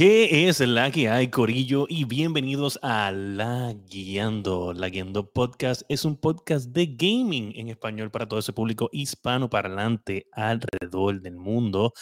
[0.00, 1.84] ¿Qué es la que hay, Corillo?
[1.86, 4.72] Y bienvenidos a La Guiando.
[4.72, 9.50] La Guiando Podcast es un podcast de gaming en español para todo ese público hispano
[9.50, 11.92] parlante alrededor del mundo.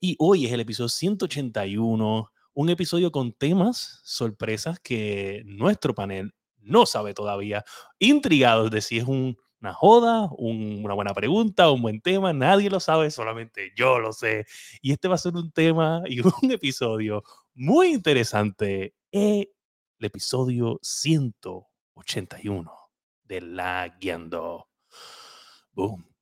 [0.00, 6.86] Y hoy es el episodio 181, un episodio con temas, sorpresas que nuestro panel no
[6.86, 7.66] sabe todavía,
[7.98, 12.80] intrigados de si es un una joda, una buena pregunta, un buen tema, nadie lo
[12.80, 14.44] sabe, solamente yo lo sé.
[14.80, 17.22] Y este va a ser un tema y un episodio
[17.54, 19.48] muy interesante, el
[20.00, 22.72] episodio 181
[23.24, 24.66] de La Guiando.
[25.72, 26.12] Boom.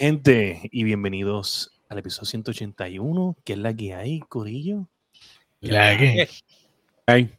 [0.00, 4.88] Gente, y bienvenidos al episodio 181, que es la que hay, Corillo.
[5.60, 6.26] La que
[7.04, 7.30] hay.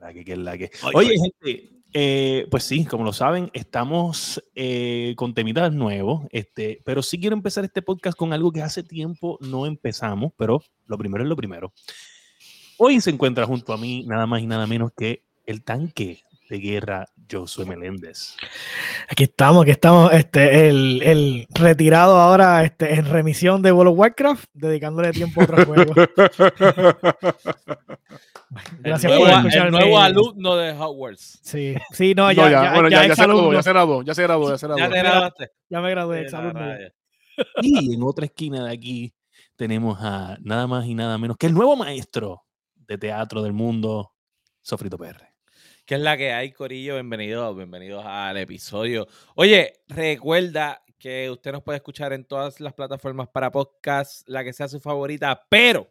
[0.00, 0.72] La que, que es la que.
[0.94, 7.04] Oye, gente, eh, pues sí, como lo saben, estamos eh, con temitas nuevos, este, pero
[7.04, 11.22] sí quiero empezar este podcast con algo que hace tiempo no empezamos, pero lo primero
[11.22, 11.72] es lo primero.
[12.78, 16.58] Hoy se encuentra junto a mí nada más y nada menos que el tanque de
[16.58, 18.36] guerra Josué Meléndez.
[19.08, 23.98] Aquí estamos, aquí estamos, este, el, el retirado ahora este, en remisión de World of
[23.98, 25.94] Warcraft, dedicándole tiempo a otro juego.
[28.78, 31.40] Gracias el por nuevo, el nuevo alumno de Hogwarts.
[31.42, 34.02] Sí, sí, no, ya, no, ya, ya, bueno, ya, ya, se graduó, ya se graduó,
[34.02, 34.78] ya se graduó, ya se graduó.
[34.78, 35.50] Ya te graduaste.
[35.68, 36.74] Ya me gradué, exalumno.
[37.60, 39.14] Y en otra esquina de aquí
[39.56, 44.12] tenemos a nada más y nada menos que el nuevo maestro de teatro del mundo,
[44.62, 45.35] Sofrito PR.
[45.86, 46.94] ¿Qué es la que hay, Corillo?
[46.94, 49.06] Bienvenidos, bienvenidos al episodio.
[49.36, 54.52] Oye, recuerda que usted nos puede escuchar en todas las plataformas para podcast, la que
[54.52, 55.88] sea su favorita, pero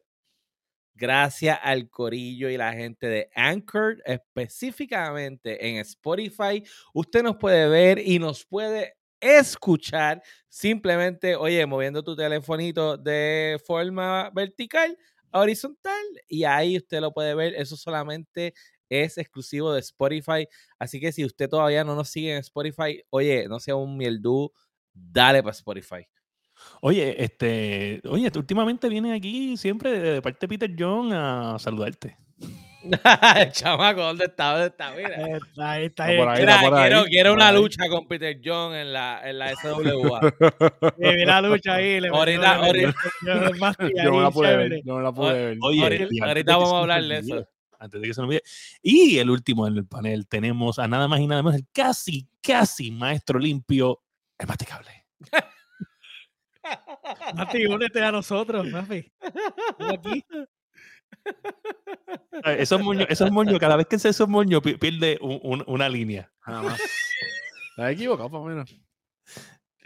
[0.96, 6.62] gracias al Corillo y la gente de Anchor, específicamente en Spotify,
[6.94, 14.30] usted nos puede ver y nos puede escuchar simplemente, oye, moviendo tu telefonito de forma
[14.32, 14.98] vertical
[15.32, 17.54] horizontal y ahí usted lo puede ver.
[17.56, 18.54] Eso solamente
[18.90, 20.48] es exclusivo de Spotify.
[20.80, 24.52] Así que si usted todavía no nos sigue en Spotify, oye, no sea un mieldú,
[24.94, 26.08] dale para Spotify.
[26.82, 32.18] Oye, este, oye, últimamente viene aquí siempre de parte de Peter John a saludarte.
[33.52, 34.52] Chamaco, ¿dónde está?
[34.52, 34.92] ¿Dónde está?
[34.92, 35.40] Mira.
[35.58, 39.56] Ahí está, ahí, Mira, quiero, quiero una lucha con Peter John en la, en la
[39.56, 40.22] SWA.
[41.00, 42.00] sí, la lucha ahí.
[42.00, 42.94] Le ahorita, ahorita.
[44.04, 44.82] Yo me la pude ver.
[44.84, 45.58] Yo me la pude ver.
[45.62, 47.48] Oye, ahorita, ahorita vamos a hablar de eso
[47.80, 48.44] antes de que se nos olvide.
[48.82, 52.28] Y el último en el panel tenemos a nada más y nada menos el casi,
[52.42, 54.02] casi maestro limpio,
[54.38, 55.06] el masticable.
[57.36, 59.12] Mati, únete a nosotros, Mafi.
[59.94, 60.26] Aquí.
[62.44, 66.32] Esos moños, esos moños, cada vez que se esos moños pierde un, un, una línea.
[66.46, 66.82] Nada más.
[67.72, 68.76] Estás equivocado, por menos.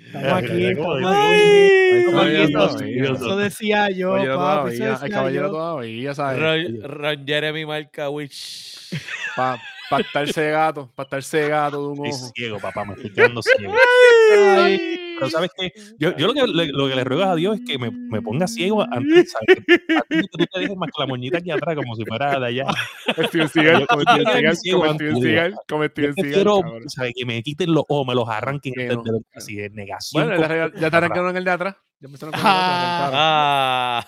[0.05, 2.99] Estamos aquí, estamos aquí.
[2.99, 4.73] Eso decía yo, papi.
[4.73, 5.51] Eso decía el caballero yo.
[5.51, 6.41] todavía, ¿sabes?
[6.41, 8.77] Ron, Ron Jeremy Markawich.
[9.35, 12.05] Para pa estarse gato, para estarse gato de un ojo.
[12.05, 13.73] Estoy ciego, papá, me estoy quedando ciego.
[15.19, 17.61] Pero sabes que yo, yo lo, que le, lo que le ruego a Dios es
[17.65, 19.57] que me, me ponga ciego antes, ¿sabes?
[19.67, 22.39] antes de que tú te dejes más con la moñita aquí atrás como si fuera
[22.39, 22.65] de allá.
[23.27, 24.03] Steven Seagal, como.
[27.15, 29.03] Que me quiten los ojos, me los arranquen que no.
[29.03, 30.27] de, así de negación.
[30.27, 31.75] Bueno, ya, ya te arrancaron el de atrás.
[32.01, 34.05] Ya me están ah.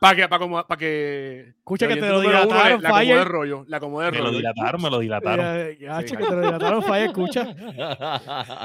[0.00, 3.76] Para que, para pa que, escucha que te lo dilataron, La acomodé el rollo, la
[3.78, 4.24] acomodé el rollo.
[4.24, 5.76] Me lo dilataron, me lo dilataron.
[5.80, 7.56] Ya, que te lo dilataron, falla, escucha.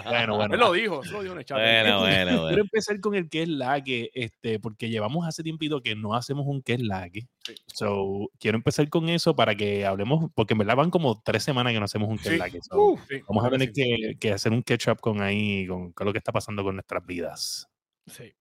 [0.07, 0.53] Bueno, bueno.
[0.53, 1.57] Él lo dijo, eso lo dijo en el chat.
[1.57, 2.47] Bueno, bueno, bueno.
[2.47, 6.13] Quiero empezar con el que es la que, este, porque llevamos hace tiempito que no
[6.13, 7.21] hacemos un que es la que.
[7.45, 7.55] Sí.
[7.67, 11.73] So, quiero empezar con eso para que hablemos, porque en verdad van como tres semanas
[11.73, 12.61] que no hacemos un que es la que.
[12.61, 15.91] So, Uh, sí, vamos a tener que, que hacer un catch up con ahí, con,
[15.91, 17.67] con lo que está pasando con nuestras vidas.
[18.07, 18.33] Sí.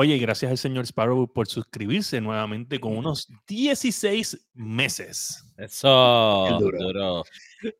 [0.00, 5.44] Oye, gracias al señor Sparrow por suscribirse nuevamente con unos 16 meses.
[5.56, 6.78] Eso, duro.
[6.78, 7.24] duro.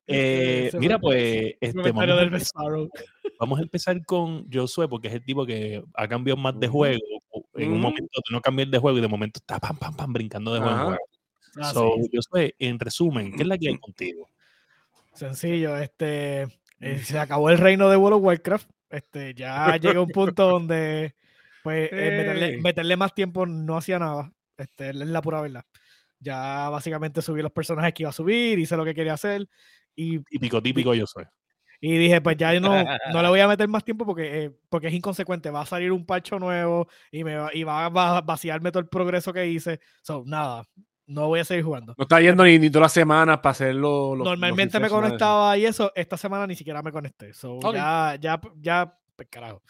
[0.09, 2.89] Eh, mira, pues, este, vamos, a del empezar, Sparrow.
[3.39, 6.99] vamos a empezar con Josué, porque es el tipo que ha cambiado más de juego.
[7.55, 10.53] en un momento no cambiar de juego y de momento está pam, pam, pam, brincando
[10.53, 10.87] de juego en Ajá.
[10.87, 11.05] juego.
[11.61, 12.19] Ah, So, sí.
[12.33, 14.29] sé, en resumen, ¿qué es la que hay contigo?
[15.15, 16.49] Sencillo, este
[16.81, 18.69] eh, se acabó el reino de World of Warcraft.
[18.91, 21.15] Este, ya llega un punto donde
[21.63, 24.33] pues eh, meterle, meterle más tiempo no hacía nada.
[24.57, 25.65] Este, es la pura verdad.
[26.21, 29.49] Ya básicamente subí los personajes que iba a subir, hice lo que quería hacer
[29.95, 31.25] y, Típico, típico yo soy.
[31.81, 32.71] y dije, pues ya no,
[33.13, 35.51] no le voy a meter más tiempo porque, eh, porque es inconsecuente.
[35.51, 38.81] Va a salir un parcho nuevo y, me va, y va a va- vaciarme todo
[38.81, 39.79] el progreso que hice.
[40.03, 40.65] So, nada,
[41.07, 41.95] no voy a seguir jugando.
[41.97, 44.19] No está yendo ni, ni todas las semanas para hacer los.
[44.19, 47.33] los- Normalmente los me conectaba y eso, esta semana ni siquiera me conecté.
[47.33, 47.75] So, Ok.
[47.75, 49.63] ya, ya, ya, pues carajo.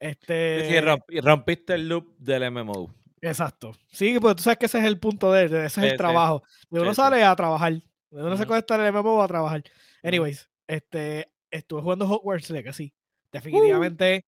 [0.00, 2.90] Este, Sí, romp- rompiste el loop del MMO.
[3.20, 3.72] exacto.
[3.92, 6.42] Sí, pues tú sabes que ese es el punto de, ese es Sí, el trabajo.
[6.70, 7.74] De uno sale a trabajar.
[7.74, 7.82] De
[8.22, 8.48] uno se Ujú.
[8.48, 9.62] conecta al MMO a trabajar.
[10.02, 12.92] Anyways, este, estuve jugando Hogwarts Legacy.
[13.30, 14.24] Definitivamente,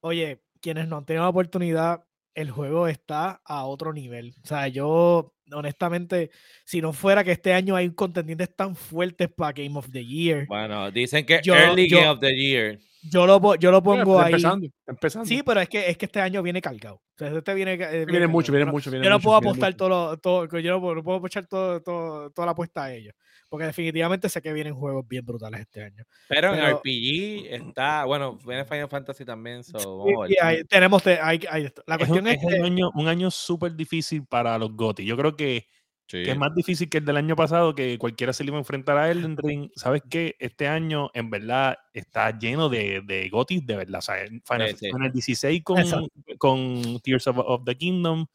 [0.00, 4.34] oye, quienes no han tenido la oportunidad, el juego está a otro nivel.
[4.44, 6.30] O sea, yo, honestamente,
[6.64, 10.46] si no fuera que este año hay contendientes tan fuertes para Game of the Year,
[10.46, 12.78] Bueno, dicen que Yo- Early yo- Game of the Year.
[13.10, 14.70] yo lo, yo lo pongo está ahí.
[14.86, 15.24] empezando.
[15.26, 16.96] Sí, pero es que, es que este año viene cargado.
[16.96, 18.90] O sea, este viene, eh, viene mucho, viene Yo no- mucho.
[18.90, 19.76] Viene Yo no mucho, puedo viene apostar mucho.
[19.78, 20.16] todo,
[20.46, 23.14] todo, yo no, puedo- no puedo echar todo, todo- toda la apuesta a ellos.
[23.48, 26.04] Porque definitivamente sé que vienen juegos bien brutales este año.
[26.28, 30.64] Pero en Pero- RPG está, bueno, viene Final Fantasy también, so Y, vamos y ahí
[30.64, 33.30] tenemos, te- ahí- ahí la Es un, cuestión es, es un que año, un año
[33.30, 35.04] súper difícil para los GOTY.
[35.06, 35.66] Yo creo que,
[36.10, 36.22] Sí.
[36.22, 38.60] que es más difícil que el del año pasado, que cualquiera se le iba a
[38.60, 39.70] enfrentar a Elden Ring.
[39.76, 40.36] ¿Sabes qué?
[40.38, 43.98] Este año, en verdad, está lleno de, de GOTY, de verdad.
[43.98, 44.14] O sea,
[44.44, 44.90] Final, Sí, sí.
[44.90, 46.08] Final 16 con, Exacto.
[46.38, 48.26] con Tears of, of the Kingdom.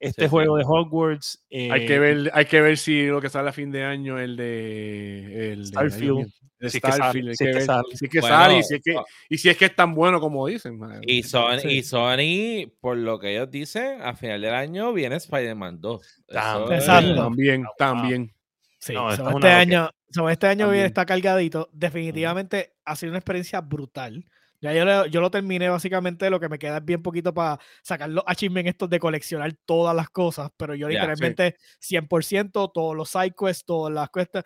[0.00, 0.30] Este Sí, sí.
[0.30, 1.44] juego de Hogwarts.
[1.50, 4.18] Hay eh, que ver, hay que ver si lo que sale a fin de año,
[4.18, 5.52] el de.
[5.52, 6.26] El de- Starfield.
[6.60, 7.84] es que sale, si que que ver sale.
[7.94, 8.96] si es que Bueno, sale y si es que,
[9.28, 10.78] y si es que es tan bueno como dicen.
[10.78, 11.00] madre.
[11.06, 11.68] Y Sony, Sí.
[11.68, 16.24] y Sony, por lo que ellos dicen, a final del año viene Spider-Man 2.
[16.26, 16.78] También.
[16.78, 16.86] Eso.
[17.16, 18.34] También, también.
[18.78, 19.90] sí, No, este, año,
[20.30, 21.68] este año está cargadito.
[21.72, 24.24] Definitivamente ha sido una experiencia brutal.
[24.64, 27.58] Ya yo, lo- yo lo terminé básicamente, lo que me queda es bien poquito para
[27.82, 31.34] sacar los achievements estos de coleccionar todas las cosas, pero yo Ya, sí.
[31.34, 34.42] literalmente 100%, todos los side quests, todas las quests,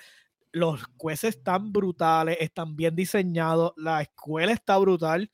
[0.53, 5.31] los quests están brutales, están bien diseñados, la escuela está brutal.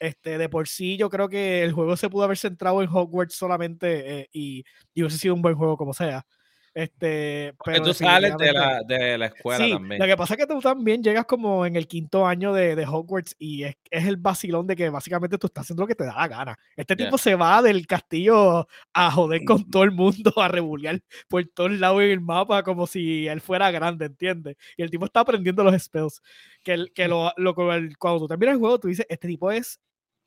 [0.00, 3.34] Este, de por sí, yo creo que el juego se pudo haber centrado en Hogwarts
[3.34, 4.64] solamente eh, y,
[4.94, 6.24] y hubiese sido un buen juego como sea.
[6.74, 10.00] Este, pero tú sales de la, de la escuela Sí, también.
[10.00, 12.86] lo que pasa es que tú también llegas como en el quinto año de, de
[12.86, 16.04] Hogwarts y es, es el vacilón de que básicamente tú estás haciendo lo que te
[16.04, 16.58] da la gana.
[16.76, 17.06] Este Ya.
[17.06, 21.72] tipo se va del castillo a joder con todo el mundo, a rebulear por todos
[21.72, 24.56] lados en el mapa como si él fuera grande, ¿entiendes?
[24.76, 26.20] Y el tipo está aprendiendo los spells.
[26.62, 29.80] Que, el- que lo, lo- cuando tú terminas el juego, tú dices, este tipo es,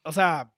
[0.03, 0.51] o sea,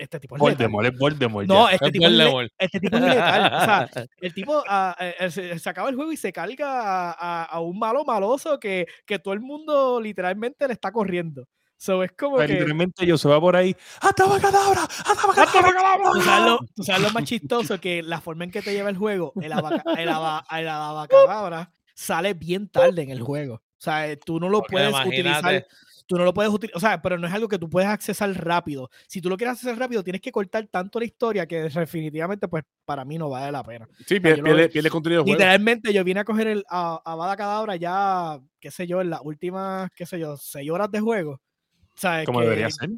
[0.00, 0.56] este tipo es letal.
[0.70, 1.46] Voldemort, es Voldemort.
[1.48, 2.52] No, este Es tipo es, Voldemort.
[2.58, 3.52] este tipo es iletal.
[3.54, 6.80] O sea, el tipo ah, eh, eh, se, se acaba el juego y se carga
[6.82, 11.46] a, a- a un malo maloso que, que todo el mundo literalmente le está corriendo.
[11.76, 12.46] So, es como que.
[12.48, 13.74] literalmente yo se va por ahí.
[14.02, 14.82] ¡Ataba cadabra!
[14.84, 16.10] ¡Ataba cadabra!
[16.12, 18.90] ¿Tú sabes, lo, tú sabes lo más chistoso que la forma en que te lleva
[18.90, 20.68] el juego, el, abaca, el, aba- el
[21.14, 23.54] abacadabra sale bien tarde en el juego.
[23.54, 25.66] O sea, eh, tú no lo Porque puedes imagínate, utilizar.
[26.10, 28.28] Tú no lo puedes utilizar, o sea, pero no es algo que tú puedes accesar
[28.44, 28.90] rápido.
[29.06, 32.64] Si tú lo quieres accesar rápido, tienes que cortar tanto la historia que definitivamente, pues,
[32.84, 33.86] para mí no vale la pena.
[34.06, 35.38] Sí, pierde, lo- pierde, pierde contenido de juego.
[35.38, 39.10] Literalmente yo vine a coger el a, a Bada Cadabra ya, qué sé yo, en
[39.10, 41.34] las últimas, qué sé yo, seis horas de juego.
[41.34, 42.90] O sea, Como debería ser.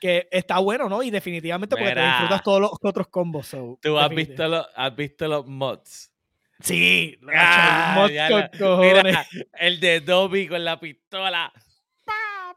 [0.00, 1.00] que está bueno, ¿no?
[1.04, 3.46] Y definitivamente porque te disfrutas todos los otros combos.
[3.46, 6.10] so, Tú has visto, los, has visto los mods.
[6.58, 9.04] Sí, Ah, macho, el mod ya con la- cojones.
[9.04, 9.26] Mira,
[9.60, 11.52] el de Dobby con la pistola.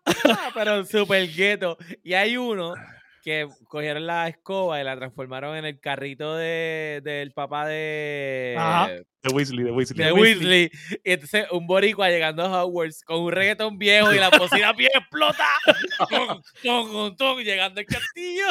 [0.54, 1.78] Pero super gueto.
[2.04, 2.74] Y hay uno
[3.24, 8.88] que cogieron la escoba y la transformaron en el carrito de, del papá de, Ajá.
[8.88, 10.06] De Weasley, de Weasley.
[10.06, 10.72] de Weasley.
[11.04, 14.92] Y entonces un boricua llegando a Hogwarts con un reggaetón viejo y la bocina bien
[14.96, 15.46] explota.
[16.10, 18.46] Tum, tum, tum, llegando al castillo.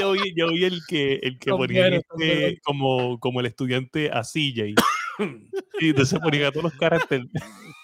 [0.00, 4.22] Yo vi, yo vi el que, el que ponía este, como, como el estudiante a
[4.22, 4.74] CJ.
[5.80, 7.26] y entonces ponía a todos los caracteres.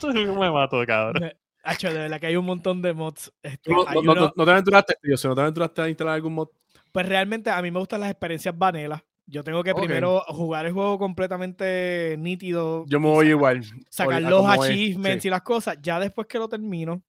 [0.00, 1.32] Yo me mato, cabrón.
[1.68, 3.32] Hacho, de verdad que hay un montón de mods.
[3.42, 6.14] Este, No, no, no, uno- no, no te aventuraste, tío, no te aventuraste a instalar
[6.14, 6.48] algún mod.
[6.92, 9.04] Pues realmente a mí me gustan las experiencias vanilla.
[9.26, 12.86] Yo tengo que primero jugar el juego completamente nítido.
[12.86, 13.62] Yo me voy igual.
[13.90, 15.28] sacar los achievements sí.
[15.28, 15.76] y las cosas.
[15.82, 17.02] Ya después que lo termino,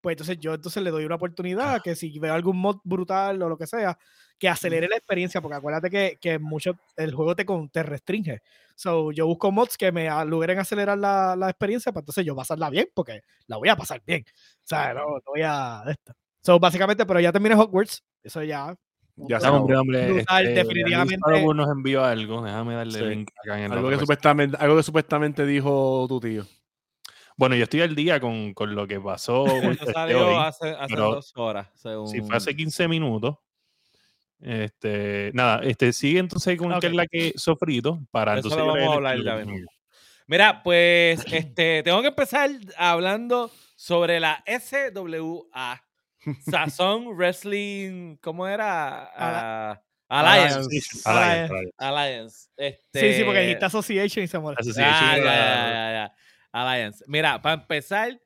[0.00, 3.50] pues entonces yo entonces le doy una oportunidad que si veo algún mod brutal o
[3.50, 3.98] lo que sea,
[4.38, 8.40] que acelere la experiencia, porque acuérdate que, que mucho el juego te, con- te restringe.
[8.74, 12.68] So, yo busco mods que me logren acelerar la, la experiencia, para entonces yo pasarla
[12.68, 14.24] bien, porque la voy a pasar bien.
[14.28, 15.82] O sea, no, no voy a...
[15.88, 16.12] Esto.
[16.42, 18.74] So, básicamente, pero ya terminé Hogwarts, eso ya
[19.16, 19.56] Ya acabó.
[19.58, 20.12] hombre, hombre.
[20.12, 21.42] Brutal, este, definitivamente.
[21.54, 22.42] Nos envió algo.
[22.44, 22.98] Déjame darle Sí.
[23.04, 26.44] el link acá en el Algo que, supuestamente, algo que supuestamente dijo tu tío.
[27.38, 29.44] Bueno, yo estoy al día con, con lo que pasó.
[29.86, 30.34] Este, salió hoy.
[30.38, 31.68] hace, hace dos horas.
[31.74, 32.08] Según...
[32.08, 33.36] Si fue hace 15 minutos.
[34.40, 36.80] Este, nada, este, sigue entonces con Ok.
[36.80, 39.68] que es la que sofrito para Eso entonces lo vamos a hablar ya mismo.
[40.26, 45.82] Mira, pues este, tengo que empezar hablando sobre la SWA.
[46.50, 49.10] Sazón Wrestling, ¿cómo era?
[49.16, 50.58] Ah, Alliance.
[50.58, 51.52] Alliance, Alliance.
[51.52, 51.74] Alliance.
[51.78, 52.48] Alliance.
[52.56, 53.00] Este...
[53.00, 54.36] Sí, sí, porque dijiste Association y se.
[54.36, 56.14] Association Ah, ya, ya, ya.
[56.52, 57.04] Alliance.
[57.06, 58.20] Mira, para empezar,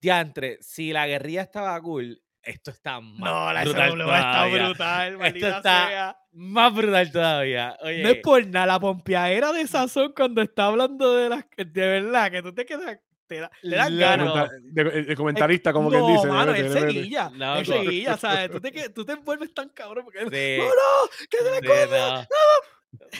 [0.00, 4.64] diantre, si la guerrilla estaba cool, esto está más No, la brutal SW está todavía.
[4.66, 6.16] brutal, maldita está- sea.
[6.32, 7.76] Más brutal todavía.
[7.82, 11.44] Oye, No es por nada, la pompeadera de Sazón cuando está hablando de las...
[11.56, 12.98] De verdad, que tú te quedas...
[13.26, 14.50] Te, da- te dan ganas.
[14.76, 16.28] El, comentarista, como no, quien dice.
[16.28, 17.28] mano, él seguilla.
[17.34, 17.58] Loco.
[17.58, 18.50] Él seguilla, ¿sabes?
[18.52, 20.20] Tú te, tú te envuelves tan cabrón porque...
[20.20, 20.62] él, Sí.
[20.62, 21.10] ¡No, no!
[21.28, 22.26] ¡Que se le Sí, no.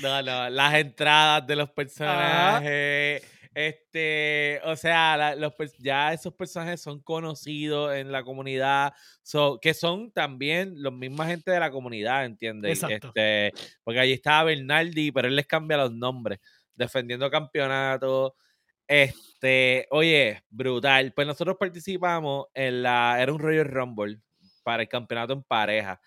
[0.02, 3.22] No, no, las entradas de los personajes,
[3.56, 9.72] este, o sea, la- los, ya esos personajes son conocidos en la comunidad, so, que
[9.72, 12.82] son también los misma gente de la comunidad, ¿entiendes?
[12.82, 13.08] Exacto.
[13.08, 16.38] Este, porque allí estaba Bernardi, pero él les cambia los nombres,
[16.74, 18.32] defendiendo campeonatos.
[18.86, 21.14] Este, oye, brutal.
[21.14, 24.20] Pues nosotros participamos en la, era un Royal Rumble
[24.62, 25.98] para el campeonato en pareja.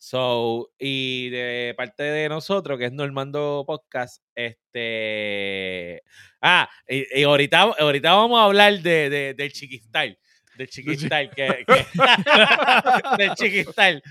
[0.00, 6.02] So, y de parte de nosotros, que es Normando Podcast, este.
[6.40, 10.16] Ah, y, y ahorita, ahorita vamos a hablar de, de, del Chiquistal.
[10.56, 11.86] Del Chiquistal, que, que-
[13.18, 14.02] del Chiquistal.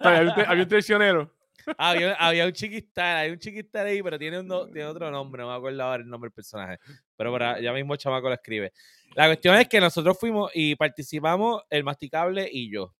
[0.00, 1.34] Había un, había un traicionero.
[1.78, 5.42] había, había un Chiquistal, hay un Chiquistal ahí, pero tiene, un no- tiene otro nombre,
[5.42, 6.78] no me acuerdo ahora el nombre del personaje.
[7.16, 8.72] Pero para, ya mismo el chamaco lo escribe.
[9.14, 12.94] La cuestión es que nosotros fuimos y participamos el Masticable y yo.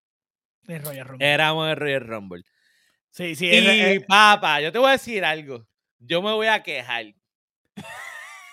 [0.68, 1.32] Es Royal Rumble.
[1.32, 2.42] Éramos el Royal Rumble.
[3.10, 3.46] Sí, sí.
[3.46, 3.66] Y es-
[4.00, 5.66] es- papá, yo te voy a decir algo.
[5.98, 7.06] Yo me voy a quejar.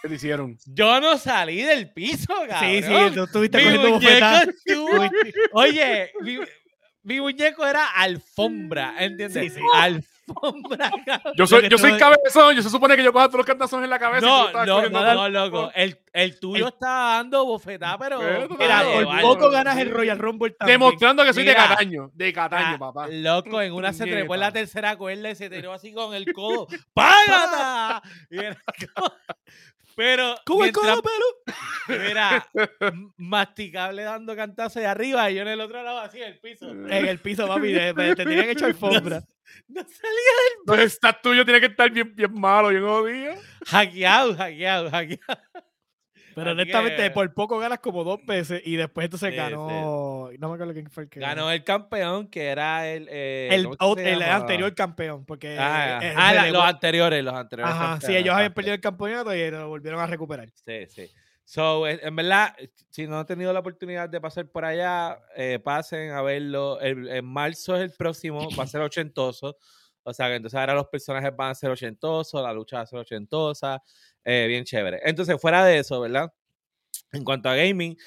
[0.01, 0.57] ¿Qué te hicieron?
[0.65, 2.59] Yo no salí del piso, cabrón.
[2.59, 4.47] sí, sí, tú estuviste Mi cogiendo bofetadas.
[5.53, 6.37] Oye, mi,
[7.03, 9.43] mi muñeco era alfombra, ¿entiendes?
[9.53, 9.61] Sí, sí.
[9.73, 10.10] Alfombra,
[11.05, 11.33] cabrón.
[11.35, 12.55] Yo soy, yo soy cabezón.
[12.55, 14.25] Yo se supone que yo cojo todos los cantazos en la cabeza.
[14.25, 15.71] No, no, no, loco.
[15.75, 18.19] El, el tuyo estaba dando bofetada, pero.
[18.57, 19.21] Mira, por vale.
[19.21, 20.79] poco ganas el Royal Rumble también.
[20.79, 21.61] Demostrando que soy Mira.
[21.61, 22.11] de Cataño.
[22.13, 23.07] De Cataño, Ah, papá.
[23.09, 26.31] Loco, en una se trepó en la tercera cuerda y se tiró así con el
[26.33, 26.67] codo.
[26.93, 28.01] ¡Págata!
[29.97, 30.35] Era Pero.
[30.45, 31.01] ¿Cómo el mientras-?
[31.87, 32.47] Mira,
[32.79, 36.39] m- masticable dando cantazos de arriba y yo en el otro lado así en el
[36.39, 36.69] piso.
[36.69, 39.21] En el piso, papi, de- te tenían hecho alfombra.
[39.67, 43.33] No salía Entonces, estás tuyo tiene que estar bien, bien malo, bien jodido.
[43.65, 45.41] hackeado, hackeado, hackeado.
[46.35, 50.29] Pero honestamente, que- por poco ganas como dos veces y después entonces Sí, ganó.
[50.39, 53.07] No me acuerdo quién fue el que Ganó el campeón que era el.
[53.09, 55.57] eh, El, ¿cómo es que ot- se el anterior campeón, porque.
[55.59, 57.75] Ah, eh, ah, se la- le los anteriores, los anteriores.
[57.75, 60.49] Ajá, sí, ellos habían perdido el campeonato y lo volvieron a recuperar.
[60.65, 61.09] Sí, sí.
[61.43, 62.55] So, en verdad,
[62.91, 66.79] si no han tenido la oportunidad de pasar por allá, eh, pasen a verlo.
[66.79, 69.57] El- en marzo es el próximo, va a ser ochentoso.
[70.03, 72.85] O sea que entonces ahora los personajes van a ser ochentosos, la lucha va a
[72.87, 73.83] ser ochentosa,
[74.25, 74.99] eh, bien chévere.
[75.03, 76.33] Entonces, fuera de eso, ¿verdad?
[77.11, 77.97] En cuanto a gaming,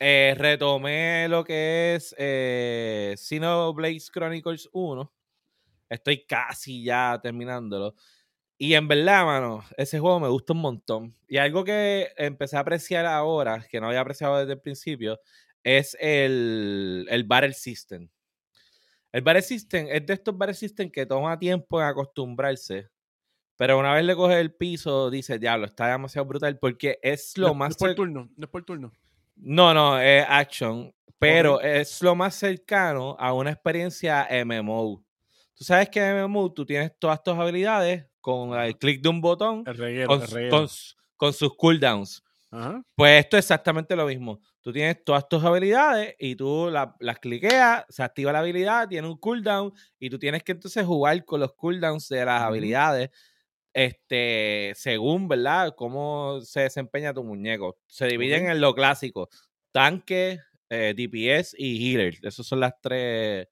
[0.00, 5.12] eh, retomé lo que es eh, Xenoblade Chronicles 1.
[5.88, 7.94] Estoy casi ya terminándolo.
[8.58, 11.16] Y en verdad, mano, ese juego me gusta un montón.
[11.28, 15.20] Y algo que empecé a apreciar ahora, que no había apreciado desde el principio,
[15.62, 18.08] es el, el Battle System.
[19.12, 22.88] El Battle System es de estos Battle System que toma tiempo en acostumbrarse.
[23.56, 27.48] Pero una vez le coges el piso, dice, diablo, está demasiado brutal porque es lo
[27.48, 27.68] no, más...
[27.70, 28.28] No es por turno.
[28.36, 28.92] No es por turno.
[29.36, 30.92] no, no, es action.
[31.18, 35.02] Pero es lo más cercano a una experiencia MMO.
[35.54, 39.20] Tú sabes que en MMO tú tienes todas tus habilidades con el clic de un
[39.20, 40.08] botón El reguero.
[40.08, 40.56] con, el reguero.
[40.56, 42.22] con su- con sus cooldowns.
[42.50, 42.82] Ajá.
[42.96, 44.40] Pues esto es exactamente lo mismo.
[44.60, 49.06] Tú tienes todas tus habilidades y tú la- las cliqueas, se activa la habilidad, tiene
[49.08, 53.10] un cooldown y tú tienes que entonces jugar con los cooldowns de las habilidades
[53.74, 55.74] este, según, ¿verdad?
[55.76, 57.78] Cómo se desempeña tu muñeco.
[57.88, 59.28] Se dividen en lo clásico.
[59.72, 60.40] Tanque,
[60.70, 62.14] eh, DPS y healer.
[62.22, 63.48] Esas son las tres.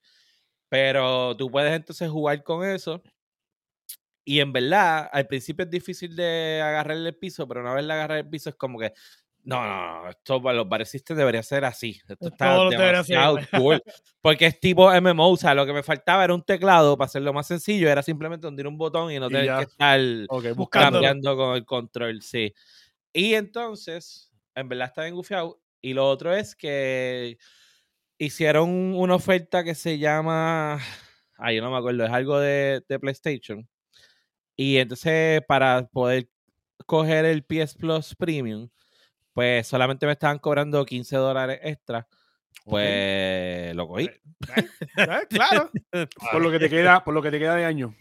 [0.70, 3.02] Pero tú puedes entonces jugar con eso.
[4.24, 7.92] Y en verdad, al principio es difícil de agarrarle el piso, pero una vez le
[7.92, 8.92] agarras el piso es como que,
[9.44, 12.00] no, no, no, esto para los parecistas debería ser así.
[12.08, 13.82] Esto está demasiado cool.
[14.20, 17.32] Porque es tipo MMO, o sea, lo que me faltaba era un teclado para hacerlo
[17.32, 20.54] más sencillo, era simplemente hundir un botón y no tener que estar Ok, Buscándolo.
[20.54, 20.92] buscando.
[21.00, 22.54] cambiando con el control, sí.
[23.12, 25.60] Y entonces, en verdad está bien gufiado.
[25.80, 27.36] Y lo otro es que
[28.18, 30.78] hicieron una oferta que se llama.
[31.36, 33.68] Ahí no me acuerdo, es algo de, de PlayStation.
[34.54, 36.28] Y entonces, para poder
[36.86, 38.68] coger el PS Plus Premium,
[39.32, 42.06] pues solamente me estaban cobrando 15 dólares extra.
[42.64, 44.04] Pues lo cogí.
[44.04, 44.20] Eh,
[45.30, 45.70] Claro.
[46.32, 47.94] Por lo que te queda, por lo que te queda de año.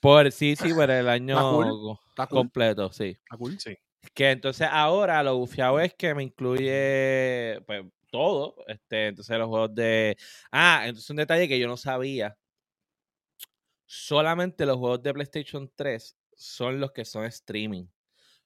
[0.00, 1.98] Por sí, sí, por el año cool.
[2.08, 2.38] Está cool.
[2.38, 3.10] completo, sí.
[3.10, 3.58] Está cool.
[3.58, 3.76] Sí.
[4.14, 8.56] Que entonces ahora lo bufiado es que me incluye pues todo.
[8.66, 10.16] Este, entonces los juegos de.
[10.50, 12.36] Ah, entonces un detalle que yo no sabía.
[13.86, 17.86] Solamente los juegos de PlayStation 3 son los que son streaming.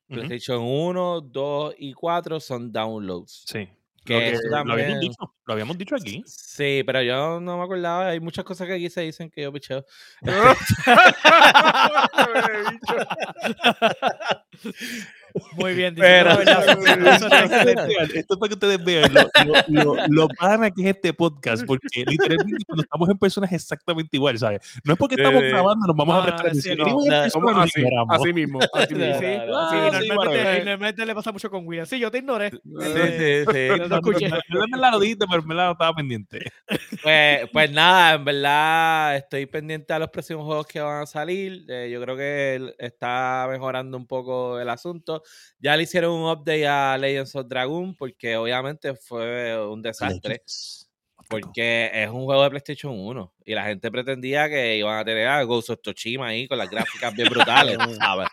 [0.09, 3.45] PlayStation 1, 2 y 4 son downloads.
[3.47, 3.69] Sí.
[4.05, 6.23] Que Lo, que- eso lo habíamos también- dicho, lo habíamos dicho aquí.
[6.27, 8.09] Sí, pero yo no me acordaba.
[8.09, 9.83] Hay muchas cosas que aquí se dicen que yo picheo.
[15.57, 15.95] Muy bien.
[15.97, 16.31] Pero-
[18.15, 19.23] Esto es para que ustedes vean lo,
[19.69, 23.63] lo, lo, lo pana que es este podcast, porque literalmente cuando estamos en personas es
[23.63, 24.61] exactamente igual, ¿sabes?
[24.85, 26.85] No es porque estamos grabando, nos vamos a prestar sí, no.
[26.87, 27.11] Nos
[27.61, 28.61] así, mismo.
[28.73, 29.19] Así mismo.
[29.19, 31.87] Sí, normalmente, normalmente le pasa mucho con William.
[31.87, 32.51] Sí, yo te ignoré.
[32.51, 33.69] Sí, sí, sí.
[33.79, 34.31] no lo escuché.
[34.53, 36.53] Yo me la lo dijiste, pero me la estaba pendiente.
[37.03, 41.65] Pues, pues nada, en verdad estoy pendiente a los próximos juegos que van a salir.
[41.69, 45.24] Eh, yo creo que está mejorando un poco el asunto.
[45.59, 50.43] Ya le hicieron un update a Legends of Dragon porque obviamente fue un desastre.
[51.27, 55.27] Porque es un juego de PlayStation 1 y la gente pretendía que iban a tener
[55.27, 58.29] a Ghost of Tsushima ahí con las gráficas bien brutales, tú ¿sabes?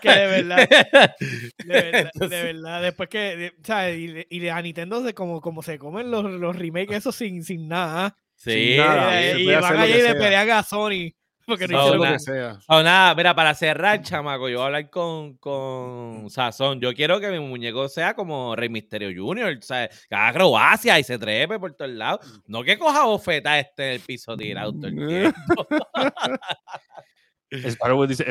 [0.00, 1.12] Que de verdad, de
[1.66, 3.98] verdad, Entonces- de verdad, después que, de- ¿sabes?
[3.98, 7.68] Y, y a Nintendo se como, como se comen los, los remakes esos sin, sin
[7.68, 8.16] nada.
[8.34, 10.14] Sí, nada, Eh, y van y le sea.
[10.14, 11.12] pelean a Sony.
[11.46, 12.14] Porque no No, lo nada.
[12.14, 12.58] que sea.
[12.68, 16.80] O nada, mira, para cerrar, chamaco, yo voy a hablar con, con Sazón.
[16.80, 20.06] Yo quiero que mi muñeco sea como Rey Misterio Jr., ¿sabes?
[20.08, 22.40] Que haga acrobacia y se trepe por todos lados.
[22.46, 25.66] No que coja bofeta este en el piso tirado todo el tiempo.
[27.50, 28.24] Sparrow dice,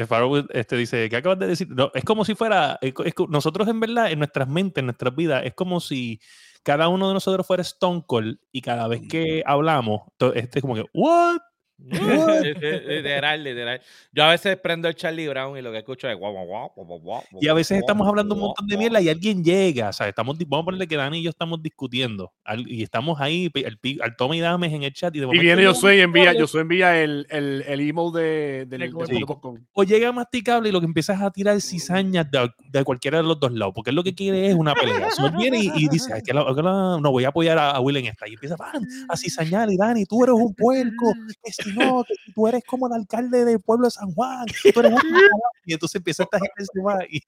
[0.53, 1.67] este, dice, ¿qué acabas de decir?
[1.70, 5.15] No, es como si fuera, es es nosotros en verdad, en nuestras mentes, en nuestras
[5.15, 6.19] vidas, es como si
[6.62, 10.02] cada uno de nosotros fuera Stone Cold y cada vez que hablamos,
[10.36, 11.38] este es como que, ¿what?
[11.78, 13.82] Literal, literal.
[14.12, 16.72] Yo a veces prendo el Charlie Brown y lo que escucho es guau, guau, guau,
[16.76, 19.44] guau, guau, guau, Y a veces guau, estamos hablando un montón de mierda y alguien
[19.44, 22.84] llega, o sea, estamos, vamos a ponerle que Dani y yo estamos discutiendo al- y
[22.84, 25.62] estamos ahí, al, al toma y dames en el chat y de Y momento viene
[25.62, 28.94] llega Josué y envía, Masticable, Josué envía el, el, el email de, del.
[29.74, 33.40] O llega masticable y lo que empiezas a tirar cizañas de, de cualquiera de los
[33.40, 35.08] dos lados, porque él lo que quiere es una pelea.
[35.08, 37.72] Él viene y, y dice, "Ay, que la- que la- no voy a apoyar a,
[37.72, 38.28] a Will en esta.
[38.28, 41.14] Y empieza "Pan, a cizañar y Dani, tú eres un puerco,
[41.76, 45.21] no, tú eres como el alcalde del pueblo de San Juan, tú eres un cabrón".
[45.65, 47.21] Y entonces empieza esta gente va y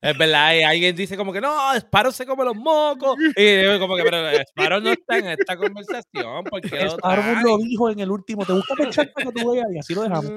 [0.00, 3.16] Es verdad, y alguien dice como que no, Sparrow se come los mocos.
[3.36, 6.44] Y yo como que, pero Sparrow no está en esta conversación.
[6.48, 9.66] porque Sparrow lo dijo en el último, te busca el chat para que tú veas
[9.72, 10.30] y así lo dejamos.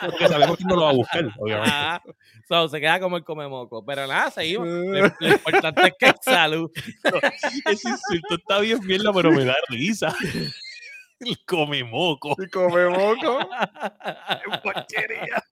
[0.00, 1.70] Porque sabemos que no lo va a buscar, obviamente.
[1.70, 2.02] Ajá.
[2.48, 3.84] So, se queda como el come moco.
[3.84, 4.66] Pero nada, seguimos.
[4.66, 6.70] Lo, lo importante es que hay salud.
[7.66, 10.14] Ese insulto está bien mierda, pero me da risa.
[11.20, 12.34] El come moco.
[12.38, 13.38] Y come moco.
[14.62, 15.42] porquería.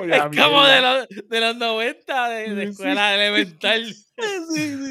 [0.00, 2.70] Oye, Es como de los, de los 90 de, de Sí.
[2.70, 3.82] escuela elemental.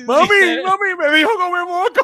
[0.05, 0.27] Mami,
[0.65, 2.01] mami, me dijo come moco.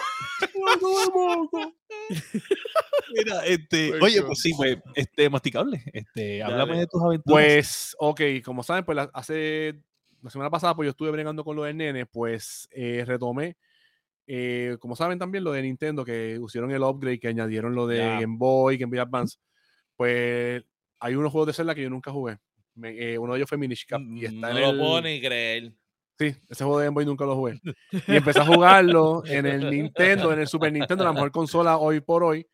[3.13, 5.83] Mira, este, oye, pues sí, pues, este, masticable.
[5.93, 6.79] Este, háblame Dale.
[6.81, 7.23] de tus aventuras.
[7.43, 9.75] Pues, ok, como saben, pues la- hace
[10.21, 13.57] la semana pasada, pues yo estuve bregando con lo del nene, pues eh, retomé,
[14.27, 17.97] eh, como saben también, lo de Nintendo, que hicieron el upgrade, que añadieron lo de
[17.97, 18.19] Ya.
[18.19, 19.37] Game Boy, Game Boy Advance.
[19.95, 20.63] Pues
[20.99, 22.37] hay unos juegos de Zelda que yo nunca jugué.
[22.75, 24.77] Me- eh, uno de ellos fue Minish Cap y está Mm, no en lo el-
[24.79, 25.71] puedo ni creer.
[26.17, 27.59] Sí, ese juego de Game Boy nunca lo jugué.
[28.07, 31.99] Y empecé a jugarlo en el Nintendo, en el Super Nintendo, la mejor consola hoy
[32.01, 32.45] por hoy.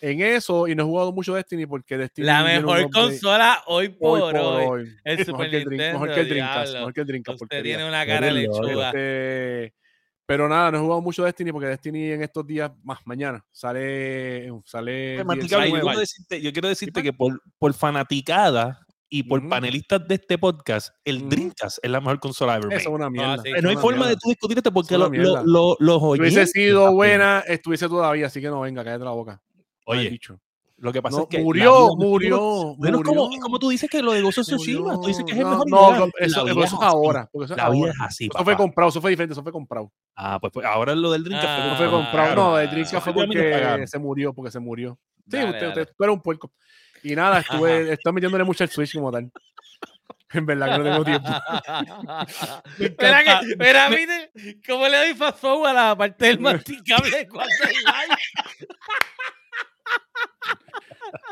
[0.00, 2.26] En eso, y no he jugado mucho Destiny porque Destiny.
[2.26, 4.32] La mejor consola hoy por hoy hoy.
[4.32, 4.42] por
[4.80, 4.96] hoy.
[5.04, 7.62] El Mejor Super que el Nintendo, mejor que el Dreamcast, mejor que el Dreamcast, Usted
[7.62, 8.88] tiene una cara de lechuga.
[8.88, 9.74] Este,
[10.32, 14.50] pero nada, no he jugado mucho Destiny porque Destiny en estos días, más mañana, sale.
[14.64, 15.16] sale
[15.68, 20.38] yo, quiero decirte, yo quiero decirte que por, por fanaticada y por panelistas de este
[20.38, 21.28] podcast, el.
[21.28, 23.42] Dreamcast es la mejor consola ever Eso es una mierda.
[23.42, 26.46] sí, es no hay forma de tú discutir esto porque lo- lo- los Si hubiese
[26.46, 29.42] sido buena, estuviese todavía, así que no venga, cállate la boca.
[29.84, 30.18] Oye.
[30.82, 31.38] Lo que pasa No, es que.
[31.38, 34.94] murió, vida no- murió, Bueno, como, como tú dices que lo de Gozo de Tsushima,
[35.00, 35.68] tú dices que es el No, mejor.
[35.70, 37.30] No, no, eso, es ahora.
[37.32, 37.92] Eso es La vida ahora.
[37.92, 39.92] es así, Eso fue comprado, eso fue diferente, eso fue comprado.
[40.16, 42.34] Ah, pues, pues, ahora lo del fue Ah, Eso fue comprado.
[42.34, 44.98] No, el Ah, Dreamcast fue porque se murió, porque se murió.
[45.18, 45.82] Sí, Dale, usted, dale.
[45.82, 46.52] usted, tú eres un puerco.
[47.04, 49.30] Y nada, estuve, estoy metiéndole mucho al Switch como tal.
[50.34, 51.28] En verdad que no tengo tiempo.
[52.98, 54.32] Mira que, mira, mire,
[54.66, 58.16] ¿cómo le doy fast forward a la parte del masticable hay live?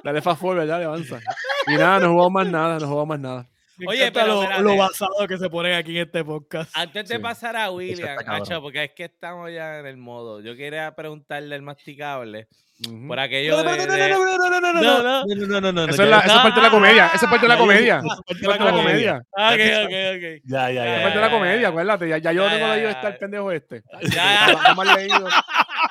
[0.02, 1.20] Dale fast forward, dale, avanza.
[1.66, 3.46] Y nada, no jugamos más nada, no jugamos más nada.
[3.76, 4.62] Me Oye, pero lo, espérate.
[4.62, 6.70] lo basado que se ponen aquí en este podcast.
[6.76, 7.22] Antes de Sí.
[7.22, 8.18] pasar a William.
[8.26, 10.40] Hacho, porque es que estamos ya en el modo.
[10.42, 12.46] Yo quería preguntarle al masticable
[12.86, 13.08] Ujú.
[13.08, 13.78] por aquello No, no, de.
[13.78, 15.24] no, no, de- no, no, no, no, no, No, no, no.
[15.24, 17.06] no, no, no, no, Eso es, ya- la, eso es parte de la comedia.
[17.14, 17.96] Eso es parte de la ya- comedia.
[17.96, 19.22] eso es parte de parte de la comedia.
[19.32, 20.42] Ok, ok, ok.
[20.44, 20.96] Ya, ya, ya.
[20.96, 21.68] es parte de la ya, comedia, ya.
[21.68, 22.08] acuérdate.
[22.10, 22.96] Ya, ya yo Ya, tengo ya, leído ya.
[22.96, 23.82] está el pendejo este.
[24.14, 24.74] Ya, ya.
[24.74, 25.26] más leído.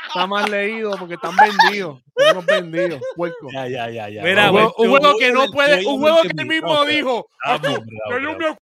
[0.08, 2.02] Está más leído porque están vendidos.
[2.15, 3.47] Estamos vendidos, puerco.
[3.54, 4.23] Ya, ya, ya, ya.
[4.23, 7.28] Mira, un un juego que no puede, un juego que él mi- mismo dijo.
[7.43, 8.38] Ah, "Acho, bravo, que yo bravo.
[8.38, 8.58] me acu-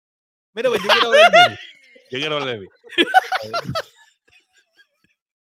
[0.54, 1.56] Mira, yo quiero hablar de mí.
[2.10, 2.66] Yo quiero hablar de mí.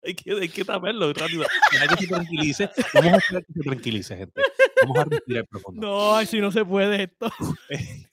[0.02, 1.44] Hay que, hay que taparlo rápido.
[1.72, 2.70] Ya que se tranquilice.
[2.94, 4.42] Vamos a esperar que se tranquilice, gente.
[4.82, 5.86] Vamos a respirar profundo.
[5.86, 7.30] No, si no se puede esto.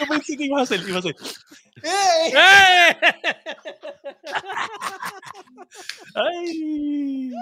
[0.00, 1.16] Yo pensé que ibas a hacer, ibas a hacer.
[1.82, 2.32] ¡Eh!
[6.14, 7.32] ¡Ay!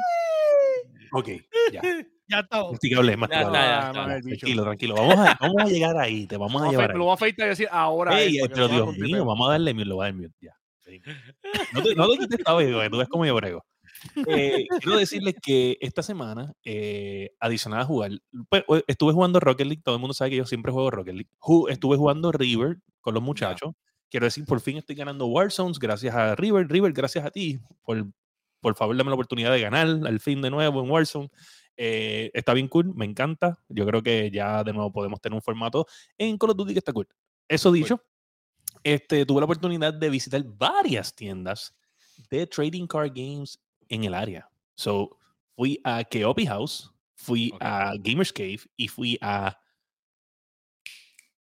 [1.12, 1.28] Ok,
[1.72, 1.82] ya.
[2.28, 2.62] Ya está.
[2.64, 3.58] Masticable, masticable.
[3.58, 4.38] ya Ah, bicho.
[4.38, 4.94] Tranquilo, tranquilo.
[4.94, 6.26] Vamos a, vamos a llegar ahí.
[6.26, 6.96] Te vamos a llevar ahí.
[6.96, 8.18] Lo voy a afeitar y decir ahora.
[8.18, 10.52] Ey, es, pero Dios mío, vamos a darle mute, lo voy a dar mute, ya.
[10.78, 11.02] Sí.
[11.74, 12.56] No te, no te quites esta
[12.88, 13.66] tú ves cómo yo brego.
[14.26, 18.12] Eh, quiero decirles que esta semana, eh, adicional a jugar,
[18.48, 21.30] pues, estuve jugando Rocket League, todo el mundo sabe que yo siempre juego Rocket League.
[21.38, 23.72] Ju- estuve jugando River con los muchachos.
[24.12, 26.68] Quiero decir, por fin estoy ganando Warzones gracias a River.
[26.68, 28.06] River, gracias a ti por,
[28.60, 31.30] por favor, dame la oportunidad de ganar al fin de nuevo en Warzone.
[31.78, 33.58] Eh, está bien cool, me encanta.
[33.70, 35.86] Yo creo que ya de nuevo podemos tener un formato
[36.18, 37.08] en Call of Duty que está cool.
[37.48, 38.04] Eso dicho,
[38.84, 41.74] este, tuve la oportunidad de visitar varias tiendas
[42.28, 44.46] de trading card games en el área.
[44.74, 45.16] So,
[45.56, 49.58] fui a Keopi House, fui a Gamers Cave y fui a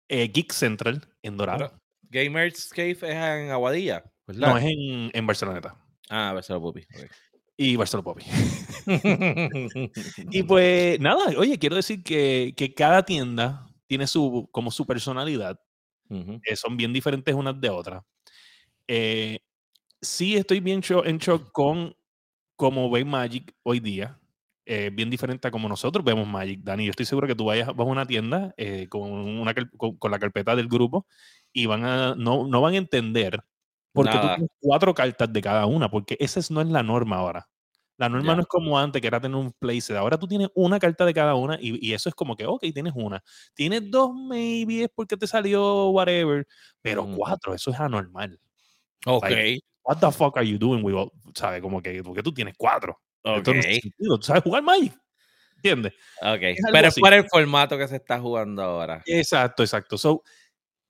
[0.09, 1.73] eh, Geek Central en Dorado.
[2.11, 4.49] Gamers Cave es en Aguadilla, ¿verdad?
[4.51, 5.77] no, es en, en Barceloneta.
[6.09, 6.87] Ah, Barcelona Pupi.
[7.57, 8.25] Y Barcelona Poppy.
[10.31, 15.59] Y pues nada, oye, quiero decir que, que cada tienda tiene su, como su personalidad.
[16.11, 18.03] Eh, son bien diferentes unas de otras.
[18.87, 19.41] Eh,
[20.01, 21.95] sí estoy bien cho- en shock con
[22.57, 24.19] cómo ve Magic hoy día.
[24.71, 26.85] eh, bien diferente a como nosotros vemos Magic, Dani.
[26.85, 30.11] Yo estoy seguro que tú vayas, vas a una tienda eh, con, una, con, con
[30.11, 31.07] la carpeta del grupo
[31.63, 33.41] y van a, no, no van a entender
[33.93, 34.37] porque tú Nada.
[34.37, 37.49] tienes cuatro cartas de cada una, porque esa es- no es la norma ahora.
[37.97, 39.97] La norma no es como antes, que era tener un playset.
[39.97, 42.61] Ahora tú tienes una carta de cada una y, y eso es como que, ok,
[42.73, 43.21] tienes una.
[43.55, 46.47] Tienes dos, maybe es porque te salió whatever,
[46.81, 47.17] pero Ujú.
[47.17, 48.39] cuatro, eso es anormal.
[49.05, 49.25] Ok.
[49.83, 51.61] What the fuck are you doing with, all- ¿sabes?
[51.61, 53.01] Como que, porque tú tienes cuatro.
[53.25, 53.57] Esto Ok.
[53.57, 54.17] no tiene sentido.
[54.19, 54.95] ¿Tú sabes jugar Magic?
[55.57, 55.93] ¿Entiendes?
[56.21, 56.27] Ok.
[56.43, 59.03] algo Pero es por el formato que se está jugando ahora.
[59.07, 59.99] Exacto, exacto.
[59.99, 60.23] So,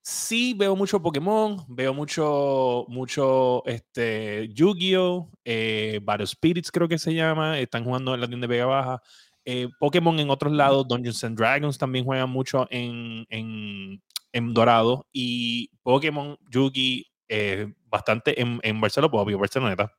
[0.09, 7.13] sí veo mucho Pokémon, veo mucho, mucho este, Yu-Gi-Oh!, eh, Battle Spirits creo que se
[7.13, 9.01] llama, están jugando en la tienda de Vega Baja.
[9.45, 14.01] Eh, Pokémon en otros lados, Dungeons and Dragons también juegan mucho en, en,
[14.33, 19.91] en Dorado y Pokémon, Yugi, eh, bastante en, en Barcelona, pues, obvio, Barceloneta.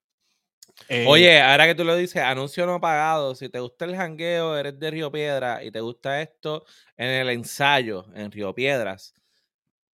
[0.89, 3.35] Eh, Oye, ahora que tú lo dices, anuncio no pagado.
[3.35, 6.65] Si te gusta el jangueo, eres de Río Piedra y te gusta esto,
[6.97, 9.15] en el ensayo en Río Piedras,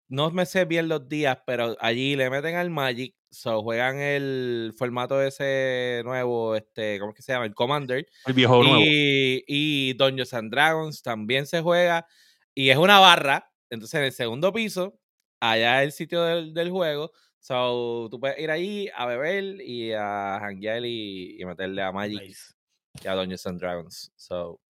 [0.09, 4.73] no me sé bien los días, pero allí le meten al Magic, so juegan el
[4.77, 7.47] formato ese nuevo, este, ¿cómo es que se llama?
[7.47, 8.07] El Commander.
[8.27, 8.81] el viejo nuevo.
[8.81, 12.07] Y, Dungeons and Dragons también se juega.
[12.55, 13.51] Y es una barra.
[13.69, 14.99] Entonces, en el segundo piso,
[15.40, 17.12] allá es el sitio del, del juego.
[17.40, 22.21] So, tú puedes ir ahí a beber y a janguear y, y meterle a Magic
[22.21, 22.55] Nice.
[23.03, 24.12] y a Dungeons and Dragons.
[24.16, 24.61] So,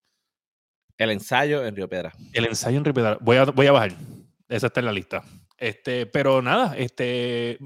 [0.99, 2.13] el ensayo en Río Piedra.
[2.33, 3.19] El ensayo en Ripedal.
[3.21, 3.93] Voy a, voy a bajar.
[4.49, 5.25] Esa está en la lista.
[5.59, 7.59] Este, pero nada, este,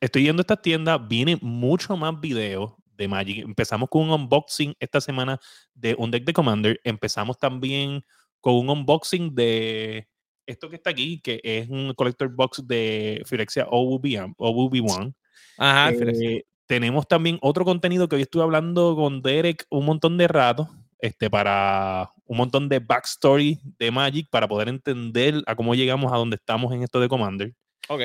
[0.00, 1.06] estoy yendo a estas tiendas.
[1.06, 3.44] Viene mucho más videos de Magic.
[3.44, 5.38] Empezamos con un unboxing esta semana
[5.74, 6.80] de un deck de Commander.
[6.84, 8.04] Empezamos también
[8.40, 10.08] con un unboxing de
[10.46, 15.14] esto que está aquí, que es un collector box de Phyrexia OVB, OVB1.
[15.58, 20.28] Ajá, Eh, tenemos también otro contenido que hoy estuve hablando con Derek un montón de
[20.28, 20.70] rato,
[21.02, 26.16] este, para un montón de backstory de Magic para poder entender a cómo llegamos a
[26.16, 27.52] donde estamos en esto de Commander.
[27.88, 28.02] ok.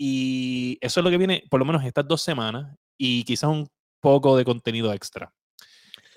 [0.00, 3.68] Y eso es lo que viene, por lo menos estas dos semanas, y quizás un
[4.00, 5.32] poco de contenido extra.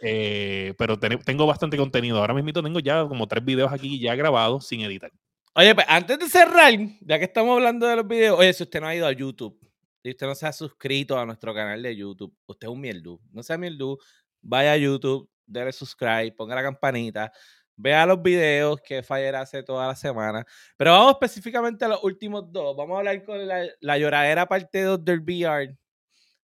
[0.03, 2.17] Eh, pero ten- tengo bastante contenido.
[2.17, 5.11] Ahora mismo tengo ya como tres videos aquí ya grabados sin editar.
[5.53, 8.79] Oye, pues antes de cerrar, ya que estamos hablando de los videos, oye, si usted
[8.81, 9.59] no ha ido a YouTube,
[10.03, 13.19] si usted no se ha suscrito a nuestro canal de YouTube, usted es un mierdú.
[13.31, 13.97] No sea mierdú,
[14.41, 17.31] vaya a YouTube, déle subscribe, ponga la campanita,
[17.75, 20.45] vea los videos que Fire hace toda la semana.
[20.77, 22.75] Pero vamos específicamente a los últimos dos.
[22.75, 25.77] Vamos a hablar con la, la lloradera parte 2 del VR,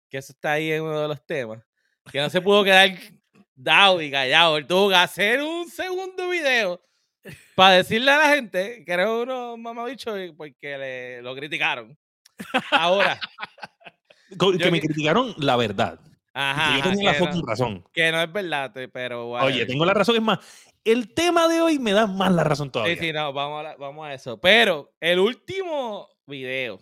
[0.09, 1.63] que eso está ahí en uno de los temas,
[2.11, 2.91] que no se pudo quedar
[3.55, 4.57] dado y callado.
[4.57, 6.81] Él tuvo que hacer un segundo video
[7.55, 11.97] para decirle a la gente que era uno mamabicho porque le, lo criticaron.
[12.71, 13.19] Ahora,
[14.39, 15.99] que me criticaron la verdad.
[16.39, 17.83] Ajá, yo tenía la fucking no, razón.
[17.93, 19.67] que no es verdad, pero Oye, whatever.
[19.67, 20.15] tengo la razón.
[20.15, 20.39] Es más,
[20.83, 22.95] el tema de hoy me da más la razón todavía.
[22.95, 24.39] Sí, sí, no, vamos a, vamos a eso.
[24.39, 26.79] Pero el último video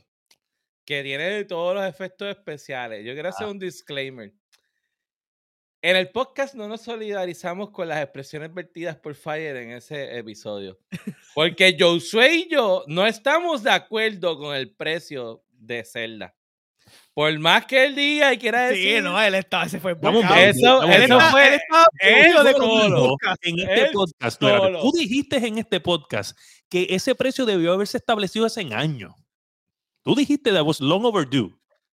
[0.85, 3.31] que tiene todos los efectos especiales, yo quiero Ah.
[3.31, 4.31] hacer un disclaimer.
[5.81, 10.79] En el podcast no nos solidarizamos con las expresiones vertidas por Fire en ese episodio.
[11.35, 16.35] Porque Josué y yo no estamos de acuerdo con el precio de Zelda.
[17.15, 18.97] Por más que él diga y quiera decir...
[18.97, 21.31] Sí, no, él estaba, ese fue Vamos, Eso, vamos, Él eso vamos.
[21.31, 23.47] fue él estaba él de podcasts.
[23.47, 24.41] en este Él podcast,
[24.81, 26.37] tú dijiste en este podcast
[26.69, 29.13] que ese precio debió haberse establecido hace años.
[30.03, 31.55] Tú dijiste that was long overdue.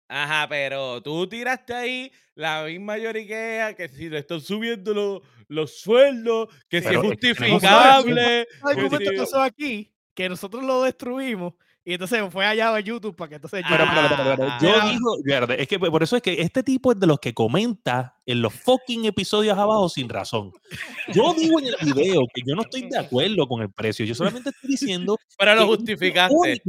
[0.08, 5.80] Ajá, pero tú tiraste ahí la misma lloriquea que si le están subiendo los, los
[5.80, 8.40] sueldos, que si es Pero es que tenemos justificable.
[8.42, 11.56] El que argumento si- pasó aquí que nosotros lo destruimos
[11.90, 14.58] y entonces fue allá a YouTube para que entonces yo- pero, pero, pero, pero, Ah.
[14.62, 17.34] yo Era- digo, es que por eso es que este tipo es de los que
[17.34, 20.52] comenta en los fucking episodios abajo sin razón.
[21.14, 24.06] Yo digo en el video que yo no estoy de acuerdo con el precio.
[24.06, 26.62] Yo solamente estoy diciendo Pero lo justificaste.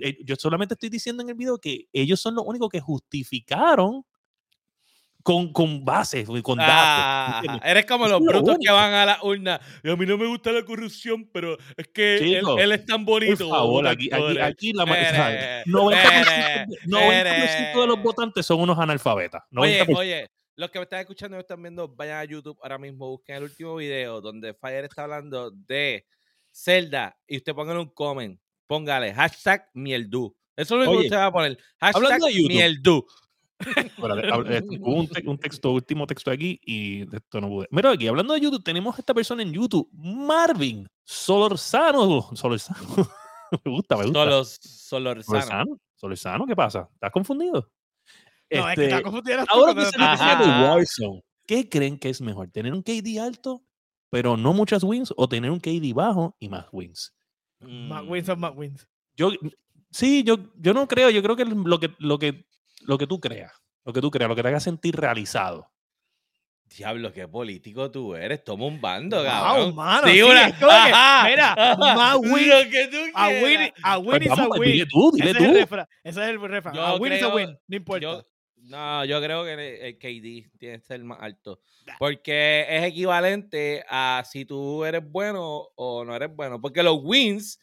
[0.00, 4.04] eh, Yo solamente estoy diciendo en el video que ellos son los únicos que justificaron
[5.22, 6.74] con, con bases, con datos.
[7.48, 9.60] Ah, eres como los brutos que van a la urna.
[9.82, 12.84] Y a mí no me gusta la corrupción, pero es que él, Chico, él es
[12.86, 13.48] tan Por bonito.
[13.48, 14.42] favor, aquí, por aquí, él.
[14.42, 15.66] aquí la ma- Eres, ¿sabes?
[15.66, 19.42] 90%, eres, 90% de los votantes son unos analfabetas.
[19.56, 19.96] Oye, 90%.
[19.96, 23.08] oye, los que me están escuchando y me están viendo, vayan a YouTube ahora mismo,
[23.08, 26.04] busquen el último video donde Fire está hablando de
[26.52, 30.34] Zelda y usted pongan un comment, póngale hashtag mieldu.
[30.54, 31.58] Eso es lo que usted va a poner.
[31.80, 33.06] Hashtag mieldu.
[33.66, 37.68] Eh, hubo un, te- un texto, último texto aquí y de esto no pude.
[37.70, 42.30] Mira aquí, hablando de YouTube, tenemos a esta persona en YouTube, Marvin Solorzano.
[42.34, 42.80] Solorzano.
[43.64, 44.24] me gusta, me gusta.
[44.24, 45.78] Solo, solo Solorzano.
[45.94, 46.88] Solorzano, ¿qué pasa?
[46.92, 47.70] ¿Estás confundido?
[48.50, 49.44] No, es que Este, está confundido.
[49.48, 52.48] ahora que se de Warzone, ¿qué creen que es mejor?
[52.50, 53.62] ¿Tener un KD alto,
[54.10, 57.14] pero no muchas wins, o tener un KD bajo y más wins?
[57.60, 58.88] Más Mm, wins son más wins.
[59.16, 59.30] Yo,
[59.90, 62.44] sí, yo, yo no creo, yo creo que lo que, lo que,
[62.86, 63.52] lo que tú creas,
[63.84, 65.68] lo que tú creas, lo que te haga sentir realizado.
[66.76, 68.42] Diablo, qué político tú eres.
[68.44, 69.74] Toma un bando, Wow, cabrón.
[69.74, 73.72] mano, Sí, una- es como que, mira, ajá, más win, lo que tú A win,
[73.82, 74.72] a win Pues is a vamos, win.
[74.72, 75.58] dile tú, dile Ese es el tú.
[75.58, 75.86] refrán.
[76.02, 76.78] Ese es el refrán.
[76.78, 77.58] A win is a creo- win.
[77.68, 78.00] No importa.
[78.02, 81.60] Yo, no, yo creo que el, el KD tiene que ser más alto.
[81.98, 86.58] Porque es equivalente a si tú eres bueno o no eres bueno.
[86.58, 87.58] Porque los wins,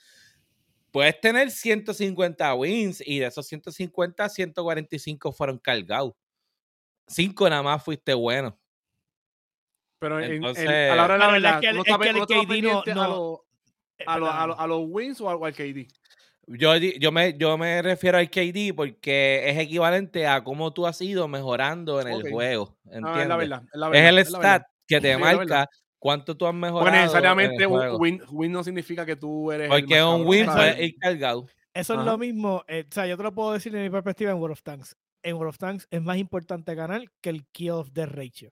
[0.91, 6.13] puedes tener 150 wins y de esos 150, 145 fueron cargados.
[7.08, 8.58] Cinco nada más fuiste bueno.
[9.99, 11.99] Pero en- a la hora de la verdad es que el- ¿tú no es estás
[11.99, 12.62] que el tú no estás KD
[12.95, 13.39] no- a los-
[13.99, 14.04] Eh,
[14.58, 15.88] a los- wins o al, o al KD?
[16.47, 20.88] Yo, di- yo, me, yo me refiero al KD porque es equivalente a cómo tú
[20.88, 22.78] has ido mejorando en el juego.
[22.86, 23.28] No, es ¿entiendes?
[23.28, 23.62] la verdad.
[23.73, 24.56] Es, la es verdad, el es la verdad.
[24.62, 26.85] stat que te Sí, marca cuánto tú has mejorado.
[26.85, 29.69] Porque en el necesariamente un win, win no significa que tú eres.
[29.69, 31.45] Porque un win puede ir cargado.
[31.73, 32.63] Eso es lo mismo.
[32.67, 34.97] eh, o sea, yo te lo puedo decir de mi perspectiva en World of Tanks.
[35.21, 38.51] En World of Tanks es más importante ganar que el kill of death ratio.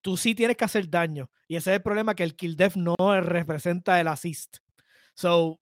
[0.00, 1.30] Tú sí tienes que hacer daño.
[1.48, 4.58] Y ese es el problema, que el kill death no representa el assist.
[5.14, 5.60] So,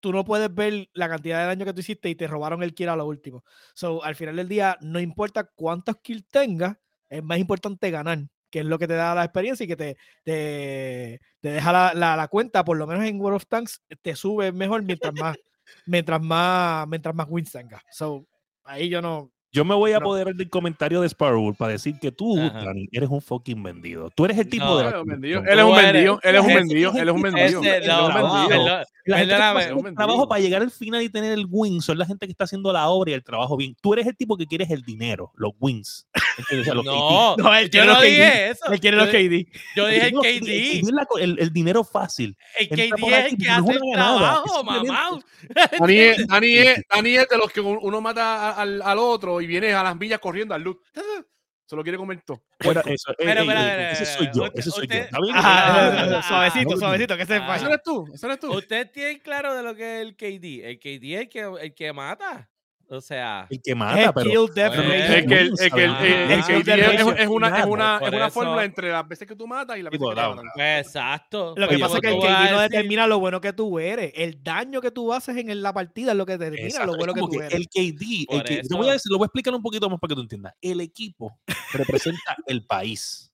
[0.00, 2.74] tú no puedes ver la cantidad de daño que tú hiciste y te robaron el
[2.74, 3.42] kill a lo último.
[3.74, 6.76] So, al final del día, no importa cuántos kills tengas,
[7.08, 8.18] es más importante ganar,
[8.50, 11.94] que es lo que te da la experiencia y que te, te, te deja la,
[11.94, 15.36] la- la cuenta, por lo menos en World of Tanks, te sube mejor mientras más,
[15.86, 17.82] mientras más, mientras más wins tengas.
[17.92, 18.26] So,
[18.64, 19.30] ahí yo no.
[19.52, 20.02] Yo me voy a No.
[20.06, 22.36] apoderar del comentario de Sparrow para decir que tú.
[22.36, 24.08] Dani, eres un fucking vendido.
[24.14, 24.84] Tú eres el tipo No, de.
[24.84, 25.40] Él la es un vendido.
[25.42, 26.20] Él es un vendido.
[26.22, 26.92] Él es un vendido.
[26.94, 27.60] Él es un vendido.
[29.06, 29.22] El
[29.74, 30.28] Un trabajo vendido.
[30.28, 32.88] para llegar al final y tener el win son la gente que está haciendo la
[32.90, 33.74] obra y el trabajo bien.
[33.82, 36.06] Tú eres el tipo que quieres el dinero, los wins.
[36.50, 38.06] Los No, No, él yo quiere no los KD.
[38.08, 38.72] dije eso.
[38.72, 39.46] Él quiere los Yo- KD.
[39.76, 41.06] Yo dije el No, KD.
[41.08, 42.36] co- El, el dinero fácil.
[42.58, 45.20] El KD es aquí, el que no hace el trabajo, mamá.
[45.78, 48.98] Dani es, Dani, es, Dani es de los que un- uno mata a- al, al
[48.98, 50.78] otro y viene a las villas corriendo al loot.
[51.66, 52.42] Se lo quiere comer todo.
[52.64, 54.98] Bueno, eso, eh, Pero, eh, pero, eh, pero, ese soy yo, usted- ese soy yo.
[54.98, 55.08] usted-.
[55.12, 57.56] Ajá, Ah, ah, suavecito, ah, suavecito, que se ah.
[57.56, 58.08] Eso eres tú.
[58.12, 58.52] Eso eres tú.
[58.52, 60.68] Usted tiene claro de lo que es el KD.
[60.68, 62.49] El KD es el que, el que mata.
[62.92, 64.30] O sea, El que Es mata, pero.
[64.48, 64.50] kill.
[64.56, 67.58] Es que el, es que el, Ah, el ah, KD es, ah, es- es una,
[67.60, 70.10] es una, es una fórmula entre las veces que tú matas y las veces Tipo,
[70.10, 70.44] que te da- matan.
[70.54, 71.54] pues exacto.
[71.56, 74.12] Lo que Oye, pasa es que el KD no determina lo bueno que tú eres.
[74.16, 77.14] El daño que tú haces en la partida es lo que determina Exacto, lo bueno
[77.14, 77.54] que tú eres.
[77.54, 80.08] el KD, el te voy a decir, lo voy a explicar un poquito más para
[80.08, 80.54] que tú entiendas.
[80.60, 81.38] El equipo
[81.72, 83.30] representa el país.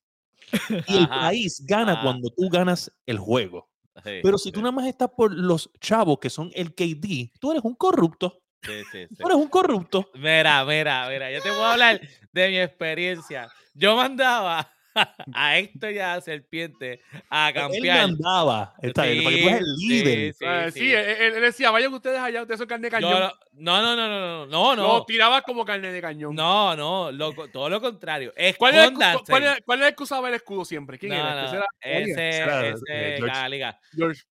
[0.86, 1.20] Y el Ajá.
[1.28, 2.02] país gana Ajá.
[2.02, 3.70] cuando tú ganas el juego.
[4.04, 7.30] Sí, Pero si sí, tú nada más estás por los chavos que son el KD,
[7.40, 8.42] tú eres un corrupto.
[8.62, 9.16] Sí, sí, sí.
[9.16, 10.10] Tú eres un corrupto.
[10.14, 12.00] Mira, mira, mira, yo te voy a hablar
[12.32, 13.48] de mi experiencia.
[13.74, 14.72] Yo mandaba
[15.34, 18.08] a Héctor y a Serpiente a Él campear.
[18.08, 18.74] mandaba.
[18.80, 20.32] Está bien, porque tú eres el Sí, líder.
[20.32, 20.78] sí, Ah, sí.
[20.80, 23.20] sí, él, él- él decía, vayan ustedes allá, ustedes son carne de cañón.
[23.20, 25.04] lo- no, no, no, no, no, no, Lo no.
[25.04, 26.34] tiraba como carne de cañón.
[26.34, 28.32] No, no, lo todo lo contrario.
[28.56, 29.24] ¿Cuál era, Escóndanse.
[29.28, 30.98] cuál, era, cuál era el que usaba el escudo siempre?
[30.98, 31.34] ¿Quién No, era?
[31.34, 33.34] no, Ese era- ese, Era, ese, eh, George.
[33.34, 33.80] la liga.
[33.94, 34.22] George.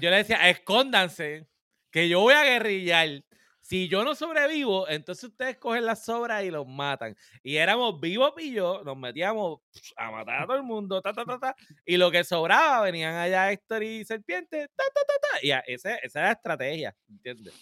[0.00, 1.46] Yo le decía, escóndanse,
[1.90, 3.22] que yo voy a guerrillar.
[3.70, 7.14] Si yo no sobrevivo, entonces ustedes cogen las sobras y los matan.
[7.44, 9.60] Y éramos vivos y yo, nos metíamos
[9.96, 11.54] a matar a todo el mundo, ta, ta, ta, ta,
[11.86, 15.60] y lo que sobraba venían allá Héctor y Serpiente, ta, ta, ta, ta, y a-
[15.68, 17.54] ese- esa era la estrategia, ¿entiendes?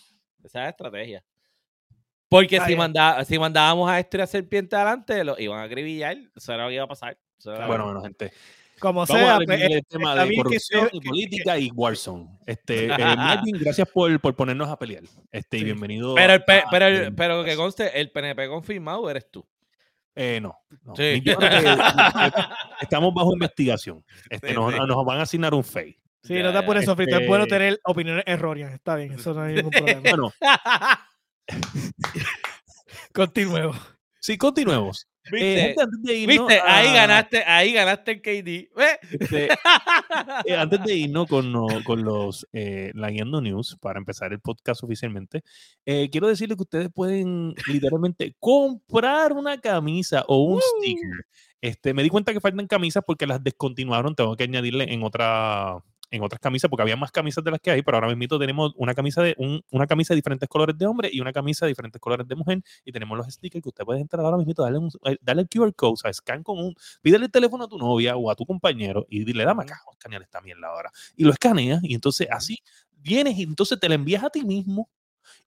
[0.42, 1.24] Esa era la estrategia.
[2.30, 5.64] Porque Está si, manda- si mandábamos a Héctor y a Serpiente adelante, lo iban a
[5.64, 7.18] acribillar, eso era lo que iba a pasar.
[7.66, 8.32] Bueno, bueno, gente.
[8.80, 11.58] Como Vamos a sea, hablar pues, del eh, tema de que corrupción y que- política
[11.58, 12.28] y Warzone.
[12.46, 12.90] Este, eh,
[13.60, 15.02] gracias por, por ponernos a pelear.
[15.32, 16.14] Este, y bienvenido.
[16.14, 19.46] Pero, el pe- a- pero, el- pero que conste, el PNP confirmado eres tú.
[20.14, 20.56] eh, no.
[20.84, 20.94] no.
[20.96, 21.20] Sí.
[21.24, 22.32] Yo creo que, eh,
[22.80, 24.04] estamos bajo investigación.
[24.30, 24.80] Este, Sí, nos, sí.
[24.86, 25.96] nos van a asignar un FEI.
[26.24, 27.16] Sí, Ya, no te apures, Sofrito.
[27.18, 28.72] Es bueno Este- tener opiniones erróneas.
[28.72, 30.00] Está bien, eso no hay ningún problema.
[30.10, 30.32] Bueno,
[33.12, 33.76] Continuemos.
[34.20, 35.08] sí, continuemos.
[35.30, 35.60] ¿Viste?
[35.60, 36.62] gente, antes de irnos ¿Viste?
[36.64, 38.68] Ahí ganaste, ahí ganaste el KD.
[40.44, 41.52] Eh, antes de irnos con,
[41.84, 45.42] con los eh, News, para empezar el podcast oficialmente,
[45.84, 51.26] eh, quiero decirles que ustedes pueden literalmente comprar una camisa o un sticker.
[51.60, 54.14] Este, me di cuenta que faltan camisas porque las descontinuaron.
[54.14, 57.70] Tengo que añadirle en otra en otras camisas porque había más camisas de las que
[57.70, 60.86] hay, pero ahora mismo tenemos una camisa de un- una camisa de diferentes colores de
[60.86, 63.84] hombre y una camisa de diferentes colores de mujer y tenemos los stickers que usted
[63.84, 66.58] puede entrar ahora mismo, darle, un, eh, darle el QR code, o sea, scan con
[66.58, 69.80] un pídele el teléfono a tu novia o a tu compañero y dile, dame acá,
[69.92, 70.90] escanear esta mierda ahora.
[71.16, 72.58] Y lo escaneas y entonces así
[72.96, 74.90] vienes y entonces te la envías a ti mismo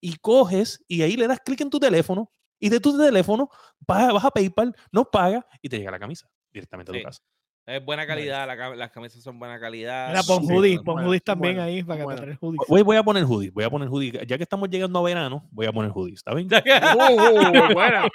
[0.02, 3.50] y coges y ahí le das clic en tu teléfono y de tu teléfono
[3.88, 7.04] vas, vas a PayPal, no pagas y te llega la camisa directamente a tu Sí.
[7.06, 7.22] casa.
[7.64, 10.10] Es buena calidad, la las camisas son buena calidad.
[10.10, 12.38] Mira, pon sí, hoodies, bueno, pon bueno, hoodies también bueno, ahí para que bueno.
[12.42, 12.62] hoodies.
[12.68, 14.12] Voy, voy a poner hoodie, voy a poner hoodie.
[14.26, 16.50] Ya que estamos llegando a verano, voy a poner hoodie, ¿está bien?
[16.52, 16.56] Uh,
[17.14, 18.08] uh, buena, buena.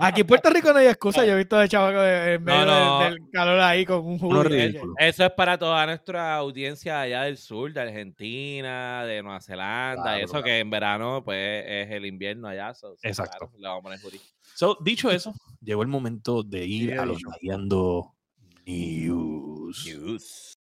[0.00, 1.24] Aquí en Puerto Rico no hay excusa.
[1.24, 3.00] Yo he visto de chavaco en medio no.
[3.00, 4.48] del calor ahí con un hoodie.
[4.66, 4.94] ridículo.
[4.98, 10.18] Eso es para toda nuestra audiencia allá del sur, de Argentina, de Nueva Zelanda, Claro,
[10.18, 10.44] y eso claro.
[10.44, 12.74] que en verano pues es el invierno allá.
[12.74, 13.38] so- Exacto.
[13.38, 14.20] claro, le vamos a poner hoodie.
[14.54, 17.30] So, dicho eso, llegó el momento de ir Sí, a los dicho.
[18.66, 20.54] Lagueando News.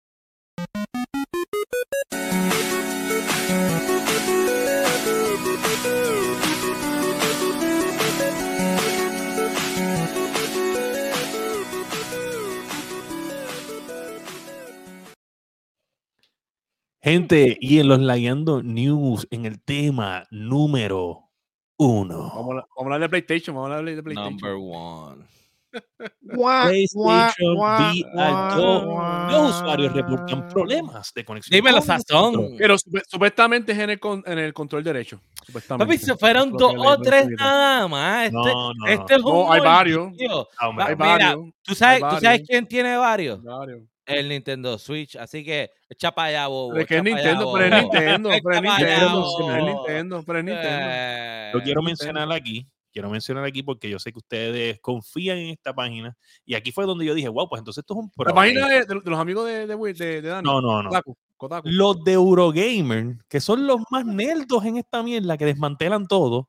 [17.03, 21.31] Gente, y en los Lagueando News, en el tema número
[21.77, 22.33] uno.
[22.35, 24.37] Vamos a, vamos a hablar de PlayStation, vamos a hablar de PlayStation.
[24.37, 25.40] Number one.
[25.71, 28.85] PlayStation VR guau, 2.
[28.85, 29.31] guau.
[29.31, 31.61] Los usuarios reportan problemas de conexión.
[31.61, 32.57] Con el Sazón.
[32.59, 35.21] Pero supuestamente es en el, con- en el control derecho.
[35.45, 35.87] Supuestamente.
[35.95, 38.25] Papi, se fueron dos o tres nada más.
[38.27, 40.13] Este, No, no, este es un No, hay varios.
[40.59, 41.39] Ah, hombre, Hay Mira, varios.
[41.63, 43.43] ¿Tú sabes, hay ¿Tú sabes quién tiene varios?
[43.43, 43.81] varios.
[44.07, 45.15] El Nintendo Switch.
[45.17, 46.71] Así que echa para allá, bobo.
[46.71, 47.93] Pero es que es Nintendo, pero es bobo.
[47.95, 50.69] Nintendo, pero es Nintendo, pero es Nintendo.
[50.73, 52.67] Eh, Lo quiero mencionar aquí.
[52.93, 56.17] Quiero mencionar aquí porque yo sé que ustedes confían en esta página.
[56.45, 58.41] Y aquí fue donde yo dije, wow, pues entonces esto es un La problema.
[58.41, 59.77] página de, de- de los amigos de, de,
[60.23, 60.45] de, Dani.
[60.49, 60.89] No, no, no.
[60.91, 61.69] Kotaku, Kotaku.
[61.71, 66.49] Los de Eurogamer, que son los más nerdos en esta mierda, que desmantelan todo,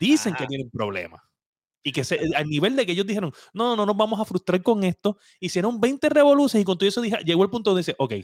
[0.00, 1.22] dicen que tienen problemas.
[1.82, 4.62] Y que se, al nivel de que ellos dijeron, no, no nos vamos a frustrar
[4.62, 7.94] con esto, hicieron 20 revoluciones y con todo eso dije, llegó el punto donde dice,
[7.98, 8.14] ok,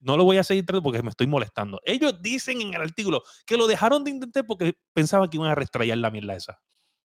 [0.00, 1.80] no lo voy a seguir porque me estoy molestando.
[1.84, 5.54] Ellos dicen en el artículo que lo dejaron de intentar porque pensaban que iban a
[5.54, 6.58] restrayar la mierda esa.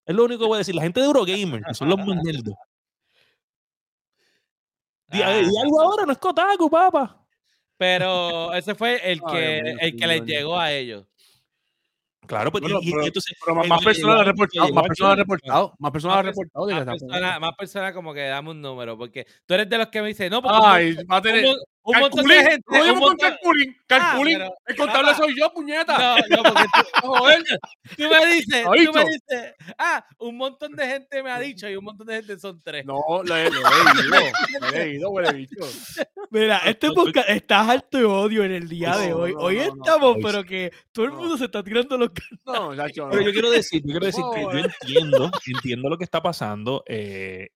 [0.10, 0.74] Es lo único que voy a decir.
[0.74, 2.56] La gente de Eurogamer, que son los más nerdos.
[5.08, 5.38] Di, Ah.
[5.62, 7.24] algo ahora, no es Kotaku, papá.
[7.78, 11.06] Pero ese fue el que, el que les llegó a ellos.
[12.26, 14.84] Claro, pues, y- Bueno, y, pero- entonces, Pero más, más personas han el- reportado, más
[14.88, 17.40] personas han reportado, más personas han reportado.
[17.40, 20.30] Más personas, como que dame un número, porque tú eres de los que me dicen,
[20.32, 21.46] no, porque Ay, va a tener.
[21.90, 22.64] Un, mon- un montón de gente.
[22.68, 24.38] no digo un montón- calculín, calculín.
[24.40, 25.98] pero- el contable soy yo, puñeta.
[25.98, 27.44] No, no, porque tú, Joder.
[27.98, 29.00] tú me dices, ¿Ha tú me visto?
[29.06, 32.62] dices, ah, un montón de gente me ha dicho y un montón de gente son
[32.64, 32.86] tres.
[32.86, 34.32] No, lo he, lo he leído.
[34.62, 35.56] Lo he leído, huele bicho.
[36.32, 39.34] Mira, este podcast está alto de odio en el día de No, hoy.
[39.34, 41.18] no, Hoy no, no, estamos, hoy pero que todo el No.
[41.18, 42.10] mundo se está tirando los
[42.46, 43.10] No, Chacho, no.
[43.12, 46.84] Pero yo quiero decir, yo quiero decir que yo entiendo, entiendo lo que está pasando.
[46.88, 47.50] eh,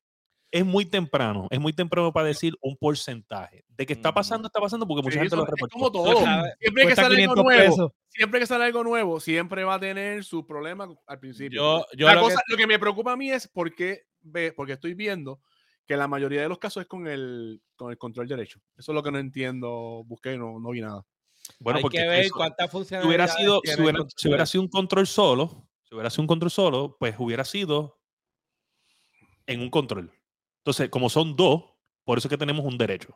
[0.53, 3.65] es muy temprano, es muy temprano para decir un porcentaje.
[3.69, 5.73] De que está pasando, está pasando porque mucha Sí, gente eso lo reportó.
[5.73, 6.15] como todo.
[6.59, 7.91] Siempre que sale algo 500 nuevo, pesos.
[8.09, 11.59] siempre que sale algo nuevo, siempre va a tener sus problemas al principio.
[11.79, 14.53] Yo, yo La lo cosa, que- lo que me preocupa a mí es porque, ve,
[14.55, 15.41] porque estoy viendo
[15.87, 18.59] que la mayoría de los casos es con el, con el control derecho.
[18.77, 21.03] Eso es lo que no entiendo, busqué y no, no vi nada.
[21.59, 22.27] Bueno, hay porque que ver
[22.69, 23.59] funcionalidades hubiera sido,
[24.15, 27.99] si hubiera sido un control solo, si hubiera sido un control solo, pues hubiera sido
[29.47, 30.11] en un control.
[30.63, 31.61] Entonces, como son dos,
[32.05, 33.13] por eso es que tenemos un derecho.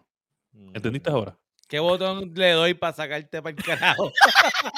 [0.74, 1.14] ¿Entendiste Mm.
[1.14, 1.40] ahora?
[1.68, 4.12] ¿Qué botón le doy para sacarte para el carajo?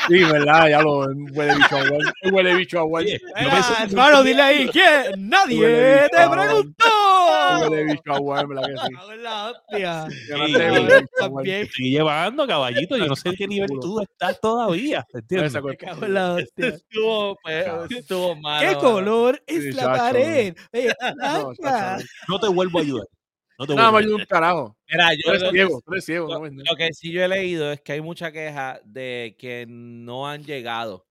[0.07, 1.01] Sí, verdad, ya lo
[1.33, 4.85] huele bicho a huele bicho a me- hermano, dile ahí, ¿quién?
[5.13, 6.85] Huele Nadie te preguntó.
[7.69, 9.17] huele bicho a Wal, ¿verdad que sí?
[9.21, 10.07] La hostia.
[10.31, 11.05] Huele.
[11.19, 11.61] También.
[11.67, 12.97] estoy llevando, caballito.
[12.97, 15.05] Yo no sé en qué nivel tú estás todavía.
[15.13, 15.53] ¿entiendes?
[15.53, 15.75] Me cosa.
[15.77, 16.67] cago en la hostia.
[16.69, 17.37] estuvo,
[17.89, 18.67] estuvo malo.
[18.67, 20.55] ¿Qué color es la pared?
[22.27, 23.07] No te vuelvo a ayudar.
[23.59, 24.77] No te Nada más ayuda un carajo.
[24.89, 26.27] Mira, Tú yo eres lo que, ciego, tú eres ciego.
[26.29, 30.29] lo- no que sí yo he leído es que hay mucha queja de que no
[30.29, 31.05] han llegado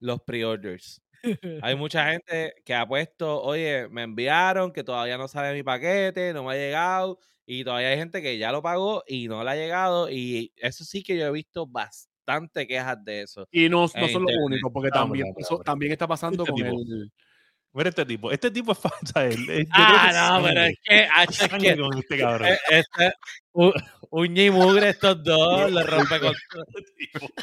[0.00, 1.00] los pre-orders.
[1.22, 1.22] Hay
[1.76, 6.42] mucha gente que ha puesto, oye, me enviaron, que todavía no sale mi paquete, no
[6.42, 7.20] me ha llegado.
[7.46, 10.10] Y todavía hay gente que ya lo pagó y no le ha llegado.
[10.10, 13.46] Y eso sí que yo he visto bastante quejas de eso.
[13.52, 15.26] Y no, son los únicos, porque No, también,
[15.64, 16.80] también está pasando Este con tipo.
[16.80, 17.12] el.
[17.76, 18.32] Mira este tipo.
[18.32, 19.26] Este tipo es falsa.
[19.26, 22.48] Él, Ah, no, pero es que, ah, es que con este cabrón.
[22.48, 23.12] eh, este,
[23.52, 23.72] u-
[24.10, 26.32] uña y mugre estos dos, los rompe con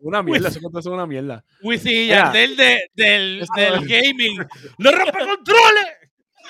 [0.00, 1.44] Una mierda, eso es una mierda.
[1.62, 2.24] Wisin y Mira.
[2.24, 4.44] Yandel de, del, del gaming.
[4.78, 5.86] ¡Los rompe controles!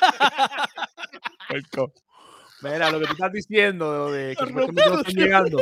[2.62, 5.60] Mira, lo que tú estás diciendo de lo de que no están llegando,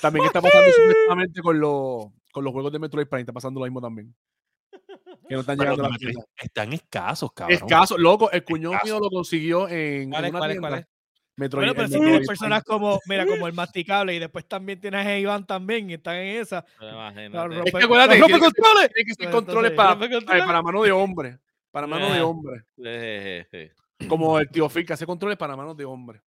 [0.00, 0.62] también está pasando
[1.42, 4.14] con los, con los juegos de Metroid Prime, está pasando lo mismo también.
[5.28, 6.30] Que no están Pero llegando a Metroid tiendas.
[6.38, 7.54] Están escasos, cabrón.
[7.56, 8.94] Escaso, loco, el cuñón Escaso.
[8.94, 10.68] mío lo consiguió en, ¿Cuál en es, una cuál es, tienda.
[10.68, 10.86] cuál es?
[11.36, 15.18] Metroid, Bueno, pero tienes personas como, mira, como el masticable y después también tienes a
[15.18, 16.64] Iván también y están en esa.
[16.80, 17.54] Imagínate.
[17.54, 18.90] Los Es rompe- que acuérdate, tiene rompe controles.
[18.92, 20.44] Tienen que ser controles para, ¿Rompe controles?
[20.44, 21.38] para mano de hombre.
[21.70, 22.56] Para mano de hombre.
[22.84, 24.06] Eh, eh, eh.
[24.08, 26.22] Como el tío Phil que hace controles para manos de hombre.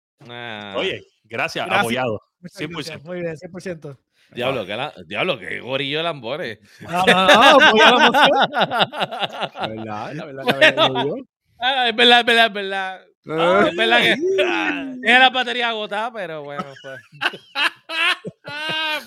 [0.76, 1.80] Oye, gracias, Gracias.
[1.80, 2.22] apoyado.
[2.41, 2.70] Muchas 100%.
[2.74, 3.97] gracias, Muy bien, 100%.
[4.32, 6.59] Diablo, que la, diablo, que gorillo Lambores.
[6.82, 8.30] No, no, no, apoya la moción.
[8.51, 10.89] La verdad, la verdad, la verdad.
[10.89, 11.15] lo digo.
[11.59, 13.01] Ah, es verdad, es verdad, es verdad.
[13.27, 14.15] Ah, es verdad que
[15.01, 17.01] tiene la batería agotada, pero bueno, pues.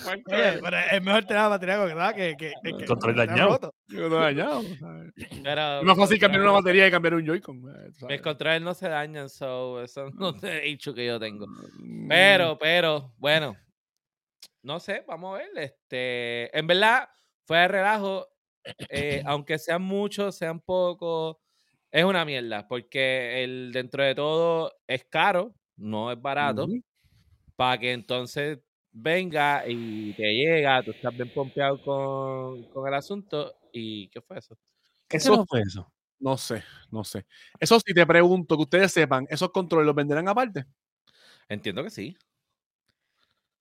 [0.05, 3.59] Oye, pero es mejor tener la batería con que, que, que, que Control dañado.
[5.43, 7.57] Pero, Es más fácil cambiar una batería que cambiar un Joy-Con.
[7.57, 7.91] eh.
[8.09, 11.47] Mis controles no se dañan, so eso no es el hecho que yo tengo.
[11.47, 13.55] Mm, Pero, pero, bueno.
[14.63, 15.49] No sé, vamos a ver.
[15.57, 17.09] Este, en verdad,
[17.45, 18.27] fue de relajo.
[18.89, 21.37] eh, aunque sean muchos, sean pocos,
[21.91, 22.67] es una mierda.
[22.67, 26.67] Porque el dentro de todo es caro, no es barato.
[27.55, 28.59] Para que entonces
[28.91, 33.55] venga y te llega, tú estás bien pompeado con, con el asunto.
[33.73, 34.57] ¿Y qué fue eso?
[35.07, 35.91] ¿Qué Eso- no fue eso?
[36.19, 37.25] No sé, no sé.
[37.59, 40.65] Eso sí te pregunto, que ustedes sepan, ¿esos controles los venderán aparte?
[41.49, 42.17] Entiendo que sí.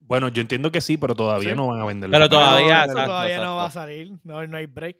[0.07, 1.57] Bueno, yo entiendo que sí, pero todavía Sí.
[1.57, 2.14] no van a venderlo.
[2.14, 4.12] Pero todavía, no, todavía no va a salir.
[4.24, 4.96] No, no hay break.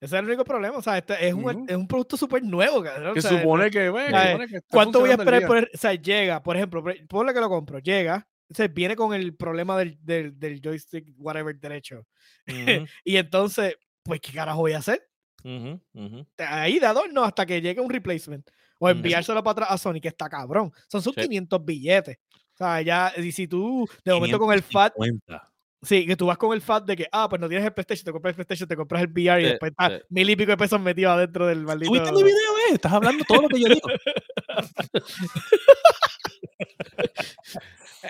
[0.00, 0.78] Ese es el único problema.
[0.78, 3.12] O sea, este es, un, es un producto súper nuevo, cabrón.
[3.12, 5.46] Que o sea, supone que, bueno, Ay, supone que está ¿Cuánto voy a esperar?
[5.46, 8.96] Por, o sea, llega, por ejemplo, por- ponle que lo compro, llega, o sea, viene
[8.96, 12.06] con el problema del, del, del joystick, whatever, derecho.
[12.48, 15.06] Ujú, Y entonces, pues, ¿qué carajo voy a hacer?
[15.44, 16.26] ujú, ujú.
[16.38, 18.48] Ahí de adorno hasta que llegue un replacement.
[18.78, 20.72] O enviárselo para atrás a Sony, que está cabrón.
[20.88, 21.20] Son sus Sí.
[21.22, 22.16] 500 billetes.
[22.60, 25.50] O sea, ya, y si tú, de momento con el FAT, 550.
[25.82, 28.04] sí, que tú vas con el FAT de que, ah, pues no tienes el PlayStation,
[28.04, 30.04] te compras el PlayStation, te compras el VR y Sí, después está sí.
[30.10, 31.90] mil y pico de pesos metidos adentro del maldito.
[31.90, 32.36] ¿Tuviste mi video,
[32.68, 32.74] eh?
[32.74, 33.88] Estás hablando todo lo que yo digo.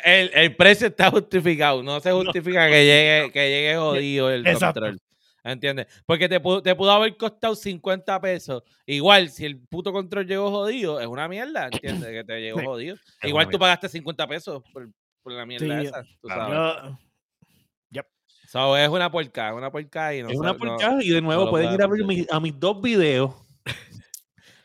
[0.04, 4.80] El, el precio está justificado, no se justifica que llegue, que llegue jodido el Exacto.
[4.80, 5.00] control.
[5.42, 5.86] ¿Entiendes?
[6.06, 8.62] Porque te pudo, te pudo haber costado 50 pesos.
[8.86, 12.10] Igual, si el puto control llegó jodido, es una mierda, ¿entiendes?
[12.10, 12.96] Que te llegó Sí, jodido.
[13.22, 13.58] Igual tú mierda.
[13.60, 14.90] pagaste 50 pesos por,
[15.22, 16.02] por la mierda Sí, esa.
[16.02, 16.74] tú claro.
[16.74, 16.96] sabes.
[17.90, 18.02] Yo-
[18.48, 21.20] So, es una porca, es una porca y no es una no- porcada y de
[21.22, 22.06] nuevo lo pueden ir a ver aprender.
[22.18, 23.32] mi- a mis dos videos.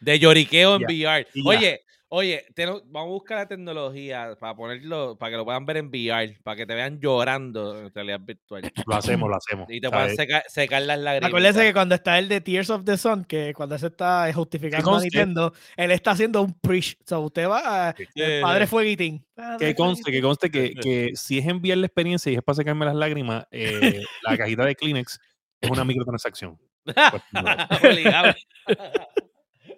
[0.01, 1.27] De lloriqueo en VR.
[1.45, 1.81] Oye,
[2.15, 2.45] oye,
[2.85, 6.55] vamos a buscar la tecnología para ponerlo, para que lo puedan ver en VR, para
[6.55, 8.71] que te vean llorando en realidad virtual.
[8.87, 9.67] Lo hacemos, lo hacemos.
[9.69, 11.27] Y te puedan secar, secar las lágrimas.
[11.27, 14.95] Acuérdense que cuando está el de Tears of the Sun, que cuando se está justificando
[14.95, 15.01] a.
[15.01, 16.95] Nintendo, él está haciendo un preach.
[17.01, 18.69] O sea, usted va a Sí, el sí, padre sí.
[18.69, 19.25] fueguitín.
[19.35, 22.55] Padre Que conste, que conste que, que si es enviar la experiencia y es para
[22.55, 25.19] secarme las lágrimas, eh, la cajita de Kleenex
[25.61, 26.57] es una microtransacción.
[26.85, 27.41] Pues, no.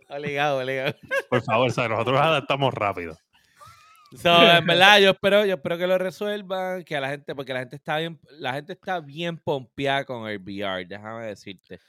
[0.10, 0.60] Obligado.
[0.60, 0.96] Obligado.
[1.30, 3.18] Por favor, o sea, nosotros adaptamos rápido.
[4.16, 7.54] So, en verdad, yo espero, yo espero que lo resuelvan, que a la gente, porque
[7.54, 11.80] la gente está bien, la gente está bien pompeada con el VR, déjame decirte.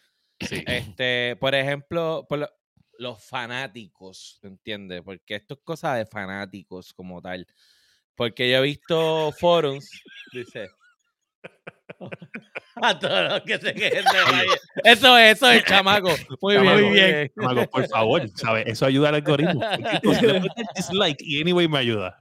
[0.40, 0.64] Sí.
[0.66, 2.50] Este, por ejemplo, por lo-
[2.98, 5.02] los fanáticos, ¿entiendes?
[5.04, 7.46] Porque esto es cosa de fanáticos como tal.
[8.16, 9.88] Porque yo he visto forums,
[10.32, 10.68] dice.
[12.82, 14.48] A todos los que se queden de valle.
[14.84, 16.10] Eso es, eso es, chamaco.
[16.40, 17.32] Muy bien, muy bien.
[17.38, 18.66] Chamaco, por favor, ¿sabes?
[18.66, 19.60] Eso ayuda al algoritmo.
[20.02, 20.42] Le
[20.76, 22.18] dislike y anyway me ayuda.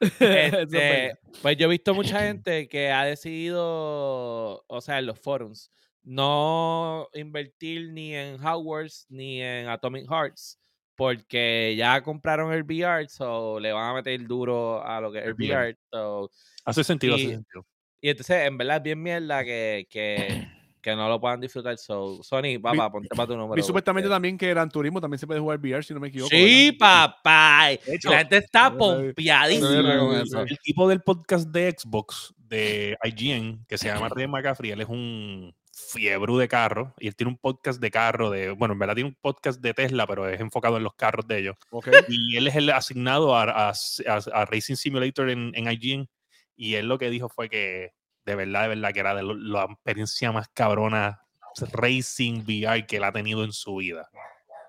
[0.00, 5.70] Este, pues yo he visto mucha gente que ha decidido, o sea, en los forums,
[6.02, 10.58] no invertir ni en Hogwarts ni en Atomic Hearts,
[10.96, 15.26] porque ya compraron el VR, so le van a meter duro a lo que es
[15.26, 15.54] el VR.
[15.54, 15.76] VR.
[15.92, 16.30] so-
[16.64, 17.66] Hace sentido, Y- hace sentido.
[18.00, 20.46] Y entonces, en verdad, es bien mierda que, que,
[20.82, 21.76] que no lo puedan disfrutar.
[21.78, 23.54] So, Sony, papá, ponte para tu número.
[23.54, 26.08] Vi supuestamente porque- también que Gran Turismo también se puede jugar VR, si no me
[26.08, 26.30] equivoco.
[26.30, 27.14] Sí, ¿verdad?
[27.22, 27.72] papá.
[27.72, 29.68] y hecho, la gente está no, pompeadísima.
[29.82, 30.40] no.
[30.42, 34.88] El tipo del podcast de Xbox, de IGN, que se llama Ray McCaffrey, él es
[34.88, 38.94] un fiebre de carro y él tiene un podcast de carro, de, bueno, en verdad
[38.94, 41.56] tiene un podcast de Tesla, pero es enfocado en los carros de ellos.
[41.70, 41.88] Ok.
[42.08, 46.08] Y él es el asignado a, a- a- a Racing Simulator en, en IGN.
[46.62, 47.94] Y él lo que dijo fue que
[48.26, 51.22] de verdad, de verdad, que era de lo- la experiencia más cabrona
[51.72, 54.10] Racing VR que él ha tenido en su vida.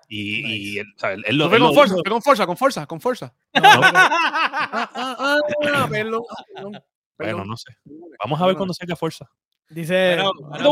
[0.08, 2.56] Y, y él, o sea, él- él lo, él con lo fuerza, con fuerza, con
[2.56, 3.34] fuerza, con fuerza.
[3.54, 3.62] no,
[5.80, 6.22] no, perdón,
[6.54, 6.82] perdón,
[7.18, 7.76] bueno, no sé.
[8.24, 9.30] Vamos a ver cuando salga Forza.
[9.68, 10.16] Dice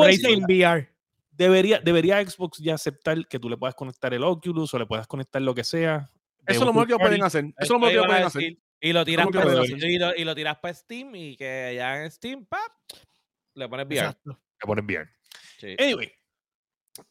[0.07, 0.89] Racing VR.
[1.31, 5.07] Debería, debería Xbox ya aceptar que tú le puedas conectar el Oculus o le puedas
[5.07, 6.11] conectar lo que sea.
[6.47, 7.45] Eso es lo mejor que pueden hacer.
[7.45, 8.43] Eso es lo mejor que a pueden hacer.
[8.81, 12.03] Y lo tiras que para y lo, y lo tiras para Steam y que ya
[12.03, 12.73] en Steam, ¡pap!
[13.55, 13.97] le pones VR.
[13.99, 14.31] Exacto.
[14.63, 15.09] Le pones VR.
[15.59, 15.77] Sí.
[15.79, 16.11] Anyway,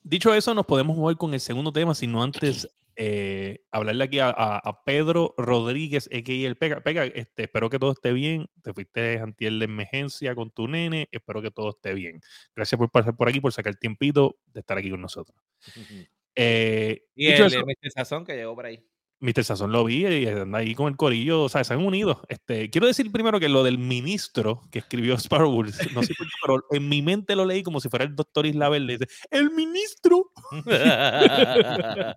[0.01, 4.29] dicho eso, nos podemos mover con el segundo tema, sino antes eh, hablarle aquí a,
[4.29, 6.47] a- a Pedro Rodríguez, a.k.a.
[6.47, 6.81] el Pega.
[6.81, 8.47] Pega, este, espero que todo esté bien.
[8.63, 11.07] Te fuiste antier de emergencia con tu nene.
[11.11, 12.19] Espero que todo esté bien.
[12.55, 15.37] Gracias por pasar por aquí, por sacar el tiempito de estar aquí con nosotros.
[16.41, 17.91] Eh, y dicho el, eso, el.
[17.91, 18.81] Sazón que llegó por ahí.
[19.21, 19.43] Mr.
[19.43, 22.21] Sazón lo vi y anda ahí con el corillo, o sea, se han unido.
[22.29, 26.27] Este, quiero decir primero que lo del ministro que escribió Sparrow, Wars, no sé por
[26.27, 28.97] qué, pero en mi mente lo leí como si fuera el doctor Isla Verde.
[28.97, 30.31] Dice, el ministro.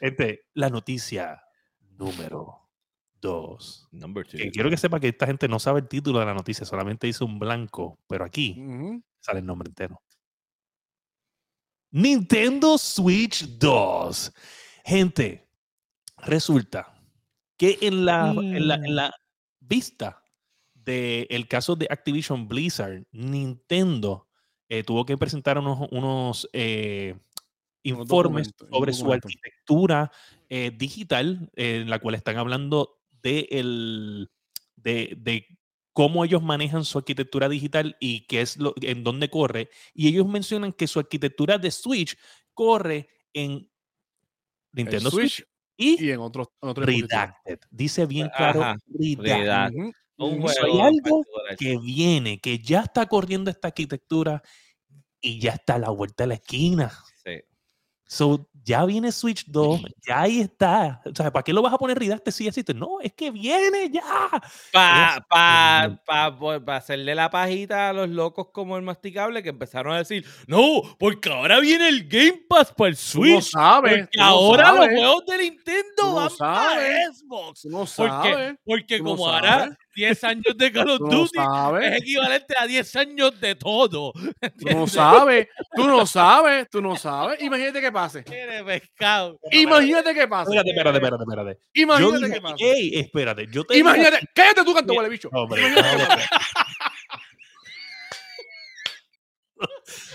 [0.00, 1.40] Este, la noticia
[1.96, 2.62] número
[3.20, 3.86] dos.
[3.92, 4.36] Number two.
[4.36, 7.06] Que quiero que sepa que esta gente no sabe el título de la noticia, solamente
[7.06, 8.60] dice un blanco, pero aquí
[9.20, 10.02] sale el nombre entero.
[11.92, 14.32] Nintendo Switch 2.
[14.84, 15.48] Gente,
[16.18, 16.94] resulta
[17.56, 18.94] que en la, en la, en Mm.
[18.94, 19.14] la
[19.60, 20.22] vista
[20.74, 24.28] del caso de Activision Blizzard, Nintendo
[24.68, 27.16] eh, tuvo que presentar unos, unos eh,
[27.84, 30.10] informes un sobre su arquitectura
[30.48, 34.30] eh, digital, en la cual están hablando de, el,
[34.76, 35.46] de, de
[35.92, 39.70] cómo ellos manejan su arquitectura digital y qué es lo, en dónde corre.
[39.94, 42.16] Y ellos mencionan que su arquitectura de Switch
[42.54, 43.70] corre en
[44.72, 46.48] Nintendo Switch, Switch y, y en otros.
[46.60, 47.60] Redacted.
[47.70, 49.92] Dice bien claro Ajá, Redacted.
[50.18, 51.24] Un hay algo
[51.58, 54.42] que viene, que ya está corriendo esta arquitectura
[55.20, 56.92] y ya está a la vuelta de la esquina.
[57.24, 57.40] Sí.
[58.06, 61.00] So, ya viene Switch 2, ya ahí está.
[61.04, 62.74] O sea, ¿para qué lo vas a poner Redacted si ya existe?
[62.74, 64.02] No, es que viene ya.
[64.72, 69.98] Para pa, pa, hacerle la pajita a los locos como el masticable que empezaron a
[69.98, 73.50] decir, no, porque ahora viene el Game Pass para el Tú no Switch.
[73.50, 73.98] sabes.
[74.00, 77.18] Porque no ahora los juegos de Nintendo no van para sabes.
[77.18, 77.62] Xbox.
[77.62, 78.54] Tú no Porque, sabes.
[78.64, 81.38] porque no como ahora sabes, 10 años de Call of no Duty
[81.82, 84.12] es equivalente a 10 años de todo.
[84.12, 85.48] Tú no sabes.
[85.74, 86.68] Tú no sabes.
[86.70, 87.42] Tú no sabes.
[87.42, 88.24] Imagínate que pase.
[88.66, 89.38] Pescado.
[89.50, 90.50] Imagínate que pase.
[90.50, 91.58] Espérate, espérate, espérate, espérate.
[91.74, 92.64] Yo Imagínate dije, pase.
[92.72, 94.20] ey, espérate, yo te Imagínate.
[94.34, 95.28] Cállate tú, canto, huele bicho.
[95.32, 95.76] No, hombre, no.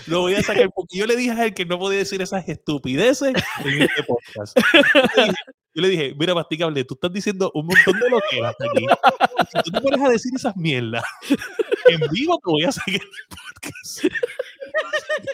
[0.06, 2.46] Lo voy a sacar porque yo le dije a él que no podía decir esas
[2.48, 3.34] estupideces
[3.64, 4.56] en este podcast.
[4.56, 4.82] Yo
[5.22, 5.34] le dije-
[5.74, 8.86] Yo le dije, mira, masticable, tú estás diciendo un montón de loqueras aquí.
[9.54, 11.04] Si tú te pones a decir esas mierdas
[11.88, 14.04] en vivo, te voy a sacar el podcast.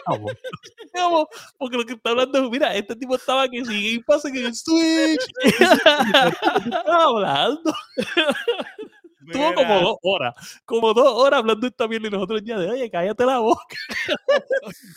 [0.93, 1.27] Vamos,
[1.57, 4.39] porque lo que está hablando es, mira, este tipo estaba que sigue y pasa que
[4.39, 5.19] en el Switch.
[5.43, 7.73] ¿Qué estaba hablando?
[9.27, 12.89] Estuvo como dos horas, como dos horas hablando esta mierda y nosotros ya de, oye,
[12.91, 13.75] cállate la boca.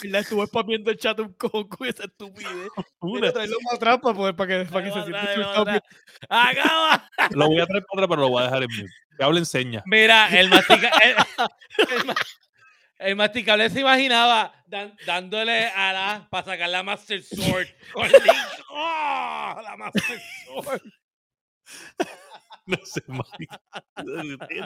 [0.02, 2.68] Le estuve spameando el chat un coco y esa estupidez.
[3.00, 3.20] Una.
[3.20, 5.64] Mira, traerlo para atrás para, poder, para que, para que se Dale, sienta dale, insultado.
[5.64, 5.82] dale.
[6.28, 7.10] Acaba.
[7.30, 8.92] Lo voy a traer para atrás, pero lo voy a dejar en mute.
[9.16, 9.82] Que hable enseña.
[9.86, 11.16] Mira, el, mastica, el,
[11.96, 12.14] el
[12.98, 18.36] el masticable se imaginaba dan- dándole a la para sacar la Master Sword con Link
[18.70, 19.60] ¡Ah!
[19.62, 20.82] La más sexual.
[22.66, 23.02] No sé.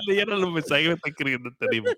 [0.07, 1.89] Leyeron los mensajes que me está escribiendo este tipo.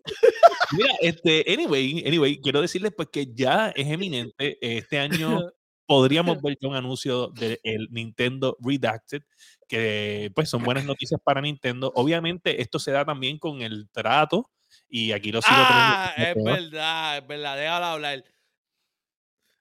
[0.73, 4.59] Mira, este, anyway, anyway, quiero decirles pues que ya es eminente.
[4.61, 5.41] Este año
[5.87, 9.23] podríamos ver ya un anuncio del Nintendo Redacted,
[9.67, 11.91] que pues son buenas noticias para Nintendo.
[11.95, 14.51] Obviamente, esto se da también con el trato,
[14.89, 17.57] y aquí lo sigo Ah, es verdad, es verdad.
[17.57, 18.25] Déjalo hablar.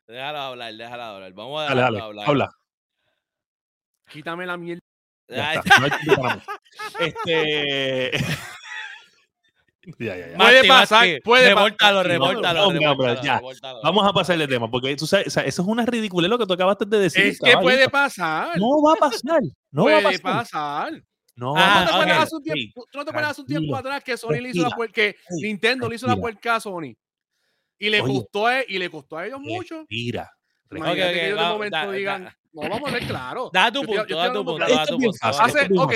[0.08, 1.34] Déjalo hablar, déjalo hablar.
[1.34, 2.30] Vamos a Dale, dejarlo dale, hablar.
[2.30, 2.50] habla.
[4.10, 4.82] Quítame la mierda.
[5.30, 5.92] Ya está, no hay.
[7.00, 8.12] Este.
[10.00, 10.38] ya, ya, ya.
[10.38, 12.10] Puede pasar, puede remórtalo, ya.
[12.10, 13.82] remórtalo.
[13.84, 16.46] Vamos a pasarle tema, porque tú sabes, o sea, eso es una ridiculez lo que
[16.46, 17.26] tú acabaste de decir.
[17.28, 17.62] Es que caballo.
[17.66, 18.58] puede pasar.
[18.58, 19.42] No va a pasar.
[19.72, 20.44] No va a puede pasar.
[20.92, 21.04] pasar.
[21.36, 21.90] No Ah, va ¿No te ok.
[21.94, 22.24] acuerdas pasar.
[22.28, 24.50] hace un tiempo, Sí, tú no te acuerdas hace un tiempo atrás que Sony le
[24.50, 26.94] hizo la que Nintendo le hizo la puerca a Sony?
[27.80, 28.14] Y le Oye.
[28.14, 29.80] costó a, y le costó a ellos mucho.
[29.80, 30.32] Respira.
[30.72, 33.50] Imagínate ok, que ellos de va- momento da- digan, da- no, vamos a ver claro.
[33.54, 35.18] Da tu Yo estoy- yo punto, estoy da tu punto, da tu punto.
[35.22, 35.94] Hace- ok, ok,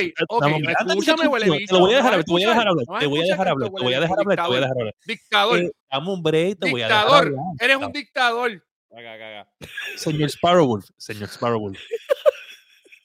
[0.89, 3.07] escúchame, tú huele Te lo voy a dejar hablar, te voy a dejar hablar, te
[3.07, 4.95] voy a dejar hablar, te voy a dejar hablar, te voy a dejar hablar.
[5.05, 7.43] Dictador, Eh, Dame un break, te voy a dejar dictador, hablar.
[7.59, 8.63] eres un dictador.
[8.91, 9.51] Acá, acá, acá.
[9.97, 11.79] Señor Sparrowwolf, señor Sparrowwolf.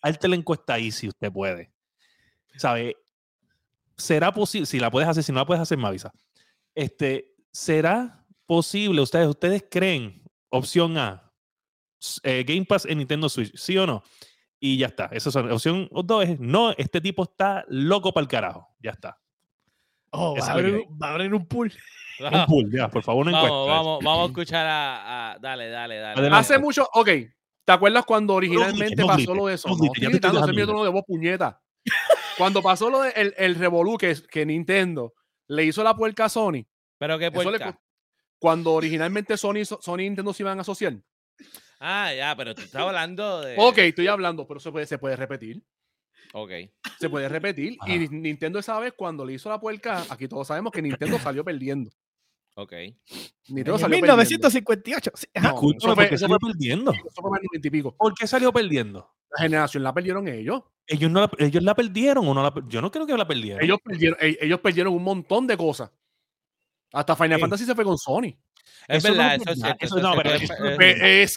[0.03, 1.71] La encuesta ahí si usted puede.
[2.57, 2.97] ¿Sabe?
[3.97, 4.67] ¿Será posible?
[4.67, 6.13] Si la puedes hacer, si no la puedes hacer, me avisa.
[6.75, 9.01] Este, ¿será posible?
[9.01, 11.31] Ustedes, ustedes creen, opción A,
[12.23, 14.03] eh, Game Pass en Nintendo Switch, ¿sí o no?
[14.59, 15.07] Y ya está.
[15.07, 18.69] Esa son opción 2 es no, este tipo está loco para el carajo.
[18.81, 19.19] Ya está.
[20.11, 21.73] Oh, va, a es abrir, va a abrir un pool.
[22.21, 23.51] Un pool, ya, por favor, una encuesta.
[23.51, 26.21] Vamos, vamos, vamos a escuchar a, a- Dale, dale, dale.
[26.21, 26.37] Adelante.
[26.39, 27.09] Hace mucho, ok,
[27.65, 29.69] ¿te acuerdas cuando originalmente no pasó lo de eso?
[29.69, 31.61] no No, estoy gritando, ese es mi tono de voz puñeta.
[32.39, 35.15] Cuando pasó lo del el, el Revolu que, que Nintendo
[35.49, 36.65] le hizo la puerca a Sony,
[36.99, 37.79] Pero qué le puerca.
[38.39, 40.95] cuando originalmente Sony, Sony y Nintendo se iban a asociar.
[41.79, 43.57] Ah, ya, pero tú estás hablando de.
[43.59, 45.63] Ok, estoy hablando, pero se puede, se puede repetir.
[46.33, 46.51] Ok.
[46.99, 47.77] Se puede repetir.
[47.81, 47.93] Ajá.
[47.93, 51.45] Y Nintendo esa vez, cuando le hizo la puerca, aquí todos sabemos que Nintendo salió
[51.45, 51.91] perdiendo.
[52.55, 52.73] Ok.
[53.49, 55.11] Nintendo En salió 1958.
[55.15, 55.27] sí.
[55.35, 56.91] No, Discúlpame, salió fue- perdiendo.
[56.93, 56.93] perdiendo.
[57.11, 57.97] Eso fue en el 90 y pico.
[57.97, 59.11] ¿Por qué salió perdiendo?
[59.37, 60.63] La generación la perdieron ellos.
[60.87, 63.63] Ellos, no la, ellos la perdieron o no la Yo no creo que la perdieron.
[63.65, 65.91] Ellos perdieron, e- ellos perdieron un montón de cosas.
[66.93, 67.41] Hasta Final Sí.
[67.41, 68.37] Fantasy se fue con Sony.
[68.89, 70.31] Es Eso verdad, es verdad, eso eso no, pero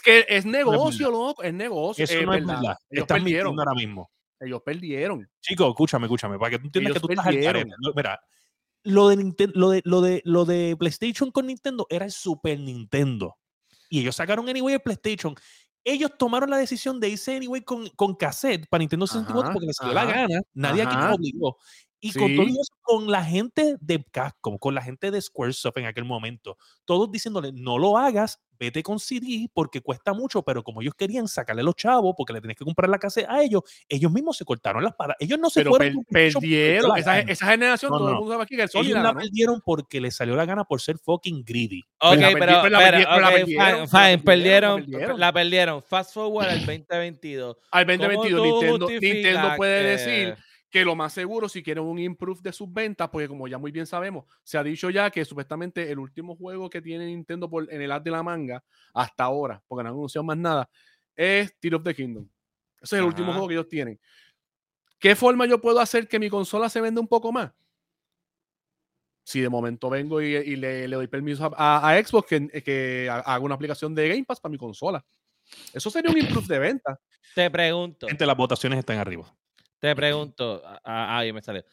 [0.02, 1.42] que es negocio, loco.
[1.42, 2.04] Es negocio.
[2.04, 2.60] Eso es no es verdad.
[2.60, 2.76] verdad.
[2.90, 3.58] Ellos Estás perdieron.
[3.58, 4.10] ahora mismo.
[4.40, 5.30] Ellos perdieron.
[5.40, 7.70] Chico, escúchame, escúchame, para que tú entiendas Ellos que tú estás al carete.
[7.94, 8.20] Mira,
[8.86, 13.36] lo de, lo, de, lo, de, lo de PlayStation con Nintendo era el Super Nintendo.
[13.90, 15.34] Y ellos sacaron Anyway el PlayStation.
[15.84, 19.66] Ellos tomaron la decisión de irse Anyway con, con cassette para Nintendo 64 Ajá, porque
[19.66, 20.40] les dio la gana.
[20.54, 21.58] Nadie aquí nos obligó.
[22.14, 22.52] Y con todo Sí.
[22.60, 27.10] eso, con la gente de Capcom, con la gente de Squaresoft en aquel momento, todos
[27.10, 31.62] diciéndole, no lo hagas, vete con CD porque cuesta mucho, pero como ellos querían sacarle
[31.62, 34.82] los chavos porque le tenías que comprar la casa a ellos, ellos mismos se cortaron
[34.82, 35.16] las patas.
[35.20, 36.96] Ellos no se Pero fueron per- perdieron.
[36.96, 38.20] Esa, esa generación, No, todo el no.
[38.20, 40.80] mundo sabe aquí que el Sony Ellos la perdieron porque les salió la gana por
[40.80, 41.82] ser fucking greedy.
[42.00, 42.62] Ok, pero, perdieron,
[43.88, 44.20] fine,
[45.18, 45.82] la perdieron, la.
[45.82, 47.56] Fast forward al 2022.
[47.70, 48.40] Al ¿Cómo 2022,
[48.78, 50.36] tú Nintendo, Nintendo puede que- decir
[50.78, 53.70] que lo más seguro, si quieren un improve de sus ventas, porque como ya muy
[53.72, 57.72] bien sabemos, se ha dicho ya que supuestamente el último juego que tiene Nintendo por,
[57.72, 58.62] en el ad de la manga,
[58.92, 60.68] hasta ahora, porque no han anunciado más nada,
[61.14, 62.28] es Tear of the Kingdom.
[62.82, 63.98] Ese es el último juego que ellos tienen.
[64.98, 67.52] ¿Qué forma yo puedo hacer que mi consola se venda un poco más?
[69.24, 72.48] Si de momento vengo y, y le, le doy permiso a, a- a Xbox que,
[72.62, 75.02] que ha- haga una aplicación de Game Pass para mi consola.
[75.72, 77.00] Eso sería un improve de venta.
[77.34, 79.34] Te pregunto, Gente, las votaciones están arriba.
[79.78, 80.62] Te pregunto.
[80.64, 81.64] Ah, ah, ahí me salió.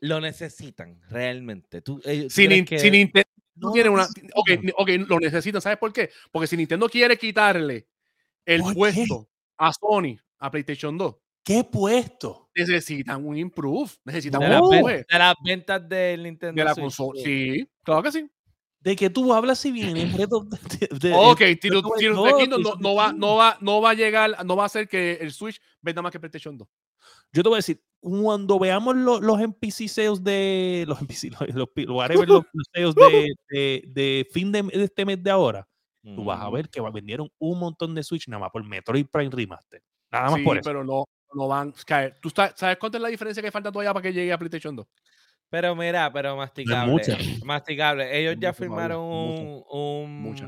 [0.00, 1.80] ¿Lo necesitan realmente?
[1.82, 4.02] ¿Tú, Si, que- si Nintendo No tiene lo una.
[4.02, 4.72] necesitan.
[4.76, 5.60] Ok, lo necesitan.
[5.62, 6.10] ¿Sabes por qué?
[6.30, 7.88] Porque si Nintendo quiere quitarle
[8.44, 12.50] el puesto a Sony, a PlayStation 2, ¿Qué puesto?
[12.54, 13.90] necesitan un improve.
[14.04, 17.20] Necesitan de, un las improve de las ventas del Nintendo de la consola.
[17.22, 18.28] Sí, claro que sí.
[18.80, 20.26] De que tú hablas si bien en de,
[21.00, 22.04] de- Ok, Tears of- the
[22.38, 25.14] Kingdom no, no va, no, va, no va a llegar, no va a hacer que
[25.14, 26.68] el Switch venda más que PlayStation 2.
[27.36, 31.54] Yo te voy a decir, cuando veamos lo- los NPC sales de los NPC, los,
[31.54, 35.68] los, whatever, los, sales de, de, de fin de, de este mes de ahora,
[36.02, 36.54] tú vas a Ujú.
[36.56, 39.82] ver que vendieron un montón de Switch nada más por Metroid Prime Remaster.
[40.10, 40.64] Nada más Sí, por eso.
[40.64, 42.16] pero no, no van a caer.
[42.22, 44.74] ¿Tú sa- sabes cuánto es la diferencia que falta todavía para que llegue a PlayStation
[44.76, 44.86] 2?
[45.48, 46.90] Pero mira, pero masticable.
[46.92, 47.16] mucha.
[47.44, 48.18] Masticable.
[48.18, 50.44] Ellos ya firmaron un, un, mucha.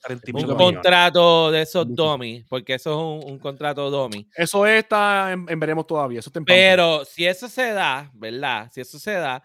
[0.00, 2.02] 30 y un contrato de esos Mucho.
[2.02, 4.28] dummies, porque eso es un, un contrato dummy.
[4.36, 6.20] Eso está en, en veremos todavía.
[6.20, 6.44] Eso está en.
[6.44, 8.70] Pero si eso se da, ¿verdad?
[8.72, 9.42] Si eso se da,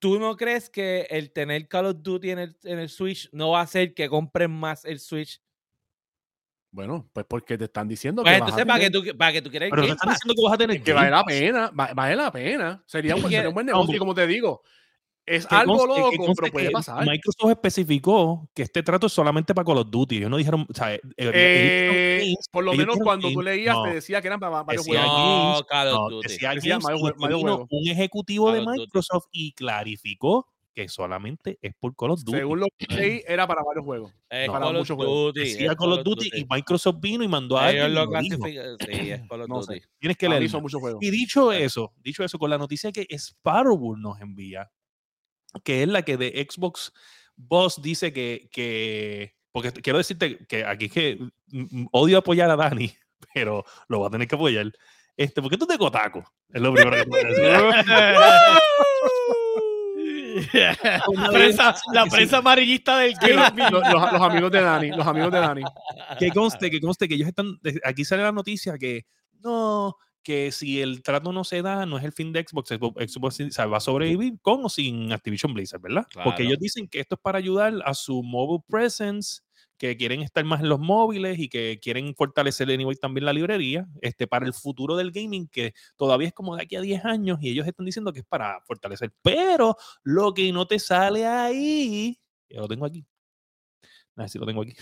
[0.00, 3.50] ¿tú no crees que el tener Call of Duty en el, en el Switch no
[3.50, 5.40] va a hacer que compren más el Switch?
[6.74, 9.16] Bueno, pues porque te están diciendo Pues que, vas a entonces, ¿para que, tener- tú,
[9.18, 11.24] para que tú quieres Pero te están diciendo que vas a tener que vale la
[11.24, 12.82] pena, va- vale la pena.
[12.84, 14.60] Sería un, que- sería un buen negocio, hombre, como te digo,
[15.24, 17.06] es Que algo que loco, conste pero puede que pasar.
[17.06, 20.16] Microsoft especificó que este trato es solamente para Call of Duty.
[20.16, 23.34] Ellos no dijeron, o sea, eh, ellos Eh, dijeron games, por lo menos cuando tú
[23.38, 25.16] games, leías no, te decía que eran para varios Decía juegos.
[25.16, 26.28] games, No, Call of no, Duty.
[26.28, 27.66] decía Decía games, vino juegos.
[27.70, 28.80] un ejecutivo Call de of Duty.
[28.80, 32.38] Microsoft y clarificó que solamente es por Call of Duty.
[32.38, 34.12] Según lo que leí, era para varios juegos.
[34.28, 35.34] Es No, para muchos juegos.
[35.34, 35.66] Duty.
[35.78, 38.76] Call of Duty y Microsoft vino y mandó a Ellos lo clasifican.
[38.80, 39.74] Sí, es Call of No sé.
[39.74, 39.86] Duty.
[40.00, 40.50] Tienes que leer.
[40.50, 41.02] son muchos juegos.
[41.02, 44.70] Y dicho eso, dicho eso, con la noticia que Sparrowbull nos envía,
[45.62, 46.92] que es la que de Xbox
[47.36, 51.18] Boss dice que, que porque quiero decirte que aquí es que
[51.92, 52.92] odio apoyar a Dani,
[53.34, 54.72] pero lo voy a tener que apoyar.
[55.16, 56.24] Este, ¿por qué tú te cotaco?
[56.48, 57.74] Es lo primero que te voy
[60.52, 65.62] la prensa, la prensa amarillista del Sí, los, amigos de Dani, los amigos de Dani.
[66.18, 69.06] que conste, que conste que ellos están, aquí sale la noticia que
[69.42, 73.12] no, que si el trato no se da, no es el fin de Xbox, Xbox,
[73.12, 76.06] Xbox, o sea, va a sobrevivir con o sin Activision Blizzard, ¿verdad?
[76.24, 79.42] Porque ellos dicen que esto es para ayudar a su mobile presence,
[79.76, 83.86] que quieren estar más en los móviles y que quieren fortalecer anyway también la librería,
[84.00, 87.38] este, para el futuro del gaming, que todavía es como de aquí a 10 años
[87.40, 89.12] y ellos están diciendo que es para fortalecer.
[89.22, 92.18] Pero lo que no te sale ahí,
[92.48, 93.04] yo lo tengo aquí.
[94.16, 94.74] A ver si lo tengo aquí.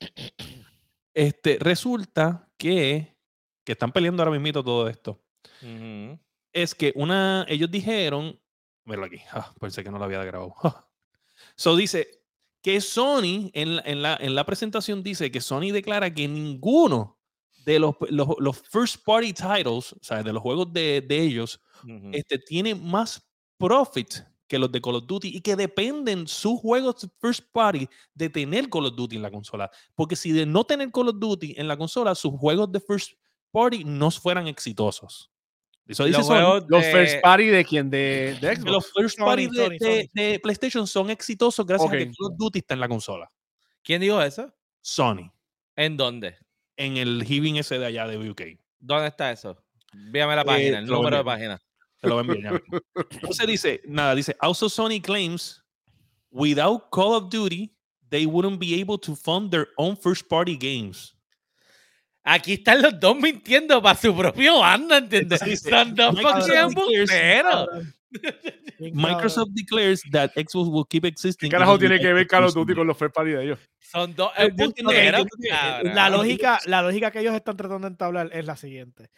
[1.14, 3.18] Este, resulta que,
[3.64, 5.22] que están peleando ahora mismo todo esto.
[6.54, 8.40] Es que una, ellos dijeron,
[8.86, 10.54] míralo aquí, ah, pensé que no lo había grabado.
[10.62, 10.88] ah.
[11.56, 12.21] So dice
[12.62, 17.18] que Sony, en la, en, la, en la presentación dice que Sony declara que ninguno
[17.64, 21.60] de los, los, los first party titles, o sea, de los juegos de, de ellos,
[22.12, 23.20] este, tiene más
[23.58, 24.14] profit
[24.46, 28.68] que los de Call of Duty y que dependen sus juegos first party de tener
[28.68, 29.70] Call of Duty en la consola.
[29.94, 33.12] Porque si de no tener Call of Duty en la consola, sus juegos de first
[33.50, 35.31] party no fueran exitosos.
[35.86, 37.90] Eso dice Los de- first party de quién?
[37.90, 38.70] De, de Xbox.
[38.70, 40.08] Los first Sony, party de, Sony, de- Sony.
[40.14, 42.06] de PlayStation son exitosos gracias a que.
[42.06, 43.30] Call of Duty está en la consola.
[43.82, 44.52] ¿Quién dijo eso?
[44.80, 45.30] Sony,
[45.76, 46.36] ¿En dónde?
[46.76, 48.42] en el Hiving ese de allá de UK.
[48.78, 49.56] ¿Dónde está eso?
[49.92, 51.60] Véame la Eh, página, el número de página.
[52.00, 52.62] Te lo voy a.
[53.10, 55.62] Entonces dice, nada, dice, also Sony claims
[56.30, 57.72] without Call of Duty,
[58.08, 61.14] they wouldn't be able to fund their own first party games.
[62.24, 65.42] Aquí están los dos mintiendo para su propio banda, ¿entiendes?
[65.42, 67.06] Entonces dice, Son dos Microsoft fucking
[69.54, 71.48] declares- that Xbox will keep existing.
[71.48, 72.54] ¿Qué carajo tiene que ver Call of.
[72.54, 73.58] Duty con los first party de ellos?
[73.80, 75.26] Son dos cabrón.
[75.94, 79.10] La lógica, la lógica que ellos están tratando de entablar es la siguiente.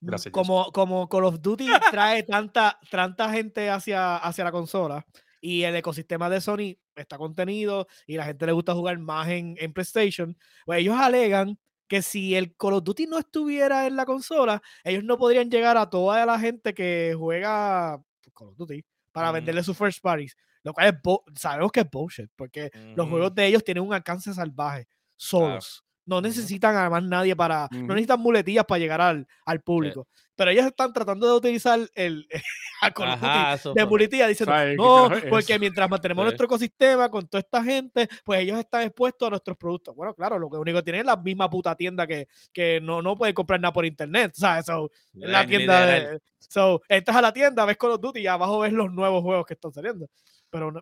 [0.00, 5.06] Gracias, Como, como Call of Duty trae tanta, tanta gente hacia, hacia la consola
[5.40, 9.54] y el ecosistema de Sony está contenido y la gente le gusta jugar más en,
[9.58, 10.36] en PlayStation,
[10.66, 11.56] pues ellos alegan
[11.92, 15.76] que si el Call of Duty no estuviera en la consola, ellos no podrían llegar
[15.76, 18.02] a toda la gente que juega
[18.34, 18.82] Call of Duty
[19.12, 20.34] para venderle sus first parties.
[20.62, 20.94] Lo cual es
[21.38, 24.88] sabemos que es bullshit, porque los juegos de ellos tienen un alcance salvaje,
[25.18, 25.84] solos.
[26.04, 27.80] No necesitan además nadie para, Ujú.
[27.86, 30.08] no necesitan muletillas para llegar al, al público.
[30.34, 32.26] Pero ellos están tratando de utilizar el
[32.80, 36.24] a Ajá, eso de muletillas diciendo, ¿Sabes qué no, porque mientras mantenemos Sí.
[36.24, 39.94] nuestro ecosistema con toda esta gente, pues ellos están expuestos a nuestros productos.
[39.94, 43.00] Bueno, claro, lo que único que tienen es la misma puta tienda que, que no,
[43.02, 44.66] no pueden comprar nada por internet, ¿sabes?
[44.66, 46.20] So, es la tienda de...
[46.38, 49.46] So, entras a la tienda, ves Call of Duty y abajo ves los nuevos juegos
[49.46, 50.08] que están saliendo.
[50.50, 50.80] Pero no,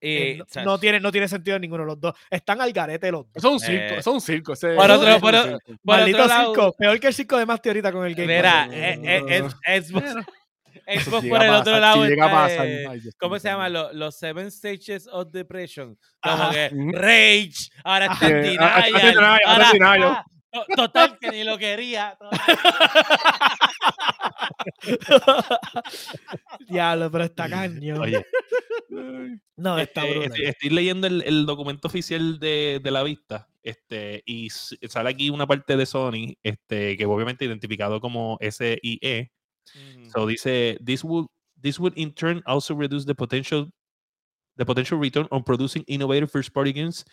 [0.00, 2.14] eh, Y, no, o sea, no tiene, no tiene sentido ninguno de los dos.
[2.30, 3.32] Están al garete los dos.
[3.36, 4.52] Es un circo, Eh, es un circo.
[4.52, 5.58] ese- por otro- es por un circo.
[5.66, 8.36] por Maldito otro lado- circo, peor que el circo de Masti ahorita con el Game
[8.36, 9.24] Mira, eh, eh,
[9.64, 13.68] es- Xbox, llega por el otro lado si está, pasar, eh, ay, ¿Cómo se llama?
[13.68, 15.98] Los, los Seven Stages of Depression.
[16.22, 16.70] Como que.
[16.92, 20.64] Rage, ahora está en Eh, ah, ah, denial, está en denial, ahora ahora- ah, to-
[20.76, 22.16] Total, que ni lo quería.
[26.68, 28.00] Diablo, pero está cañón.
[28.00, 28.24] Oye,
[29.56, 30.32] no, está este, brutal.
[30.32, 35.28] estoy, estoy leyendo el, el documento oficial de, de la vista este, y sale aquí
[35.28, 39.30] una parte de Sony este, que obviamente identificado como SIE.
[40.14, 41.26] So dice, this would,
[41.60, 43.70] this would in turn also reduce the potential,
[44.56, 47.04] the potential return on producing innovative first party games,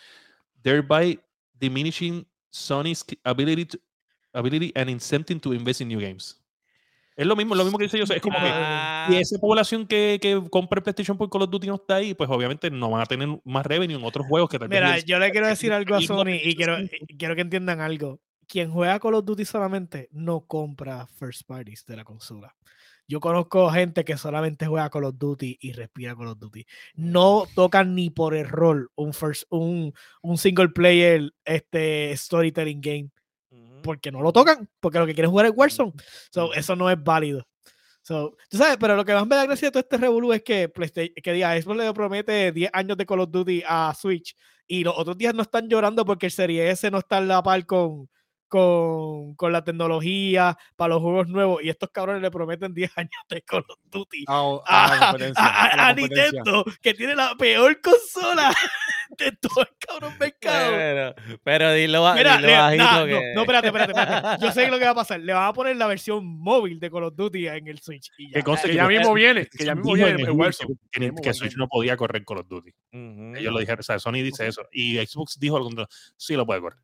[0.63, 1.17] thereby
[1.59, 3.79] diminishing Sony's ability to,
[4.33, 6.35] ability and incentive to invest in new games.
[7.15, 8.03] Es lo mismo, lo mismo que dice yo.
[8.03, 11.49] Es como que Ah, y esa población que, que compra el PlayStation por Call of
[11.49, 14.49] Duty no está ahí, pues obviamente no van a tener más revenue en otros juegos
[14.49, 17.17] que tal vez Mira, les- yo le quiero decir algo a Sony y quiero, y
[17.17, 18.19] quiero que entiendan algo.
[18.47, 22.55] Quien juega Call of Duty solamente no compra first parties de la consola.
[23.07, 26.65] Yo conozco gente que solamente juega Call of Duty y respira Call of Duty.
[26.95, 33.09] No tocan ni por error un, first, un, un single player este, storytelling game
[33.85, 35.93] porque no lo tocan, porque lo que quieren jugar es Warzone.
[36.31, 37.47] So, eso no es válido.
[38.01, 40.43] So, tú sabes, pero lo que más me da gracia de todo este revolú es
[40.43, 40.71] que
[41.23, 44.35] que diga, Xbox le promete 10 años de Call of Duty a Switch
[44.67, 47.41] y los otros días no están llorando porque el Serie S no está en la
[47.41, 48.09] par con,
[48.47, 53.11] con, con, la tecnología para los juegos nuevos y estos cabrones le prometen 10 años
[53.29, 58.53] de Call of Duty a, a, a, a Nintendo, que tiene la peor consola
[59.17, 60.71] de todo el cabrón mercado.
[60.71, 63.11] Pero, pero dilo, Mira, dilo le- bajito nah, que...
[63.11, 64.45] no, no, espérate, espérate, espérate.
[64.45, 65.19] Yo sé lo que va a pasar.
[65.19, 68.11] Le van a poner la versión móvil de Call of Duty en el Switch.
[68.17, 68.39] Y ya.
[68.39, 70.67] Que conste Que que ya mismo viene, que ya mismo viene en el el juicio
[70.67, 70.75] Warzone.
[70.91, 71.33] que, que.
[71.33, 72.71] Switch no podía correr Call of Duty.
[72.93, 73.35] Ujú.
[73.35, 74.63] Ellos lo dijeron, o sea, Sony dice eso.
[74.71, 75.89] Y Xbox dijo lo contrario.
[76.17, 76.79] Sí lo puede correr.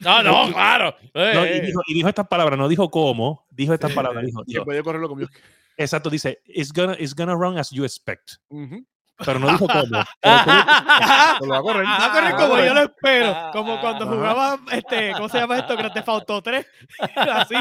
[0.00, 0.94] No, no, claro.
[1.14, 1.60] No, Eh, y, eh.
[1.66, 4.22] dijo, y dijo estas palabras, no dijo cómo, dijo estas Sí, palabras.
[4.24, 5.30] eh, Dijo, dijo, puede correrlo quiera.
[5.76, 8.32] exacto, dice, it's gonna, it's gonna run as you expect.
[8.48, 8.84] Ujú.
[9.22, 10.02] Pero no dijo cómo.
[10.22, 11.84] Ah, Pero lo va a correr.
[11.84, 13.36] Va a correr Ah, como yo lo espero.
[13.52, 15.76] Como cuando jugaba, este, ¿cómo se llama esto?
[15.76, 16.66] Grand Theft Auto 3.
[17.16, 17.54] Así,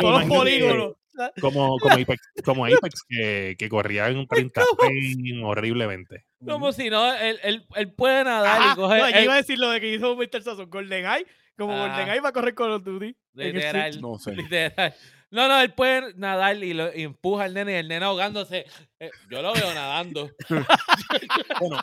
[0.00, 0.92] todos los polígonos.
[1.40, 6.24] Como, como Apex, como Apex que, que corría en 30 frames horriblemente.
[6.44, 9.00] Como si no, él, él, él puede nadar Ajá, y coger.
[9.02, 10.42] no, yo iba a decir lo de que hizo Mr.
[10.42, 10.70] Sasson.
[10.70, 11.26] GoldenEye.
[11.56, 11.88] Como Ah.
[11.88, 13.16] GoldenEye va a correr Call of Duty.
[13.34, 14.00] literal.
[14.00, 14.34] No sé.
[14.36, 14.94] literal.
[15.30, 18.64] No, no, él puede nadar y, lo, y empuja al nene y el nene ahogándose.
[18.98, 20.30] Eh, yo lo veo nadando.
[21.60, 21.80] Bueno,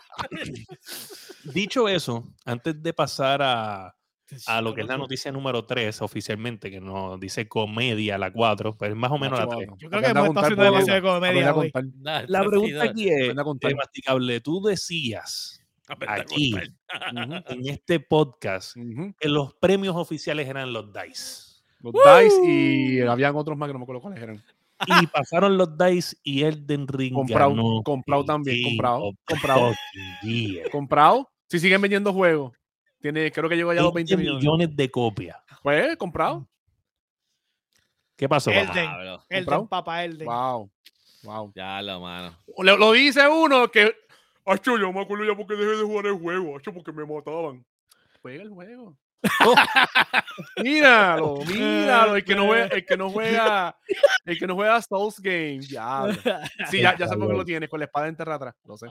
[1.44, 3.96] dicho eso, antes de pasar a,
[4.48, 8.76] a lo que es la noticia número 3 oficialmente, que nos dice comedia la 4,
[8.76, 9.70] pues es más o menos la 3.
[9.78, 11.72] Yo creo que hemos estado haciendo demasiado de comedia hoy.
[12.00, 15.62] Nada, La pregunta aquí es, eh, Masticable, tú decías
[16.08, 16.56] aquí,
[17.50, 18.76] en este podcast,
[19.20, 21.64] que los premios oficiales eran los DICE.
[21.82, 24.44] Los DICE y habían otros más que no me acuerdo cuáles eran.
[24.88, 29.72] Y pasaron los DICE y Elden Ring Comprado, ganó comprado también, comprado, comprado.
[30.72, 31.30] Comprado.
[31.48, 32.54] Si siguen vendiendo juegos.
[33.06, 34.44] Tiene, creo que llegó ya a los 20 20 millones.
[34.44, 35.38] millones de copias.
[35.62, 36.50] Pues, comprado.
[38.18, 38.66] ¿Qué pasó, Elden.
[38.66, 39.26] papá?
[39.30, 39.68] Elden, ¿Comprado?
[39.68, 40.26] papá Elden.
[40.28, 40.72] Wow.
[41.22, 41.52] Wow.
[41.54, 42.36] Ya lo mano.
[42.58, 43.96] Lo, lo dice uno que.
[44.48, 46.58] Acho, yo me acuerdo ya porque dejé de jugar el juego.
[46.58, 47.64] Acho, porque me mataban.
[48.24, 48.98] Juega el juego.
[50.64, 52.16] míralo, míralo.
[52.16, 53.78] El que no juega, el que no juega,
[54.26, 55.60] el que no juega Souls Game.
[55.62, 56.08] Ya.
[56.72, 58.56] Sí, ya, ya sé por qué lo tienes, con la espada enterrada atrás.
[58.64, 58.88] Lo sé.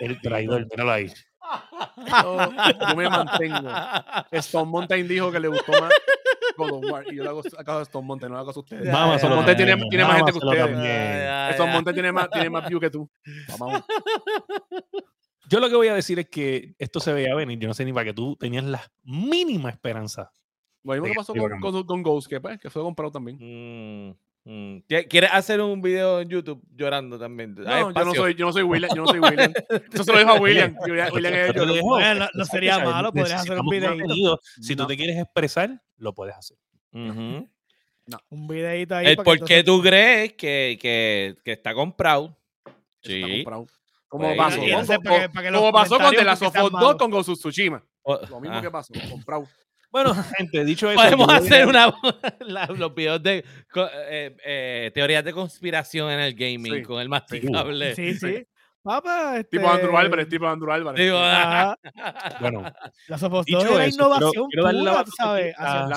[0.00, 1.12] El traidor, míralo ahí.
[1.96, 2.38] Yo,
[2.88, 3.70] yo me mantengo.
[4.32, 5.90] Stone Mountain dijo que le gustó más
[6.56, 7.04] God of War.
[7.12, 8.92] Y yo le hago caso a Stone Mountain, no le hago a ustedes.
[8.92, 11.50] Mámaselo ya, Monte tiene- tiene más gente que ustedes.
[11.52, 11.72] Stone.
[11.72, 13.08] Mountain tiene más, tiene más view que tú.
[13.58, 13.82] Vamos.
[15.48, 17.58] Yo lo que voy a decir es que esto se veía venir.
[17.58, 20.32] Yo no sé ni para que tú tenías la mínima esperanza.
[20.82, 23.38] Lo mismo que pasó con, con, con Ghost, que, pues, que fue comprado también.
[23.40, 24.14] Mm,
[24.44, 24.76] mm.
[24.88, 27.54] ¿Qui- ¿Quieres hacer un video en YouTube llorando también?
[27.54, 29.52] No, yo no soy, yo no soy William, yo no soy William.
[29.92, 30.76] Eso se lo dijo a William.
[30.80, 34.40] es Yo no Exacto, sería malo, podrías hacer un contenido.
[34.60, 34.86] Si tú No.
[34.88, 36.56] te quieres expresar, lo puedes hacer.
[38.28, 39.06] Un videito ahí.
[39.06, 42.36] El para por qué entonces- tú crees que, que, que está comprado.
[42.66, 43.22] Está Sí.
[43.44, 43.66] comprado.
[44.08, 46.24] Como Pues, pasó, con- entonces con- para que- para que los como pasó con The
[46.24, 46.96] Last of sean Us 2 malos.
[46.98, 47.82] con of Tsushima.
[48.02, 48.60] O- Lo mismo ah.
[48.62, 49.48] que pasó, comprado.
[49.94, 51.00] Bueno, gente, dicho eso.
[51.00, 51.94] Podemos hacer una,
[52.40, 53.44] la- los videos de
[53.76, 57.94] eh, eh, teorías de conspiración en el gaming Sí, con el masticable.
[57.94, 58.44] Sí, sí.
[58.82, 59.56] Papá, este...
[59.56, 61.00] Tipo Andrew Álvarez, tipo Andrew Álvarez.
[61.00, 61.78] Digo, Ajá.
[62.40, 62.64] Bueno,
[63.08, 65.54] La Sofos Dicho 2 es la quiero- innovación quiero la pura, ¿sabes?
[65.56, 65.88] a.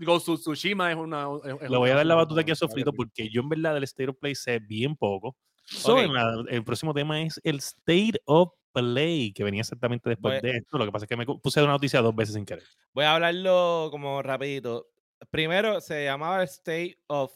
[0.00, 1.28] Ghost of Tsushima es una.
[1.44, 3.74] es- es le voy a dar la batuta aquí a Sofrito porque yo en verdad
[3.74, 5.36] del State of Play sé bien poco.
[5.64, 6.00] So, Ok.
[6.00, 10.50] en la- el próximo tema es el State of Play, que venía exactamente después Voy-
[10.50, 10.78] de esto.
[10.78, 12.64] Lo que pasa es que me puse una noticia dos veces sin querer.
[12.92, 14.88] Voy a hablarlo como rapidito.
[15.30, 17.32] Primero se llamaba State of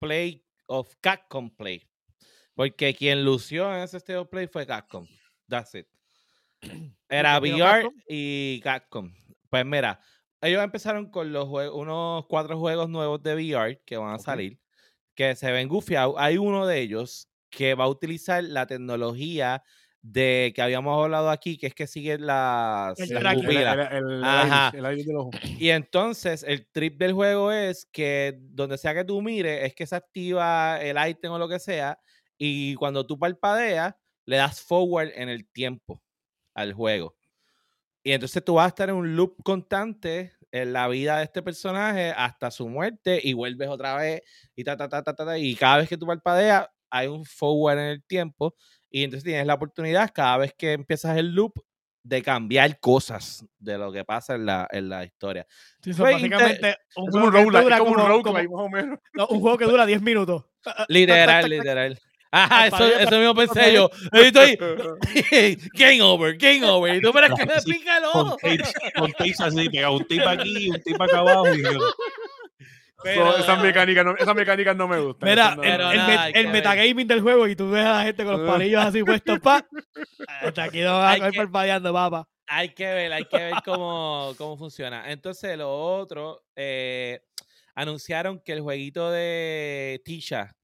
[0.00, 1.88] Play of Capcom Play.
[2.54, 5.06] Porque quien lució en ese State of Play fue Capcom.
[5.48, 5.86] That's it.
[7.08, 7.94] Era VR Capcom?
[8.08, 9.14] y Capcom.
[9.48, 10.00] Pues mira,
[10.40, 14.60] ellos empezaron con los juegos, unos cuatro juegos nuevos de VR que van a salir,
[15.14, 16.14] que se ven gufiados.
[16.18, 19.62] Hay uno de ellos que va a utilizar la tecnología
[20.02, 23.92] de que habíamos hablado aquí, que es que sigue las, El las pupilas.
[23.92, 24.70] El, el, Ajá.
[24.74, 25.30] del ojo.
[25.58, 29.86] Y entonces el trip del juego es que donde sea que tú mires, es que
[29.86, 31.98] se activa el item o lo que sea,
[32.36, 33.94] y cuando tú parpadeas,
[34.24, 36.00] le das forward en el tiempo
[36.54, 37.16] al juego.
[38.02, 41.42] Y entonces tú vas a estar en un loop constante en la vida de este
[41.42, 44.22] personaje hasta su muerte y vuelves otra vez
[44.54, 47.24] y ta, ta, ta, ta, ta, ta, y cada vez que tú parpadeas hay un
[47.24, 48.54] forward en el tiempo
[48.90, 51.60] y entonces tienes la oportunidad cada vez que empiezas el loop
[52.02, 55.46] de cambiar cosas de lo que pasa en la, en la historia.
[55.82, 60.02] Sí, Fue son básicamente un juego, un que dura como un juego que dura 10
[60.02, 60.44] minutos.
[60.88, 61.98] Literal, literal.
[62.30, 63.90] Ajá, eso, eso mismo pensé yo.
[64.12, 64.58] Estoy.
[65.72, 66.96] game over, game over.
[66.96, 68.36] Y tú, pero es que me pica el ojo.
[68.96, 71.54] con tapes así, pegado un tape aquí, un tape acá abajo.
[71.54, 71.70] Y yo,
[73.02, 75.28] Pero- So, esas, mecánicas no, esas mecánicas no me gustan.
[75.28, 78.50] Mira, no- el, met- metagaming del juego y tú ves a la gente con los
[78.50, 79.66] palillos así puestos, pa.
[80.42, 82.28] Hasta aquí no va a Hay coger que- parpadeando, papá.
[82.50, 85.10] Hay que ver, hay que ver cómo, cómo funciona.
[85.12, 87.20] Entonces, lo otro, eh,
[87.74, 90.56] anunciaron que el jueguito de Tisha,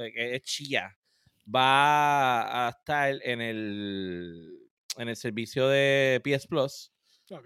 [0.00, 0.96] eh, que es Chia,
[1.54, 4.58] va a estar en el,
[4.96, 6.92] en el servicio de PS Plus.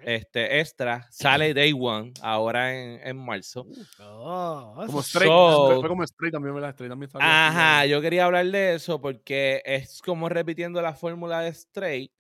[0.05, 3.67] Este extra sale Day One ahora en, en marzo.
[4.01, 6.73] Oh, Como Stray, So- fue como Stray también, ¿verdad?
[6.75, 11.41] Stray también salió Ajá, yo quería hablar de eso porque es como repitiendo la fórmula
[11.41, 12.13] de Stray.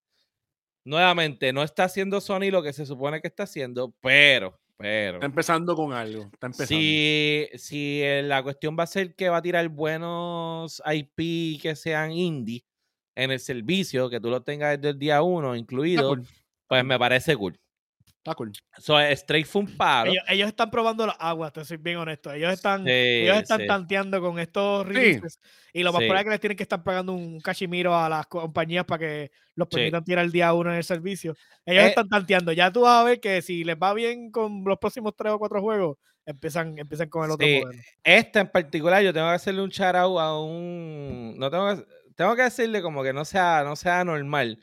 [0.84, 5.14] Nuevamente, no está haciendo Sony lo que se supone que está haciendo, pero, pero.
[5.18, 6.24] Está empezando con algo.
[6.32, 6.66] Está empezando.
[6.66, 11.76] Si, si eh, la cuestión va a ser que va a tirar buenos IP que
[11.76, 12.64] sean indie
[13.14, 16.18] en el servicio, que tú lo tengas desde el día uno Está incluido, cool.
[16.22, 16.41] pues
[16.84, 17.58] me parece cool.
[18.24, 18.52] Está cool.
[18.78, 20.12] So, Stray fue un paro.
[20.12, 22.32] ellos, ellos están probando las aguas, te soy bien honesto.
[22.32, 23.66] Ellos están, Sí, ellos están sí.
[23.66, 24.92] tanteando con estos Sí.
[24.92, 25.40] releases.
[25.72, 26.06] Y lo más Sí.
[26.06, 29.30] probable es que les tienen que estar pagando un cachimiro a las compañías para que
[29.56, 29.74] los Sí.
[29.76, 31.34] permitan tirar el día uno en el servicio.
[31.66, 32.52] Ellos Eh, están tanteando.
[32.52, 35.38] Ya tú vas a ver que si les va bien con los próximos tres o
[35.40, 37.60] cuatro juegos, empiezan, empiezan con el otro Sí.
[37.60, 37.82] modelo.
[38.04, 41.34] Esta en particular, yo tengo que hacerle un shout out a un.
[41.38, 44.62] No tengo que, tengo que decirle como que no sea, no sea normal.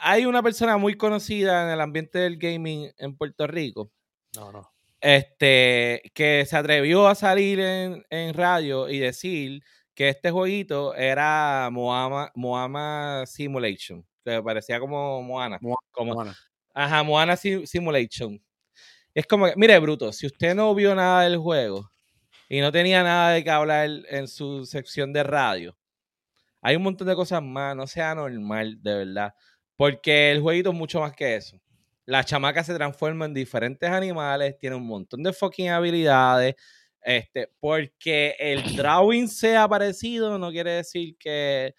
[0.00, 3.90] Hay una persona muy conocida en el ambiente del gaming en Puerto Rico.
[4.36, 4.70] no, no.
[5.00, 9.62] Este, que se atrevió a salir en, en radio y decir
[9.94, 15.58] que este jueguito era Moama, Moama Simulation, que parecía como Moana.
[15.60, 16.36] Moana, como, Moana.
[16.74, 18.42] Ajá, Moana Sim- Simulation.
[19.14, 21.90] Es como que, mire, Bruto, si usted no vio nada del juego
[22.48, 25.76] y no tenía nada de qué hablar en su sección de radio,
[26.60, 29.34] hay un montón de cosas más, no sea normal, de verdad.
[29.78, 31.56] Porque el jueguito es mucho más que eso.
[32.04, 36.56] La chamaca se transforma en diferentes animales, tiene un montón de fucking habilidades.
[37.00, 41.74] Este, porque el drawing sea parecido no quiere decir que.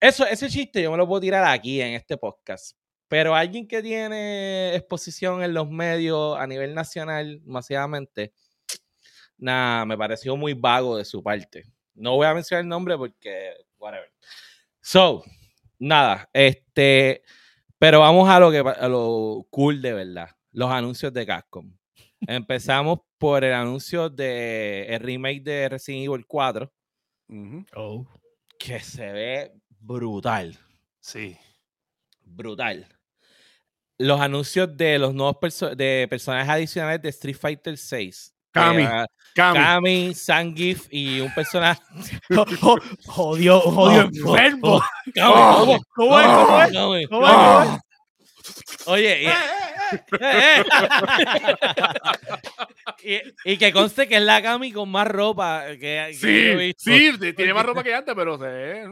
[0.00, 2.74] Eso, ese chiste yo me lo puedo tirar aquí en este podcast.
[3.08, 8.32] Pero alguien que tiene exposición en los medios a nivel nacional masivamente,
[9.36, 11.64] nada, me pareció muy vago de su parte.
[11.94, 14.10] No voy a mencionar el nombre porque, whatever.
[14.80, 15.22] So,
[15.80, 17.22] nada, este,
[17.78, 21.72] pero vamos a lo que a lo cool de verdad, los anuncios de Capcom.
[22.20, 26.72] Empezamos por el anuncio de el remake de Resident Evil 4,
[27.28, 28.06] Ujú.
[28.58, 30.56] que se ve brutal,
[31.00, 31.36] Sí.
[32.22, 32.86] brutal.
[33.98, 38.34] Los anuncios de los nuevos perso- de personajes adicionales de Street Fighter 6.
[38.52, 38.86] Kami.
[39.34, 39.58] Cami.
[39.58, 41.80] Kami, Sangif y un personaje.
[43.06, 44.80] Jodió, jodió enfermo.
[45.14, 45.66] Kami, Oh.
[45.66, 46.26] Kami, ¿Cómo es?
[46.26, 46.72] ¿Cómo es?
[46.72, 47.08] ¿Cómo es?
[47.08, 47.80] ¿Cómo es?
[48.86, 49.32] Oye, y, Eh,
[50.20, 50.62] eh.
[53.44, 56.74] y, y que conste que es la Kami con más ropa que, que yo he
[56.74, 56.90] Sí, visto.
[57.26, 58.84] sí, tiene más ropa que antes, pero se.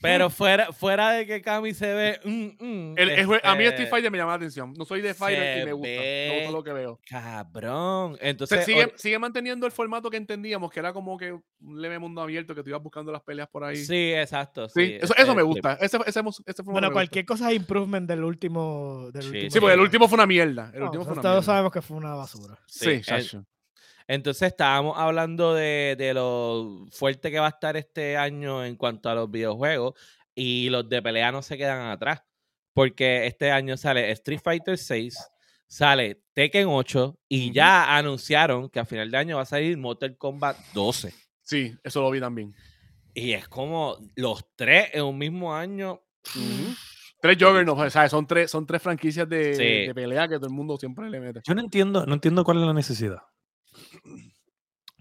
[0.00, 2.20] Pero fuera, fuera de que Kami se ve.
[2.24, 4.72] mm, mm, El- el jue- a mí este, Street Fighter me llama la atención.
[4.78, 5.88] No soy de Fighter y me gusta.
[5.88, 7.00] Me ve gusta lo que veo.
[7.08, 8.16] Cabrón.
[8.20, 11.98] Entonces, sigue, o- sigue manteniendo el formato que entendíamos, que era como que un leve
[11.98, 13.76] mundo abierto, que tú ibas buscando las peleas por ahí.
[13.76, 14.68] Sí, exacto.
[14.68, 15.72] Sí, eso, eso me este, gusta.
[15.80, 16.92] Ese, ese, ese formato Bueno, me gusta.
[16.92, 19.10] cualquier cosa es improvement del último.
[19.12, 20.70] Del Sí, último Sí, porque el último fue una mierda.
[20.72, 21.42] El No, último fue una todos mierda.
[21.46, 22.58] sabemos que fue una basura.
[22.66, 23.38] Sí, Sí.
[24.08, 29.10] Entonces estábamos hablando de, de lo fuerte que va a estar este año en cuanto
[29.10, 29.94] a los videojuegos
[30.34, 32.22] y los de pelea no se quedan atrás
[32.72, 35.18] porque este año sale Street Fighter 6,
[35.66, 40.16] sale Tekken 8 y ya anunciaron que a final de año va a salir Mortal
[40.16, 41.12] Kombat 12.
[41.42, 42.54] Sí, eso lo vi también.
[43.14, 46.00] Y es como los tres en un mismo año.
[47.20, 49.86] Tres Juggernauts, o sea, son tres, son tres franquicias de, Sí.
[49.88, 51.40] de pelea que todo el mundo siempre le mete.
[51.44, 53.18] Yo no entiendo, no entiendo cuál es la necesidad.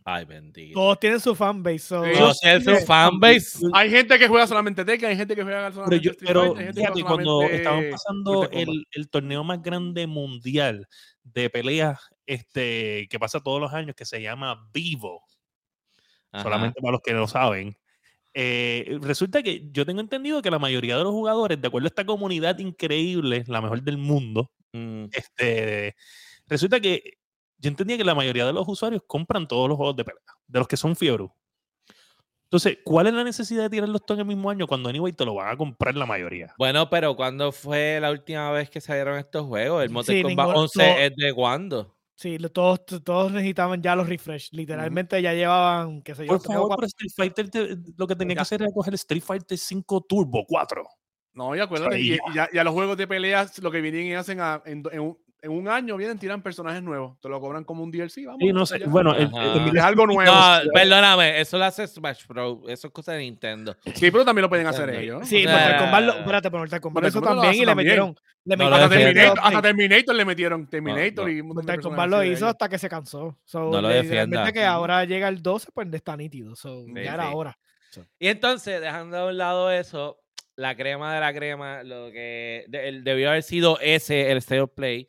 [0.06, 0.80] Ay, bendito.
[0.80, 1.80] Todos tienen su fanbase.
[1.80, 2.06] so-.
[2.06, 3.60] Yo sé su fanbase.
[3.74, 6.42] Hay gente que juega solamente Tekken, hay gente que juega Pero, solamente yo, Street pero
[6.42, 10.08] Fighter, hay gente que fíjate, juega cuando solamente estaban pasando el, el torneo más grande
[10.08, 10.88] mundial
[11.24, 15.24] de peleas este, que pasa todos los años, que se llama Vivo,
[16.32, 16.44] Ajá.
[16.44, 17.78] solamente para los que no saben,
[18.34, 21.90] eh, resulta que yo tengo entendido que la mayoría de los jugadores, de acuerdo a
[21.90, 25.96] esta comunidad increíble, la mejor del mundo, Mm, este,
[26.48, 27.18] resulta que
[27.60, 30.60] yo entendía que la mayoría de los usuarios compran todos los juegos de pelea, de
[30.60, 31.28] los que son fiebre.
[32.46, 35.26] Entonces, ¿cuál es la necesidad de tirarlos todos en el mismo año cuando anyway te
[35.26, 36.54] lo van a comprar la mayoría?
[36.58, 39.84] Bueno, pero ¿cuándo fue la última vez que salieron estos juegos?
[39.84, 40.98] El Mortal Sí, Kombat ninguno- 11 no.
[40.98, 41.94] es de cuándo?
[42.16, 44.50] Sí, lo- todos, todos necesitaban ya los refresh.
[44.54, 48.36] Literalmente ya llevaban, qué sé yo, Por favor, pero Street Fighter te- lo que tenía
[48.36, 50.84] que hacer era coger Street Fighter 5 Turbo 4.
[51.34, 54.14] No, y acuérdate, y, y ya, ya los juegos de peleas lo que vienen y
[54.16, 55.18] hacen a- en, en un,
[55.48, 57.20] en un año vienen tiran personajes nuevos.
[57.20, 58.40] Te lo cobran como un DLC, vamos.
[58.40, 58.86] Sí, no eso sé.
[58.86, 59.54] Bueno, el- Ajá.
[59.68, 60.32] el- es algo nuevo.
[60.32, 62.60] No, perdóname, eso lo hace Smash Bros.
[62.68, 63.76] Eso es cosa de Nintendo.
[63.96, 65.28] Sí, pero también lo pueden hacer ellos.
[65.28, 67.66] Sí, O Mortal sea, Kombat, espérate, pero Mortal Kombat Mortal eso Kombat lo también y
[67.66, 68.90] le metieron, le No, metieron lo hasta.
[68.98, 70.68] Terminator, hasta Terminator le metieron.
[70.68, 71.32] Terminator no.
[71.32, 73.38] y Mortal Kombat lo hizo hasta que se cansó.
[73.46, 74.52] So, No lo defienda.
[74.52, 76.56] que ahora llega el 12, pues está nítido.
[76.56, 77.32] So, Sí, ya era sí.
[77.34, 77.58] hora.
[78.20, 80.20] Y entonces, dejando a un lado eso,
[80.56, 84.62] la crema de la crema, lo que de- el- debió haber sido ese, el State
[84.62, 85.08] of Play.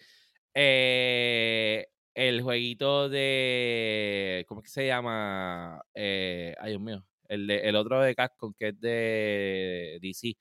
[0.61, 4.45] Eh, el jueguito de.
[4.49, 5.81] ¿Cómo es que se llama?
[5.95, 7.05] Eh, ay, Dios mío.
[7.29, 10.37] El, de, el otro de Capcom, que es de DC.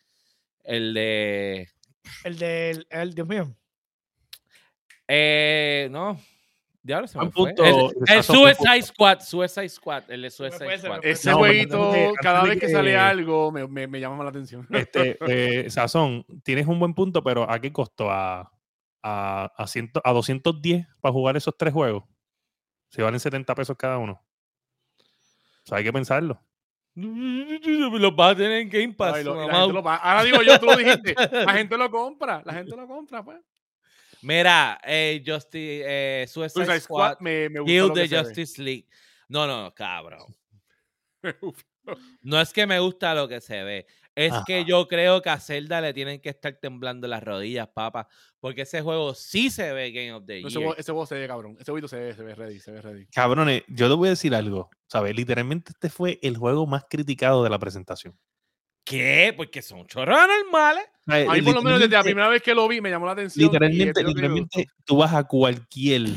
[0.64, 1.68] El de.
[2.24, 3.56] El del, el, Dios mío.
[5.08, 6.20] Eh, no.
[6.82, 7.54] Diablo, se me fue.
[7.54, 8.24] punto, El, el.
[8.24, 9.20] Suicide Squad.
[9.20, 10.04] Suicide Squad.
[10.10, 11.00] El de Suicide Squad.
[11.04, 14.32] Ese No, jueguito, de- cada vez de que sale algo, me, me, me llama la
[14.32, 14.66] atención.
[14.72, 18.10] Este, eh, Sazón, tienes un buen punto, pero ¿a qué costó?
[18.10, 18.52] ¿A,
[19.08, 22.04] a, a, ciento- a 210 para jugar esos tres juegos?
[22.90, 24.14] Si valen 70 pesos cada uno.
[25.00, 26.42] O sea, hay que pensarlo.
[26.96, 29.16] Los vas a tener en Game Pass.
[29.18, 31.16] Ay, lo- lo ahora digo yo, tú lo dijiste.
[31.46, 32.42] La gente lo compra.
[32.46, 33.40] La gente lo compra, pues.
[34.24, 38.08] Mira, eh, Justice, eh, Suicide, Suicide Squad, Squad me, me gusta Guild lo que de
[38.08, 38.18] ve.
[38.24, 38.88] Justice League.
[39.30, 40.26] No, no, cabrón.
[42.22, 43.88] No es que me gusta lo que se ve.
[44.18, 48.08] Es que yo creo que a Zelda le tienen que estar temblando las rodillas, papá.
[48.40, 51.28] Porque ese juego sí se ve Game of the ese, juego, ese juego se ve,
[51.28, 51.56] cabrón.
[51.60, 53.06] Ese jueguito se ve, se ve ready, se ve ready.
[53.08, 54.72] Cabrones, yo te voy a decir algo.
[54.88, 55.16] ¿Sabes?
[55.16, 58.18] Literalmente este fue el juego más criticado de la presentación.
[58.84, 59.34] ¿Qué?
[59.38, 60.86] Porque son chorros normales.
[61.06, 63.12] A mí, por lo menos, desde la primera vez que lo vi, me llamó la
[63.12, 63.46] atención.
[63.46, 66.08] Literalmente, literalmente, tú vas a cualquier.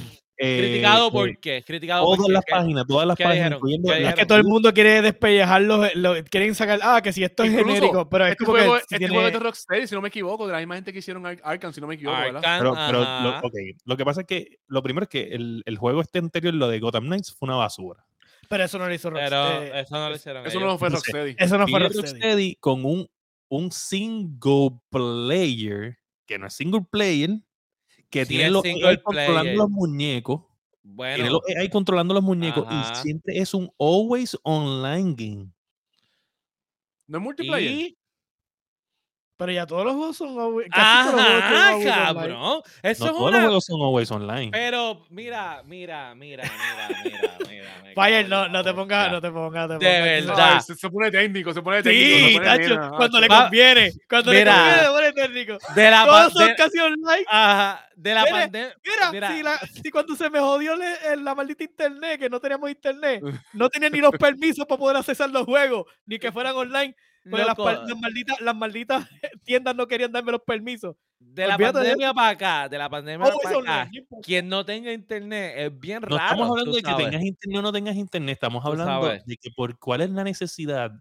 [0.43, 1.63] Eh, Criticado eh, por qué?
[1.67, 2.53] Criticado Todas por las qué?
[2.53, 6.23] páginas, todas las páginas, incluyendo ¿Qué las que todo el mundo quiere despellejar los, los-
[6.23, 8.79] quieren sacar, ah, que si esto es Incluso, genérico, pero es Este como juego, que
[8.81, 10.93] este si juego es tiene- de Rocksteady, si no me equivoco, de la misma gente
[10.93, 12.41] que hicieron Ar- Arkham, si no me equivoco, ¿verdad?
[12.59, 13.41] Pero, pero lo, ajá.
[13.45, 16.55] ok, lo que pasa es que lo primero es que el, el juego este anterior,
[16.55, 18.05] lo de Gotham Knights, fue una basura.
[18.49, 19.79] pero eso no lo hizo Pero Rocksteady.
[19.79, 20.73] eso no lo hicieron Eso ellos.
[20.73, 20.89] no fue.
[20.89, 21.37] Rocksteady.
[21.39, 22.07] Eso no fue Rocksteady.
[22.13, 23.07] Rocksteady con un,
[23.49, 27.31] un single player, que no es single player,
[28.11, 29.57] que Sí, tiene los AI controlando player.
[29.57, 30.41] los muñecos.
[30.83, 32.93] Tiene Bueno, los AI controlando los muñecos Ajá.
[32.93, 35.47] y siempre es un always online game.
[37.07, 37.71] No es multiplayer.
[37.73, 37.97] y...
[39.41, 42.05] Pero ya todos los juegos son always- casi todos los juegos son Ajá, always online.
[42.05, 42.63] cabrón.
[42.83, 43.41] Eso No es todos los una...
[43.41, 44.51] juegos son always online.
[44.53, 47.71] Pero mira, mira, mira, mira, mira, mira.
[47.95, 49.67] Fire, no, no la te pongas, no te pongas.
[49.69, 50.53] te De verdad.
[50.57, 52.29] Ay, se, se pone técnico, se pone técnico.
[52.29, 53.39] Sí, tacho, cuando le tacho.
[53.41, 54.45] Va- conviene, cuando Mira.
[54.55, 55.59] le conviene, se pone técnico.
[55.75, 57.25] De la, Todos son de, casi online.
[57.27, 58.75] ajá, de la pandemia.
[58.85, 59.29] Mira, Mira.
[59.37, 62.71] Si, la, si cuando se me jodió le- el- la maldita internet, que no teníamos
[62.71, 63.23] internet,
[63.55, 66.95] no tenía ni los permisos para poder accesar los juegos, ni que fueran online,
[67.29, 67.59] porque las,
[68.01, 69.09] malditas, las malditas
[69.45, 70.97] tiendas no querían darme los permisos.
[71.19, 74.65] de la olvídate de pandemia para acá, de la pandemia para acá, no quien no
[74.65, 76.25] tenga internet es bien No raro.
[76.25, 77.07] estamos hablando de que sabes.
[77.07, 80.93] tengas internet o no tengas internet, estamos hablando de que por cuál es la necesidad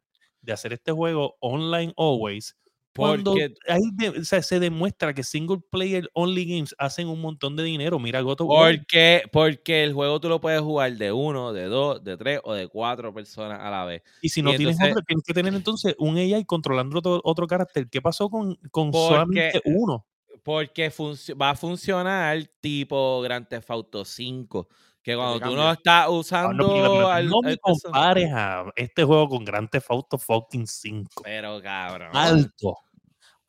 [0.41, 2.55] de hacer este juego online always.
[2.99, 7.21] Cuando Porque, hay de- o sea, se demuestra que single player only games hacen un
[7.21, 7.97] montón de dinero.
[7.99, 8.35] Mira War.
[8.37, 12.53] porque, porque el juego tú lo puedes jugar de uno, de dos, de tres o
[12.53, 14.01] de cuatro personas a la vez.
[14.21, 17.21] Y si no y tienes entonces- otro, tienes que tener entonces un AI controlando otro,
[17.23, 17.87] otro carácter.
[17.89, 20.05] ¿Qué pasó con, con Porque- solamente uno?
[20.43, 20.91] Porque
[21.39, 24.67] va a funcionar tipo Grand Theft Auto 5.
[25.01, 29.03] Que cuando tú no estás no, usando pero al, no me person- compares a este
[29.03, 31.21] juego con Grand Theft Auto fucking 5.
[31.23, 32.09] Pero cabrón.
[32.13, 32.77] Alto.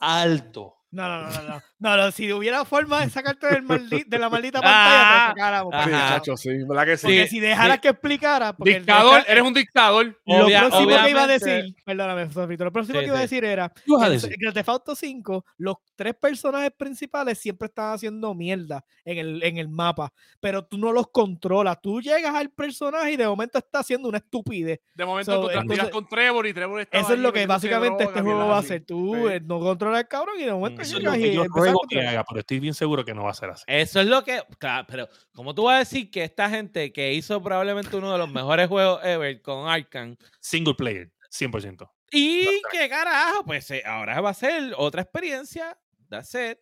[0.01, 0.80] Alto.
[0.93, 1.63] No, no, no, no, no.
[1.79, 5.41] No, no, si hubiera forma de sacarte del maldi- de la maldita pantalla, Ah, te
[5.41, 5.73] sacáramos.
[5.85, 7.03] Sí, para chacho, sí, ¿verdad que sí?
[7.07, 7.81] Porque Sí, si dejaras sí.
[7.81, 8.53] que explicara.
[8.53, 10.21] Porque el- Dictador, el- eres un dictador.
[10.27, 13.21] Lo Obvia- próximo que iba a decir, perdóname, Sofrito, lo próximo Sí, que iba a
[13.23, 14.33] decir era, ¿Qué ibas a en?
[14.39, 19.57] Grand Theft Auto 5, los tres personajes principales siempre están haciendo mierda en el, en
[19.59, 23.79] el mapa, pero tú no los controlas, tú llegas al personaje y de momento está
[23.79, 24.81] haciendo una estupidez.
[24.95, 27.33] De momento So, tú te entonces- tiras con Trevor y Trevor está Eso es lo
[27.33, 29.35] que básicamente este juego va a hacer, tú Sí.
[29.35, 31.81] eh, no controlas al cabrón y de momento Eso es llegas lo que yo ruego
[31.89, 33.65] que haga, pero estoy bien seguro que no va a ser así.
[33.67, 34.43] Eso es lo que.
[34.59, 38.19] Claro, pero, ¿cómo tú vas a decir que esta gente que hizo probablemente uno de
[38.19, 41.91] los mejores juegos ever con Arkham Single player, 100%.
[42.13, 45.77] y qué carajo, pues eh, ahora va a ser otra experiencia.
[46.09, 46.59] That's it.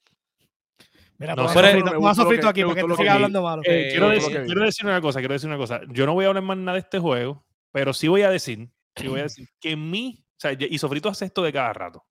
[1.19, 3.43] Mira, No, pon a Sofrito, aquí me para que gustó te lo siga que- hablando
[3.43, 3.63] malo.
[3.65, 4.45] Eh, quiero, eh, decir, ok.
[4.45, 5.81] quiero decir una cosa, quiero decir una cosa.
[5.89, 8.69] Yo no voy a hablar más nada de este juego, pero sí voy a decir
[9.03, 12.05] y voy a decir que mi, o sea, y Sofrito hace esto de cada rato.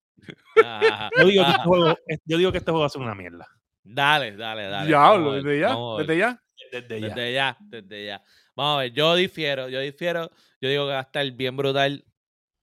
[1.18, 3.48] Yo digo que este juego, yo digo que este juego va a ser una mierda.
[3.84, 4.88] Dale, dale, dale.
[4.88, 6.41] Diablo, desde ya, desde ya.
[6.72, 7.07] Desde ya.
[7.10, 8.23] Desde ya, desde ya.
[8.56, 10.30] Vamos a ver, yo difiero, yo difiero.
[10.60, 12.03] Yo digo que va a estar bien brutal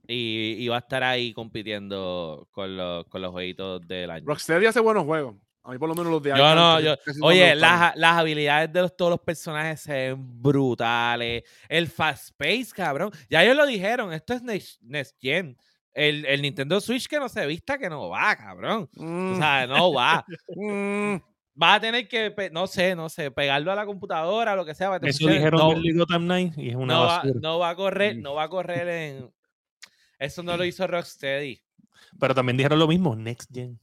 [0.06, 4.24] y, y va a estar ahí compitiendo con los, con los jueguitos del año.
[4.26, 5.36] Rocksteady hace buenos juegos.
[5.62, 8.70] A mí por lo menos los de Yo Arkham no, yo- Oye, las, las habilidades
[8.70, 11.44] de los- todos los personajes se ven brutales.
[11.70, 13.10] El fast pace, cabrón.
[13.30, 15.56] Ya ellos lo dijeron, esto es Next, Next Gen.
[15.94, 18.88] El, el Nintendo Switch que no se vista, que no va, cabrón.
[18.96, 20.24] O Mm, sea, no va.
[20.56, 21.14] mm.
[21.62, 24.88] Va a tener que, no sé, no sé, pegarlo a la computadora, lo que sea.
[24.96, 25.34] Eso funcione.
[25.34, 28.22] dijeron no, del Gotham Knight y es una no va, no va a correr, Mm.
[28.22, 29.32] no va a correr en...
[30.18, 31.62] Eso no lo hizo Rocksteady.
[32.18, 33.78] Pero también dijeron lo mismo, Next Gen.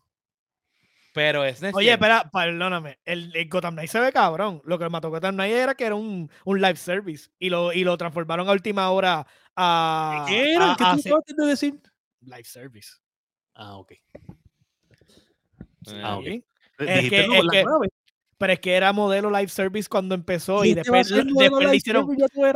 [1.14, 1.94] Pero es Next Oye, Gen.
[1.94, 3.00] espera, perdóname.
[3.04, 4.62] El, el Gotham Knight se ve cabrón.
[4.66, 7.84] Lo que mató Gotham Knight era que era un, un live service y lo, y
[7.84, 9.26] lo transformaron a última hora
[9.56, 10.26] a.
[10.28, 10.74] ¿Qué era?
[10.74, 11.82] a- ¿Qué a tú hacer- acabas de decir?
[12.22, 12.89] Live service.
[13.56, 13.93] Ah, ok.
[16.03, 16.23] Ah, ok.
[16.23, 16.43] Que-
[16.77, 17.65] es que-.
[18.38, 22.07] Pero es que era modelo live service cuando empezó y, después, después le hicieron,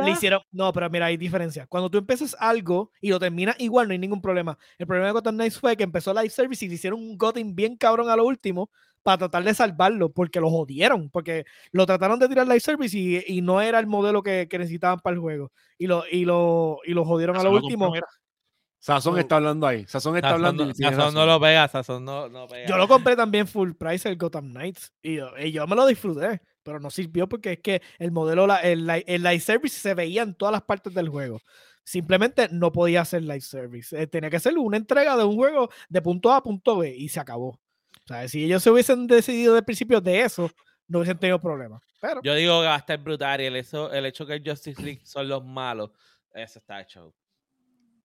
[0.04, 0.40] le hicieron.
[0.50, 1.68] No, pero mira, hay diferencia.
[1.68, 4.58] Cuando tú empiezas algo y lo terminas igual, no hay ningún problema.
[4.78, 7.54] El problema de Gotham Knights fue que empezó live service y le hicieron un Gotham
[7.54, 8.68] bien cabrón a lo último
[9.04, 13.22] para tratar de salvarlo, porque lo jodieron, porque lo trataron de tirar live service y,
[13.24, 15.52] y no era el modelo que, que necesitaban para el juego.
[15.78, 17.84] Y lo, y lo, y lo jodieron a Eso lo lo último.
[17.92, 18.08] compró.
[18.86, 19.84] Sazón está hablando ahí.
[19.86, 20.64] Sazón está Sazón hablando.
[20.66, 22.68] no, y Sazón no lo pega, Sazón no, no pega.
[22.68, 25.84] Yo lo compré también full price el Gotham Knights y yo, y yo me lo
[25.86, 29.76] disfruté, pero no sirvió porque es que el modelo, la- el, li- el live service
[29.78, 31.40] se veía en todas las partes del juego.
[31.84, 34.00] Simplemente no podía ser live service.
[34.00, 36.94] Eh, tenía que ser una entrega de un juego de punto A a punto B
[36.96, 37.48] y se acabó.
[37.48, 40.48] O sea, si ellos se hubiesen decidido de principio de eso,
[40.88, 41.82] no hubiesen tenido problemas.
[42.00, 44.48] Pero Yo digo que va a estar brutal y el, eso, el hecho que el
[44.48, 45.90] Justice League son los malos,
[46.34, 47.12] eso está hecho.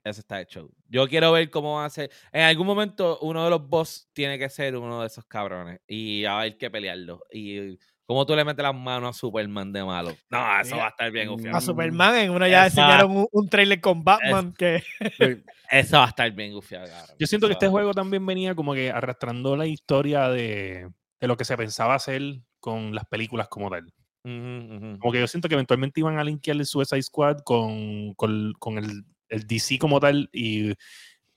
[0.04, 0.70] Eso está hecho.
[0.88, 2.10] Yo quiero ver cómo va a ser.
[2.32, 5.80] En algún momento, uno de los boss tiene que ser uno de esos cabrones.
[5.88, 7.24] Y va a haber que pelearlo.
[7.32, 10.10] Y cómo tú le metes las manos a Superman de malo.
[10.30, 11.56] No, eso va a estar bien gufiado.
[11.56, 14.84] a Superman en una ya Esa- enseñaron un, un trailer con Batman que
[15.18, 15.44] Sí.
[15.70, 17.16] Eso va a estar bien gufiado, cabrón.
[17.20, 20.90] Yo siento que Eso este va- juego también venía como que arrastrando la historia de,
[21.20, 22.22] de lo que se pensaba hacer
[22.60, 23.86] con las películas como tal.
[24.26, 25.00] Ujú, ujú.
[25.00, 28.78] Como que yo siento que eventualmente iban a linkear el Suicide Squad con, con, con
[28.78, 30.74] el, el DC como tal y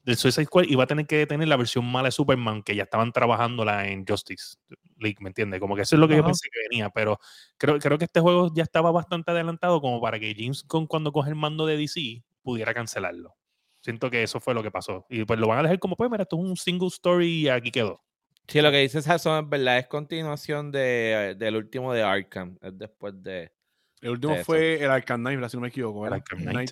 [0.04, 2.82] el Suicide Squad iba a tener que tener la versión mala de Superman que ya
[2.82, 4.56] estaban trabajándola en Justice
[4.98, 5.60] League, ¿me entiendes?
[5.60, 7.18] Como que eso es lo que yo pensé que venía, pero
[7.56, 11.12] creo, creo que este juego ya estaba bastante adelantado como para que James Gunn cuando
[11.12, 13.34] coge el mando de DC pudiera cancelarlo.
[13.80, 15.06] Siento que eso fue lo que pasó.
[15.08, 17.48] Y pues lo van a dejar como, pues mira, esto es un single story y
[17.48, 18.02] aquí quedó.
[18.48, 22.58] Sí, lo que dice Sazón es verdad, es continuación de, del último de Arkham.
[22.60, 23.52] Es después de.
[24.00, 26.06] El último fue el Arkham Knight, si no me equivoco.
[26.06, 26.12] El.
[26.12, 26.54] Arkham Knight.
[26.54, 26.70] Knight.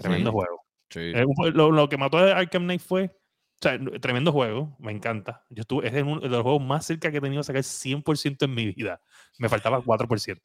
[0.00, 0.34] Tremendo Sí.
[0.34, 0.60] juego.
[0.90, 1.00] Sí.
[1.00, 1.24] Eh,
[1.54, 3.04] lo, lo que mató a Arkham Knight fue.
[3.04, 5.44] O sea, tremendo juego, me encanta.
[5.50, 7.62] Yo estuve, es de uno de los juegos más cerca que he tenido de sacar
[7.62, 9.02] 100% en mi vida.
[9.38, 10.40] Me faltaba 4%.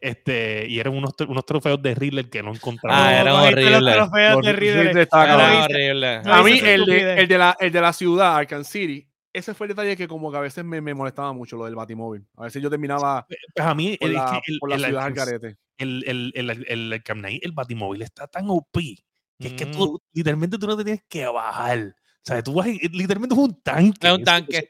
[0.00, 3.06] Este, y eran unos, unos trofeos de Riddler que no encontraba.
[3.06, 3.94] Ah, eran cogiste los horribles.
[3.94, 4.86] trofeos de Riddler.
[4.86, 5.24] Riddler estaba.
[5.34, 6.08] Era horrible.
[6.24, 9.66] A mí, el de, el, de la, el de la ciudad, Arkham City, ese fue
[9.66, 12.26] el detalle que como que a veces me, me molestaba mucho, lo del Batimóvil.
[12.36, 15.04] A veces yo terminaba Pues a mí, por el, la, el, por la el ciudad
[15.04, 15.56] al garete.
[15.78, 16.32] el, el,
[16.66, 18.72] el, Batimóvil está tan OP
[19.38, 19.72] que es que Mm.
[19.72, 21.96] tú, literalmente tú no te tienes que bajar.
[21.98, 24.06] O sea, tú vas, en- literalmente es un tanque.
[24.06, 24.68] Es un tanque.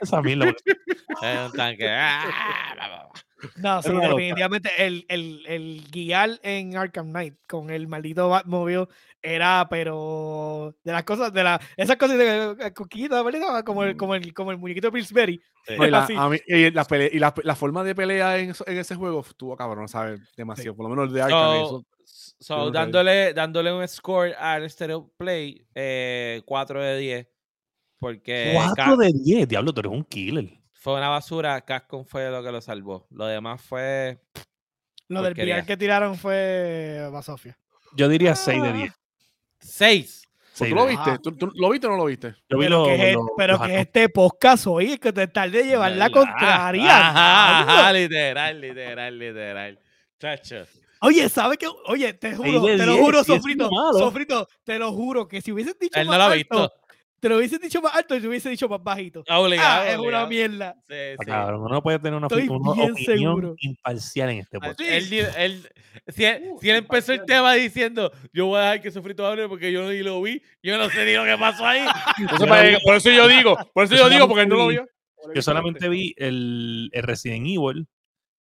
[0.00, 0.44] esa mierda.
[1.22, 1.88] Es un tanque.
[3.56, 8.86] No, sí, definitivamente el, el, el guiar en Arkham Knight con el maldito Batmobile
[9.22, 13.64] era, pero de las cosas, de la, esas cosas de eh, coquita, ¿verdad?
[13.64, 15.36] Como el, como el, como el muñequito de Pillsbury.
[15.66, 15.74] Sí.
[15.80, 16.14] Y la, así.
[16.16, 19.56] a mí- y la, y la- la forma de pelea en, en ese juego estuvo
[19.56, 20.20] cabrón, ¿sabes?
[20.36, 20.76] Demasiado.
[20.76, 21.40] Por lo menos el de Arkham.
[21.40, 21.86] So, eso-
[22.38, 27.28] so, dándole, dándole un score al Stereo Play, eh, 4 de 10.
[27.98, 30.50] Porque 4 Ca- de 10, diablo, tú eres un killer.
[30.84, 31.58] Fue una basura.
[31.62, 33.06] Capcom fue lo que lo salvó.
[33.10, 34.18] Lo demás fue.
[35.08, 35.32] Lo del.
[35.32, 37.56] VR que tiraron fue Basofia.
[37.96, 38.92] Yo diría 6 de 10.
[39.60, 40.20] 6.
[40.22, 41.10] ¿Tú Seis lo viste?
[41.10, 41.18] Ah.
[41.22, 42.34] ¿Tú, tú lo viste o no lo viste?
[42.50, 45.50] Yo vi Pero los- que, es, los- pero que este podcast hoy, que te tal
[45.50, 46.96] de llevar la contraria.
[47.08, 49.78] Ajá, ajá, literal, literal, literal.
[50.20, 50.64] Chacho.
[51.00, 51.66] Oye, ¿sabes qué?
[51.86, 53.70] Oye, te juro, te lo 10, juro, Sofrito.
[53.94, 56.72] Sofrito, te lo juro que si hubieses dicho Él no lo ha visto.
[57.24, 59.24] Te lo hubieses dicho más alto y te hubiese dicho más bajito.
[59.30, 59.80] Obligado.
[59.80, 60.74] ah, es una mierda.
[60.86, 61.24] Sí, Ah, sí.
[61.26, 63.54] cabrón, uno no puede tener una, Estoy una bien opinión seguro.
[63.60, 64.80] imparcial en este Ah, podcast.
[64.82, 65.68] él él-
[66.08, 69.26] si, él, Uh, si él empezó el tema diciendo, yo voy a dejar que Sofrito
[69.26, 71.80] hable porque yo ni lo vi, yo no sé ni lo que pasó ahí.
[72.46, 74.86] Para- por eso yo digo, por eso yo yo digo, porque él no lo vio.
[75.34, 77.86] Yo solamente vi el, el Resident Evil,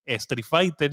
[0.05, 0.91] Street Fighter,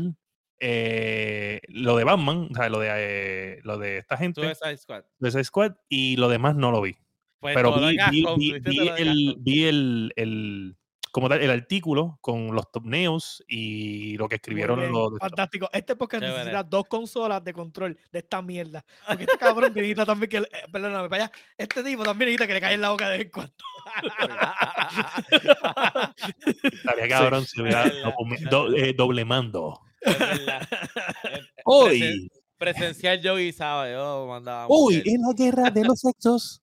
[0.60, 5.02] eh, lo de Batman, o sea, lo de, eh, lo de esta gente, Suicide Squad.
[5.18, 6.96] de ese squad, y lo demás no lo vi.
[7.40, 10.76] Pues Pero vi, vi- el, vi el, el-
[11.12, 15.18] como tal, el artículo con los thumbnails y lo que escribieron bien, los...
[15.18, 15.68] Fantástico.
[15.72, 16.38] Este podcast Chévere.
[16.38, 18.84] necesita dos consolas de control de esta mierda.
[19.08, 20.36] Porque este cabrón necesita también que.
[20.36, 21.32] eh, perdóname, para allá.
[21.58, 23.54] Este tipo también necesita que le caiga en la boca de vez en cuando.
[26.62, 27.90] Estaría cabrón si hubiera
[28.50, 29.80] do- eh, doble mando.
[30.02, 30.68] Es verdad.
[31.64, 34.66] Hoy, presen- Presencial yo guisaba, yo mandaba.
[34.68, 36.62] hoy en la guerra de los sexos.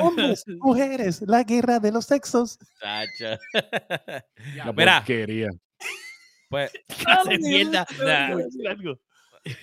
[0.00, 2.58] Hombres, mujeres, la guerra de los sexos.
[2.80, 3.38] Chacho.
[4.54, 4.98] La Mira.
[4.98, 5.50] porquería.
[6.48, 6.70] Pues,
[7.28, 7.86] de mierda.
[8.04, 8.36] Nah.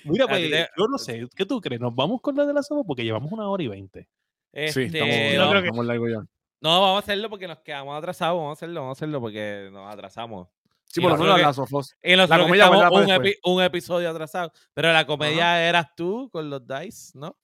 [0.05, 1.81] Mira, pues, yo no sé, ¿qué tú crees?
[1.81, 2.83] ¿Nos vamos con la de la sopa?
[2.85, 4.07] Porque llevamos una hora y veinte.
[4.53, 6.17] Sí, este, estamos, yo no, que- estamos largo ya.
[6.61, 8.37] no, vamos a hacerlo porque nos quedamos atrasados.
[8.37, 10.47] Vamos a hacerlo, vamos a hacerlo porque nos atrasamos.
[10.85, 11.95] Sí, Y por lo menos que- las nosotros
[12.39, 13.33] que comedia estamos un, después.
[13.33, 14.51] epi- un episodio atrasado.
[14.73, 17.35] Pero la comedia eras tú con los dice, ¿no?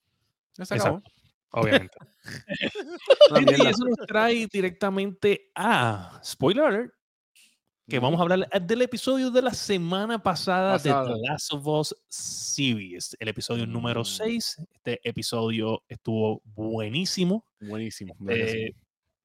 [0.55, 1.01] Ya se acabó.
[1.51, 1.97] Obviamente.
[3.61, 6.93] Y eso nos trae directamente a Spoiler Alert,
[7.87, 11.07] que vamos a hablar del episodio de la semana pasada Pasada.
[11.09, 14.05] de The Last of Us Series, el episodio número Mm.
[14.05, 14.57] 6.
[14.73, 17.45] Este episodio estuvo buenísimo.
[17.59, 18.15] Buenísimo.
[18.27, 18.73] Eh,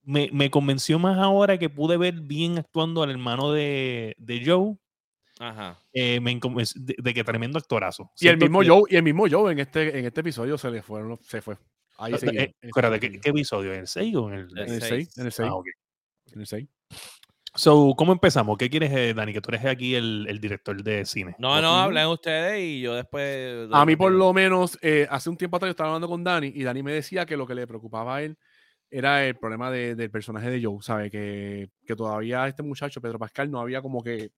[0.02, 4.76] me, me convenció más ahora que pude ver bien actuando al hermano de, de Joe.
[5.40, 5.80] Ajá.
[5.92, 6.38] eh, me
[6.76, 8.08] de, de que tremendo actorazo.
[8.20, 10.70] y el mismo que- Joe, y el mismo Joe en este, en este episodio se
[10.70, 11.56] le fueron, se fue.
[12.04, 13.72] Ahí eh, eh, espérate, ¿qué, qué episodio?
[13.72, 15.08] ¿En el 6 o en el, El En el seis.
[15.14, 15.66] 6, en el 6, Ah, ok.
[16.32, 16.68] en el 6.
[17.56, 18.58] So, ¿cómo empezamos?
[18.58, 19.32] ¿Qué quieres, eh, Dani?
[19.32, 21.36] Que tú eres aquí el, el director de cine.
[21.38, 23.68] No, no, hablen ustedes y yo después.
[23.72, 26.50] A mí por lo menos, eh, hace un tiempo atrás yo estaba hablando con Dani
[26.52, 28.36] y Dani me decía que lo que le preocupaba a él
[28.90, 31.10] era el problema de- del personaje de Joe, ¿sabe?
[31.12, 34.30] Que, que todavía este muchacho, Pedro Pascal, no había como que...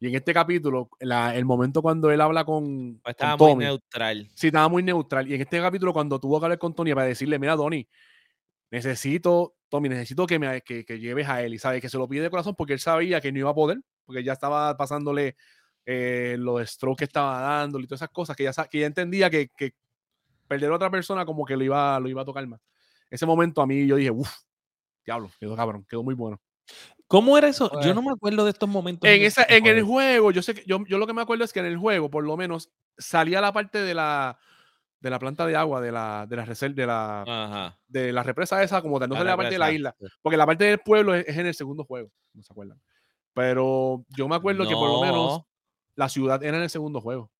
[0.00, 3.52] Y en este capítulo, la- el momento cuando él habla con, Pues con estaba muy
[3.52, 4.28] Tommy, neutral.
[4.34, 5.28] sí, estaba muy neutral.
[5.28, 7.88] Y en este capítulo, cuando tuvo que hablar con Tony para decirle, mira, Tony,
[8.70, 11.54] necesito, Tommy, necesito que, me, que, que lleves a él.
[11.54, 13.54] Y sabe que se lo pide de corazón porque él sabía que no iba a
[13.54, 15.36] poder, porque ya estaba pasándole
[15.86, 19.30] eh, los strokes que estaba dándole y todas esas cosas, que ya, que ya entendía
[19.30, 19.72] que, que
[20.46, 22.60] perder a otra persona como que lo iba, lo iba a tocar más.
[23.10, 24.30] Ese momento a mí yo dije, uff,
[25.04, 26.38] diablo, quedó cabrón, quedó muy bueno.
[27.08, 27.70] ¿Cómo era eso?
[27.82, 29.08] Yo no me acuerdo de estos momentos.
[29.08, 30.30] En, esa, en el juego.
[30.30, 32.22] yo sé que yo, yo lo que me acuerdo es que en el juego, por
[32.22, 34.38] lo menos, salía la parte de la
[35.00, 37.78] de la planta de agua, de la, de la reserva, de la, Ajá.
[37.86, 39.96] de la represa esa, como tal, no La salía la parte de la isla.
[40.20, 42.80] Porque la parte del pueblo es, es en el segundo juego, no se acuerdan.
[43.32, 45.48] Pero yo me acuerdo que por lo menos No,
[45.94, 47.30] la ciudad era en el segundo juego.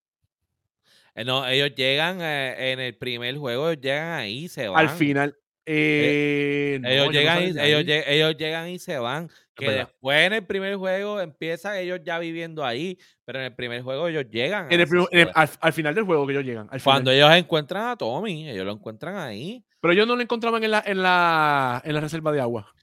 [1.15, 4.79] eh, no, ellos llegan eh, en el primer juego, ellos llegan ahí y se van.
[4.79, 5.35] Al final.
[5.71, 9.29] Eh, no, ellos, no llegan y, ellos, ellos llegan y se van.
[9.55, 13.81] Que después en el primer juego empiezan ellos ya viviendo ahí, pero en el primer
[13.81, 14.71] juego ellos llegan.
[14.71, 16.69] En el en el- al, al final del juego que ellos llegan.
[16.71, 16.83] al final.
[16.95, 20.71] Cuando ellos encuentran a Tommy, ellos lo encuentran ahí, Pero ellos no lo encontraban en
[20.71, 22.73] la, en la, en la reserva de agua.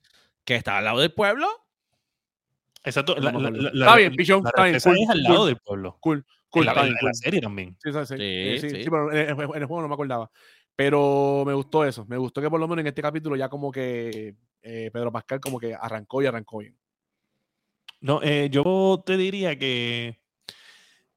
[0.45, 1.47] que está al lado del pueblo.
[2.85, 3.17] Exacto.
[3.17, 3.63] No la- me la- acuerdo.
[3.65, 5.47] la- la- Está bien, pichón, está bien, cool, es al lado cool.
[5.49, 5.97] del pueblo.
[6.01, 7.15] Cool, cool, en la cool.
[7.15, 7.77] serie también.
[7.83, 8.15] Sí, sí, sí.
[8.17, 8.83] Sí, Eh, sí, sí.
[8.85, 10.31] sí, pero en el, en el juego no me acordaba.
[10.77, 12.05] Pero me gustó eso.
[12.07, 15.40] Me gustó que por lo menos en este capítulo ya como que eh, Pedro Pascal
[15.40, 16.77] como que arrancó y arrancó bien.
[18.01, 20.20] No, eh, yo te diría que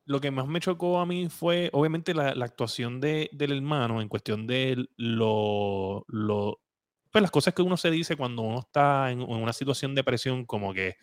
[0.05, 4.01] lo que más me chocó a mí fue, obviamente, la, la actuación de, del hermano
[4.01, 6.61] en cuestión de lo, lo,
[7.11, 10.03] pues las cosas que uno se dice cuando uno está en, en una situación de
[10.03, 10.95] presión, como que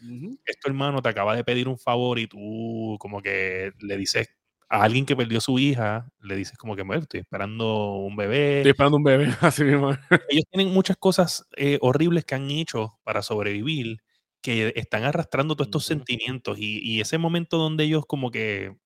[0.45, 4.29] este hermano te acaba de pedir un favor y tú como que le dices
[4.69, 8.63] a alguien que perdió su hija, le dices como que "Bueno, estoy esperando un bebé.
[8.63, 9.91] Estoy esperando un bebé, así mismo.
[10.29, 13.99] Ellos tienen muchas cosas eh, horribles que han hecho para sobrevivir,
[14.43, 15.87] que están arrastrando todos estos Ujú.
[15.87, 18.77] sentimientos y, y ese momento donde ellos como que,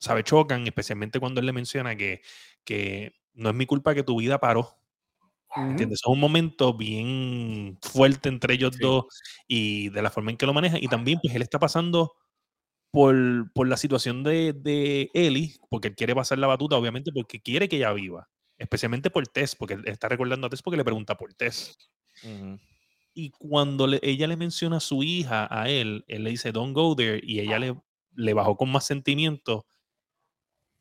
[0.00, 0.24] ¿sabe?
[0.24, 2.22] Chocan, especialmente cuando él le menciona que,
[2.64, 4.78] que no es mi culpa que tu vida paró.
[5.68, 6.00] ¿Entiendes?
[6.02, 8.80] Es un momento bien fuerte entre ellos Sí.
[8.80, 9.04] dos
[9.48, 10.82] y de la forma en que lo manejan.
[10.82, 12.14] Y también, pues, él está pasando
[12.90, 17.40] por, por la situación de, de Ellie, porque él quiere pasar la batuta, obviamente, porque
[17.40, 18.28] quiere que ella viva.
[18.58, 21.76] Especialmente por Tess, porque él está recordando a Tess porque le pregunta por Tess.
[22.24, 22.58] Ujú.
[23.14, 26.74] Y cuando le- ella le menciona a su hija, a él, él le dice, don't
[26.74, 27.76] go there, y ella le,
[28.14, 29.66] le bajó con más sentimiento.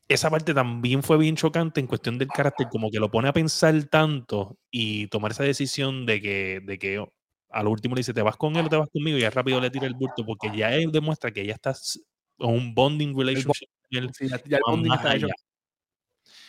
[0.07, 3.33] Esa parte también fue bien chocante en cuestión del carácter, como que lo pone a
[3.33, 7.03] pensar tanto y tomar esa decisión de que, de que
[7.49, 9.17] a lo último le dice, ¿te vas con él o te vas conmigo?
[9.17, 11.99] Y ya rápido le tira el bulto, porque ya él demuestra que ella está s-
[12.39, 15.25] en un bonding relationship con él, Sí, ya, ya el va bonding más está hecho.
[15.27, 15.35] allá.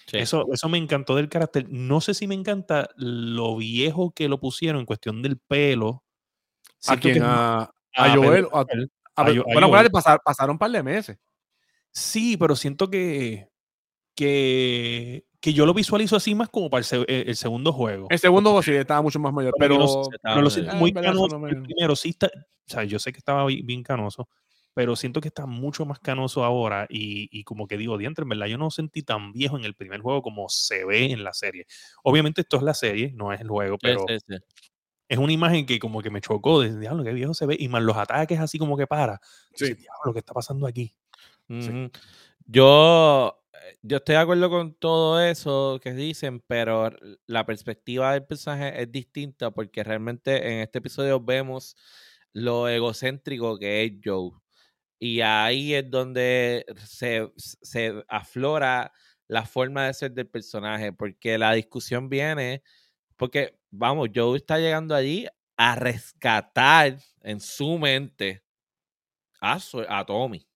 [0.08, 0.18] Sí.
[0.18, 1.66] Eso, eso me encantó del carácter.
[1.68, 6.04] No sé si me encanta lo viejo que lo pusieron en cuestión del pelo.
[6.86, 7.22] ¿A quién?
[7.22, 7.70] ¿A,
[8.14, 8.46] Joel?
[8.52, 8.64] a- a-
[9.22, 9.64] a Yo- a bueno, Joel.
[9.64, 11.18] acuérdate, pasar- pasaron un par de meses.
[11.90, 13.48] Sí, pero siento que,
[14.16, 18.08] que, que yo lo visualizo así más como para el, se- eh, el segundo juego.
[18.10, 20.92] El segundo juego sí estaba mucho más mayor, Pero yo pero no lo siento muy
[20.92, 21.38] canoso.
[21.38, 22.30] no El me- primero sí está, o
[22.68, 24.28] sea, yo sé que estaba bi- bien canoso,
[24.74, 28.30] pero siento que está mucho más canoso ahora y, y como que digo, diantre, en
[28.30, 31.32] verdad yo no sentí tan viejo en el primer juego como se ve en la
[31.32, 31.66] serie.
[32.02, 34.64] Obviamente esto es la serie, no es el juego, pero Sí, sí, sí.
[35.08, 37.68] es una imagen que como que me chocó, de diablo, qué viejo se ve, y
[37.68, 39.20] más los ataques así como que para.
[39.56, 39.74] Yo Sí.
[39.74, 40.94] diablo, ¿qué está pasando aquí?
[41.48, 41.90] Ujú.
[42.44, 43.45] Yo, eh,
[43.88, 46.90] yo estoy de acuerdo con todo eso que dicen, pero
[47.26, 51.76] la perspectiva del personaje es distinta porque realmente en este episodio vemos
[52.32, 54.30] lo egocéntrico que es Joe.
[55.00, 58.92] Y ahí es donde se, se aflora
[59.28, 62.62] la forma de ser del personaje, porque la discusión viene,
[63.16, 65.26] porque, vamos, Joe está llegando allí
[65.56, 68.44] a rescatar en su mente
[69.40, 70.46] a, su- a Tommy.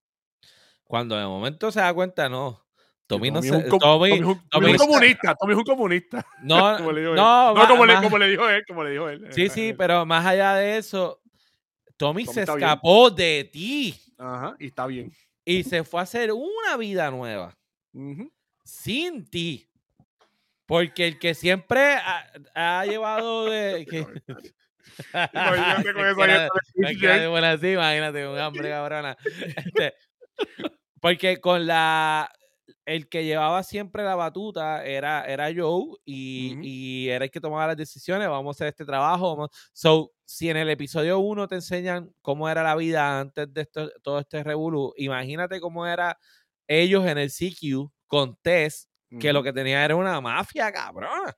[0.85, 2.62] Cuando de momento se da cuenta, no.
[3.10, 3.56] Tommy no Tommy se.
[3.58, 6.26] es un com- Tommy, Tommy Tommy es un comunista, Tommy es un comunista.
[6.42, 7.16] no, como le dijo él.
[7.16, 9.26] no, No, ma- como, le, como le dijo él, como le dijo él.
[9.30, 11.20] Sí, sí, pero más allá de eso,
[11.96, 12.68] Tommy, se está bien.
[12.68, 15.12] escapó de ti Ajá, y está bien.
[15.44, 17.56] y se fue a hacer una vida nueva
[17.92, 18.32] Ujú.
[18.64, 19.66] sin ti.
[20.66, 22.24] Porque el que siempre ha,
[22.54, 23.84] ha llevado de.
[23.90, 24.06] que-
[25.34, 29.16] Imagínate con de buena así, imagínate, un hambre cabrona.
[29.56, 29.94] Este,
[31.00, 32.30] porque con la.
[32.90, 37.68] El que llevaba siempre la batuta era, era Joe y, y era el que tomaba
[37.68, 38.28] las decisiones.
[38.28, 39.36] Vamos a hacer este trabajo.
[39.36, 39.50] Vamos.
[39.72, 43.92] So, si en el episodio 1 te enseñan cómo era la vida antes de esto,
[44.02, 46.18] todo este revolú, imagínate cómo era
[46.66, 48.88] ellos en el CQ con Tess,
[49.20, 51.36] que lo que tenía era una mafia, cabrona.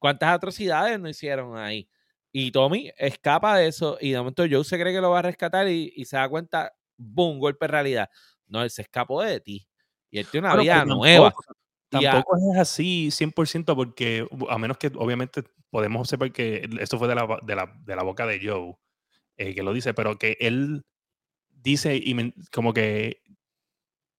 [0.00, 1.88] ¿Cuántas atrocidades no hicieron ahí?
[2.32, 5.22] Y Tommy escapa de eso y de momento Joe se cree que lo va a
[5.22, 8.10] rescatar y, y se da cuenta, boom, golpe de realidad.
[8.48, 9.68] No, él se escapó de ti.
[10.10, 11.30] Y él tiene una Bueno, vida pero nueva.
[11.30, 11.56] tampoco-
[11.88, 17.14] Tampoco es así 100% porque, a menos que obviamente podemos observar que esto fue de
[17.14, 18.74] la, de la, de la boca de Joe,
[19.36, 20.84] eh, que lo dice, pero que él
[21.50, 23.22] dice y men- como que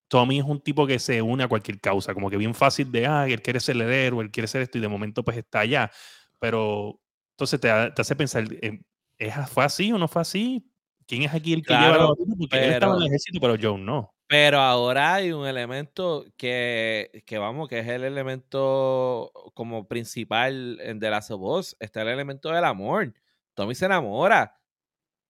[0.08, 3.06] Tommy es un tipo que se une a cualquier causa, como que bien fácil de,
[3.06, 5.60] ah, él quiere ser el héroe, él quiere ser esto y de momento pues está
[5.60, 5.92] allá.
[6.40, 7.02] Pero
[7.32, 8.80] entonces te, te hace pensar, eh,
[9.18, 10.72] ¿es, ¿fue así o no fue así?
[11.06, 12.16] ¿Quién es aquí el que lleva la Claro?
[12.40, 14.14] Porque él estaba en pero- el ejército, pero Joe no.
[14.28, 21.32] Pero ahora hay un elemento que, que vamos, que es el elemento como principal Last
[21.32, 21.78] of Us.
[21.80, 23.14] Está el elemento del amor.
[23.54, 24.60] Tommy se enamora.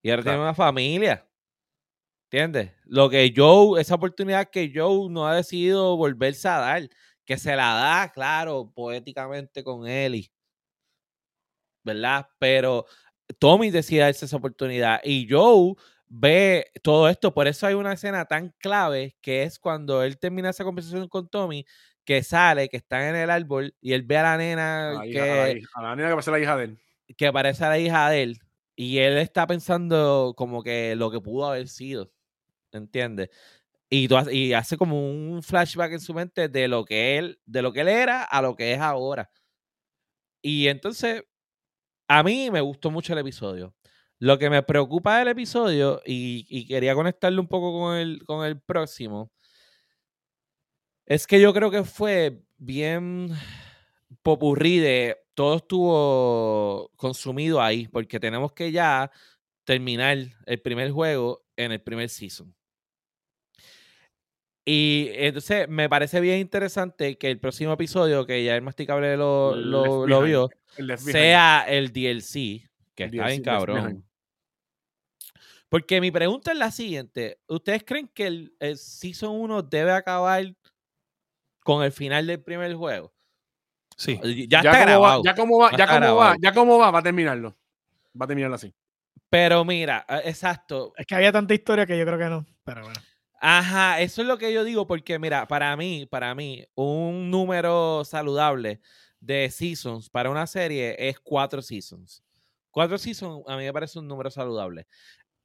[0.02, 1.28] Y ahora tiene una familia.
[2.32, 2.72] ¿Entiendes?
[2.86, 6.90] Lo que Joe, esa oportunidad que Joe no ha decidido volverse a dar,
[7.24, 10.32] que se la da, claro, poéticamente con Ellie.
[11.86, 12.28] ¿Verdad?
[12.40, 12.86] Pero
[13.40, 15.00] Tommy decide darse esa oportunidad.
[15.04, 15.76] Y Joe
[16.08, 17.34] ve todo esto.
[17.34, 21.28] Por eso hay una escena tan clave que es cuando él termina esa conversación con
[21.30, 21.66] Tommy,
[22.06, 25.06] que sale, que está en el árbol y él ve a la nena A la,
[25.08, 26.80] hija, a la que, hija- a la nena que hija de él.
[27.18, 28.40] que parece a la hija de él.
[28.76, 32.12] Y él está pensando como que lo que pudo haber sido.
[32.72, 33.30] ¿Entiendes?
[33.90, 37.62] Y, tú y hace como un flashback en su mente de lo que él, de
[37.62, 39.30] lo que él era a lo que es ahora.
[40.42, 41.24] Y entonces,
[42.08, 43.76] a mí me gustó mucho el episodio.
[44.20, 48.46] Lo que me preocupa del episodio, y, y quería conectarlo un poco con el, con
[48.46, 49.32] el próximo,
[51.06, 53.30] es que yo creo que fue bien
[54.24, 59.12] popurrí de todo estuvo consumido ahí, porque tenemos que ya
[59.64, 62.54] terminar el primer juego en el primer season.
[64.66, 69.56] Y entonces me parece bien interesante que el próximo episodio, que ya el masticable lo,
[69.56, 74.07] lo, vio, el sea el DLC, que el está DLC bien cabrón.
[75.70, 80.56] Porque mi pregunta es la siguiente: ¿Ustedes creen que el, el Season 1 debe acabar
[81.64, 83.14] con el final del primer juego?
[83.98, 84.20] Sí.
[84.48, 85.24] Ya, está como va, grabado.
[85.24, 87.58] ya como va, Ya ya como va, ya como va, va a terminarlo.
[88.20, 88.74] Va a terminarlo así.
[89.30, 90.94] Pero mira, eh, exacto.
[90.96, 92.46] Es que había tanta historia que yo creo que no.
[92.64, 93.00] Pero bueno.
[93.40, 98.04] Ajá, eso es lo que yo digo, porque mira, para mí, para mí, un número
[98.04, 98.82] saludable
[99.20, 102.24] de seasons para una serie es cuatro seasons.
[102.72, 104.88] Cuatro seasons a mí me parece un número saludable.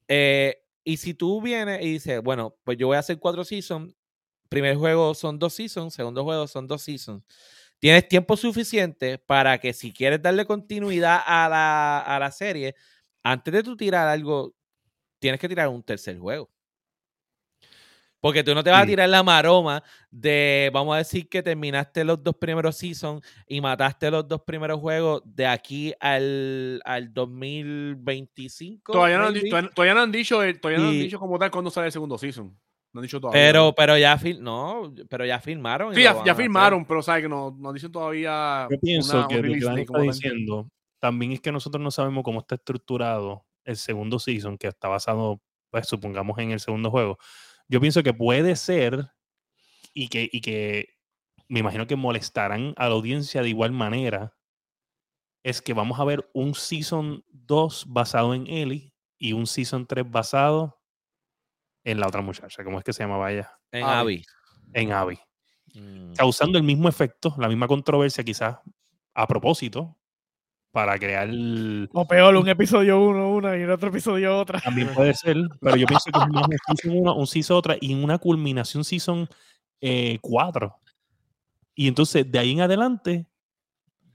[0.09, 3.95] Eh, y si tú vienes y dices, bueno, pues yo voy a hacer cuatro seasons,
[4.49, 7.25] primer juego son dos seasons, segundo juego son dos seasons.
[7.81, 12.75] Tienes tiempo suficiente para que si quieres darle continuidad a la, a la serie,
[13.25, 14.55] antes de tú tirar algo,
[15.21, 16.52] tienes que tirar un tercer juego.
[18.23, 22.05] Porque tú no te vas a tirar la maroma de, vamos a decir que terminaste
[22.05, 28.93] los dos primeros seasons y mataste los dos primeros juegos de aquí al, al 2025.
[28.93, 31.69] Todavía no, han, todavía, todavía no han dicho, todavía no han dicho como tal cuándo
[31.73, 32.57] sale el segundo season.
[32.93, 33.45] No han dicho todavía.
[33.45, 35.93] Pero, pero ya fil no, pero ya firmaron.
[35.93, 38.69] Sí, ya, ya firmaron, pero sabes que no, no dicen todavía.
[38.71, 40.69] Yo pienso una- que un lo que está diciendo
[41.01, 45.41] también es que nosotros no sabemos cómo está estructurado el segundo season, que está basado,
[45.71, 47.19] pues supongamos, en el segundo juego.
[47.69, 49.11] Yo pienso que puede ser
[49.95, 50.89] y que, y que
[51.49, 54.37] me imagino que molestarán a la audiencia de igual manera.
[55.45, 60.09] Es que vamos a ver un season 2 basado en Ellie y un season 3
[60.11, 60.81] basado
[61.85, 62.63] en la otra muchacha.
[62.65, 63.59] ¿Cómo es que se llamaba ella?
[63.73, 63.99] En Abby.
[63.99, 64.25] Abby.
[64.73, 65.19] En Abby.
[65.75, 66.13] Mm.
[66.15, 68.59] causando el mismo efecto, la misma controversia quizás
[69.15, 69.99] a propósito,
[70.73, 71.29] para crear...
[71.93, 74.59] O peor, un episodio uno, una y en otro episodio otra.
[74.61, 77.77] También puede ser, pero yo pienso que es más un season uno, un season otra
[77.81, 79.29] y una culminación season
[80.21, 80.77] 4.
[81.75, 83.27] y entonces de ahí en adelante,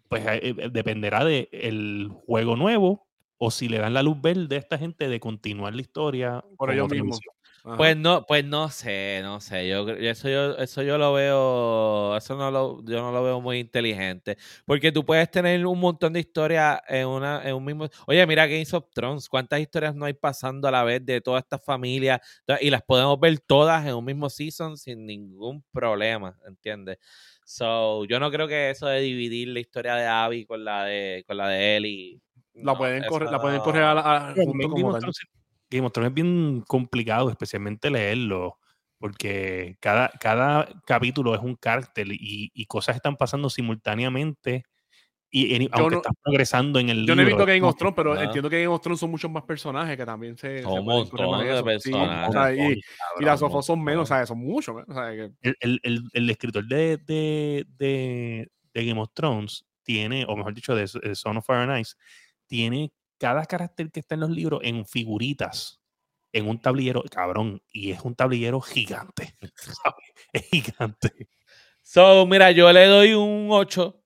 [0.08, 3.08] pues eh, eh, dependerá del juego nuevo
[3.38, 6.44] o si le dan la luz verde a esta gente de continuar la historia.
[6.58, 7.20] Por ellos mismos.
[7.68, 7.76] Ajá.
[7.76, 9.68] Pues no, pues no sé, no sé.
[9.68, 13.60] Yo eso yo, eso yo lo veo, eso no lo, yo no lo veo muy
[13.60, 14.38] inteligente.
[14.66, 17.90] Porque tú puedes tener un montón de historias en una, en un mismo.
[18.08, 21.44] Oye, mira Games of Thrones, cuántas historias no hay pasando a la vez de todas
[21.44, 22.22] estas familias
[22.62, 27.00] y las podemos ver todas en un mismo season sin ningún problema, ¿entiendes?
[27.46, 31.26] So, yo no creo que eso de dividir la historia de Abby con la de,
[31.28, 32.22] con la de Ellie.
[32.54, 35.12] la, no, pueden correr, la pueden correr a la, a- junto como tal.
[35.70, 38.58] Game of Thrones es bien complicado, especialmente leerlo,
[38.98, 44.64] porque cada, cada capítulo es un cártel y, y cosas están pasando simultáneamente.
[45.30, 47.76] Y en- aunque no- estás progresando en el Yo no he libro, visto Game of
[47.76, 50.86] Thrones, pero entiendo que Game of Thrones son muchos más personajes que también se, Son
[51.66, 51.80] de.
[51.82, 52.30] Sí, personajes.
[52.32, 52.80] sea, y,
[53.20, 54.08] y las un sofás son menos.
[54.08, 54.30] ¿sabes?
[54.30, 54.88] Son muchos menos.
[54.96, 55.34] ¿sabes?
[55.42, 60.38] Que- el, el- el- el escritor de, de, de- de Game of Thrones tiene, o
[60.38, 61.96] mejor dicho, de Son of Fire and Ice,
[62.48, 65.82] tiene cada carácter que está en los libros en figuritas,
[66.34, 69.36] en un tablillero, cabrón, y es un tablillero gigante.
[69.56, 70.06] ¿sabes?
[70.34, 71.30] Es gigante.
[71.84, 74.04] So, mira, yo le doy un 8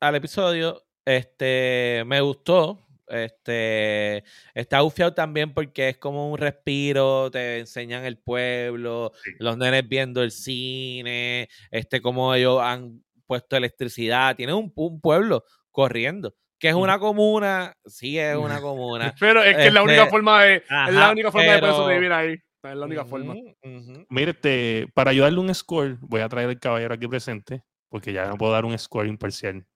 [0.00, 0.84] al episodio.
[1.04, 2.86] Este, me gustó.
[3.08, 4.24] Este,
[4.54, 9.32] está bufiado también porque es como un respiro, te enseñan el pueblo, Sí.
[9.38, 14.36] los nenes viendo el cine, este, como ellos han puesto electricidad.
[14.36, 19.12] Tiene un, un pueblo corriendo, que es una comuna, sí es una comuna.
[19.18, 21.58] Pero es que es la única Este, forma de, es la ajá, única forma de
[21.58, 22.32] poder sobrevivir ahí.
[22.62, 23.34] Es la única forma.
[23.34, 24.06] Ujú.
[24.08, 28.26] Mire, este, para ayudarle un score, voy a traer al caballero aquí presente, porque ya
[28.28, 29.66] no puedo dar un score imparcial.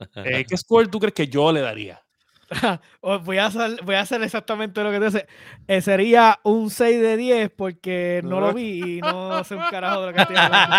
[0.24, 2.00] Eh, ¿Qué score tú crees que yo le daría?
[3.24, 5.26] Voy, a hacer, voy a hacer exactamente lo que te dice.
[5.66, 10.00] Eh, sería un 6 de 10 porque no lo vi y no sé un carajo
[10.02, 10.76] de lo que estoy hablando.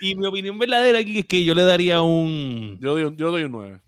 [0.00, 2.78] Y mi opinión verdadera aquí es que yo le daría un.
[2.80, 3.80] Yo doy, un- yo doy un 9.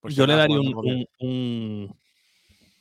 [0.00, 1.96] por si Yo le daría un, un, un,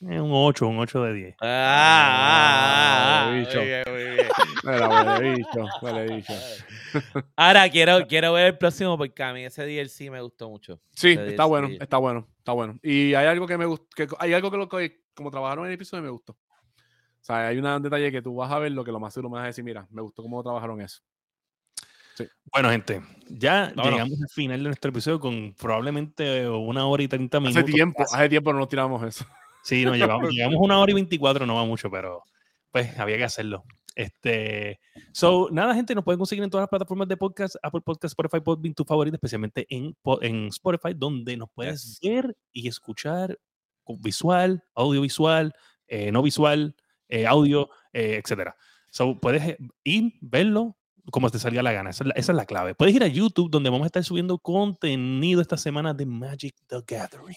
[0.02, 1.36] un 8, un 8 de 10.
[1.42, 3.58] Ah, ah, ah, bicho.
[3.58, 4.10] muy bien, muy bien.
[5.36, 5.66] Bicho,
[6.16, 6.34] bicho.
[7.36, 10.80] Ahora quiero, quiero ver el próximo porque a mí ese DLC me gustó mucho.
[10.94, 12.80] Sí, Ese está bueno, está bueno, está bueno.
[12.82, 15.72] Y hay algo que me gustó, que hay algo que, lo que como trabajaron en
[15.72, 16.34] el episodio me gustó.
[16.34, 19.30] O sea, hay un detalle que tú vas a ver lo que lo más seguro
[19.30, 21.02] me vas a decir, mira, me gustó cómo trabajaron eso.
[22.52, 27.40] Bueno, gente, ya llegamos al final de nuestro episodio con probablemente una hora y 30
[27.40, 27.64] minutos.
[27.64, 28.16] Hace tiempo, casi.
[28.16, 29.26] hace tiempo no nos tiramos eso.
[29.64, 32.24] Sí, no, llevamos, llegamos una hora y 24, no va mucho, pero
[32.72, 33.64] pues había que hacerlo.
[33.96, 34.80] Este,
[35.12, 38.40] so, nada, gente, nos pueden conseguir en todas las plataformas de podcast, Apple Podcast, Spotify,
[38.40, 43.38] Podbean, tu favorita, especialmente en, en Spotify, donde nos puedes ver y escuchar
[44.00, 45.54] visual, audiovisual,
[45.88, 46.76] eh, no visual,
[47.10, 48.56] eh, audio, eh, etcétera.
[48.92, 50.78] So, puedes eh, ir, verlo,
[51.12, 51.90] como te salga la gana.
[51.90, 52.76] Esa es la, esa es la clave.
[52.76, 56.82] Puedes ir a YouTube, donde vamos a estar subiendo contenido esta semana de Magic the
[56.88, 57.36] Gathering,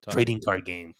[0.00, 0.94] Trading Card Game.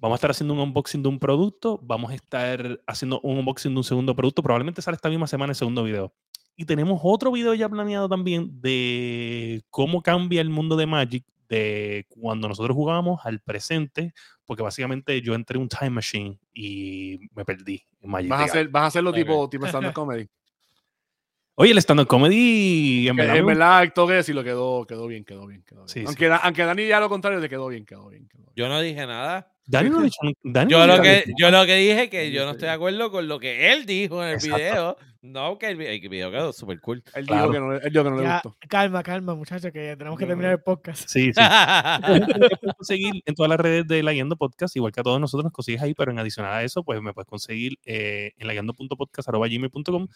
[0.00, 3.72] Vamos a estar haciendo un unboxing de un producto, vamos a estar haciendo un unboxing
[3.72, 6.14] de un segundo producto, probablemente sale esta misma semana el segundo video.
[6.56, 12.06] Y tenemos otro video ya planeado también de cómo cambia el mundo de Magic de
[12.08, 14.14] cuando nosotros jugábamos al presente,
[14.46, 18.30] porque básicamente yo entré en un time machine y me perdí en Magic.
[18.30, 20.26] Vas the a, hacer, vas a hacerlo tipo, tipo stand-up comedy.
[21.56, 25.06] Oye, el stand-up comedy, en verdad, en me verdad, acto que sí lo quedó, quedó
[25.06, 25.88] bien, quedó bien, quedó bien.
[25.88, 26.06] Sí, sí.
[26.06, 28.52] aunque, Da- aunque Dani ya lo contrario, le quedó bien, quedó bien, quedó bien.
[28.56, 29.52] Yo no dije nada.
[29.70, 32.30] Dani no ha dicho Dani Yo no lo, que, yo lo que dije es que
[32.32, 34.56] yo no estoy de acuerdo con lo que él dijo en el Exacto.
[34.58, 34.96] video.
[35.22, 37.02] No, que el, vi- el video quedó súper cool.
[37.14, 37.42] Él Claro.
[37.42, 38.56] dijo que no, él dijo que no le gustó.
[38.70, 41.06] calma, calma, muchachos, que tenemos que terminar el podcast.
[41.08, 41.40] Sí, sí.
[42.60, 45.52] Puedes conseguir en todas las redes de Layando Podcast, igual que a todos nosotros nos
[45.52, 50.08] consigues ahí, pero en adicional a eso, pues me puedes conseguir eh, en layando.podcast.gmail.com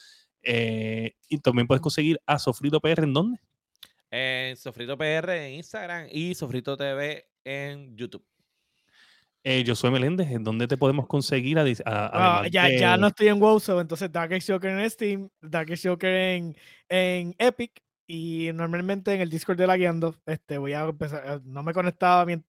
[0.42, 3.38] eh, y también puedes conseguir a Sofrito PR en dónde?
[4.10, 8.24] en Sofrito PR en Instagram y Sofrito TV en YouTube.
[9.46, 11.58] Eh, Josué Meléndez, ¿en dónde te podemos conseguir?
[11.58, 15.28] adi- a- Ah, ya, ya no estoy en WoW, so, entonces Darkest Joker en Steam,
[15.42, 16.56] Darkest Joker en,
[16.88, 20.14] en Epic y normalmente en el Discord de la guiando.
[20.24, 22.42] Este, voy a empezar, eh, no me conectaba bien,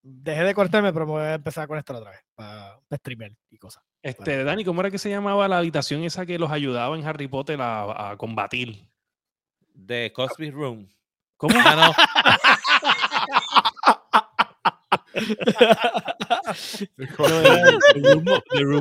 [0.00, 3.58] dejé de conectarme, pero me voy a empezar a conectar otra vez para, streamear y
[3.58, 3.82] cosas.
[4.00, 7.26] Este, Dani, ¿cómo era que se llamaba la habitación esa que los ayudaba en Harry
[7.26, 8.88] Potter a, a combatir?
[9.74, 10.88] De Cosby Room.
[11.36, 11.54] ¿Cómo?
[11.58, 11.92] Ah, no.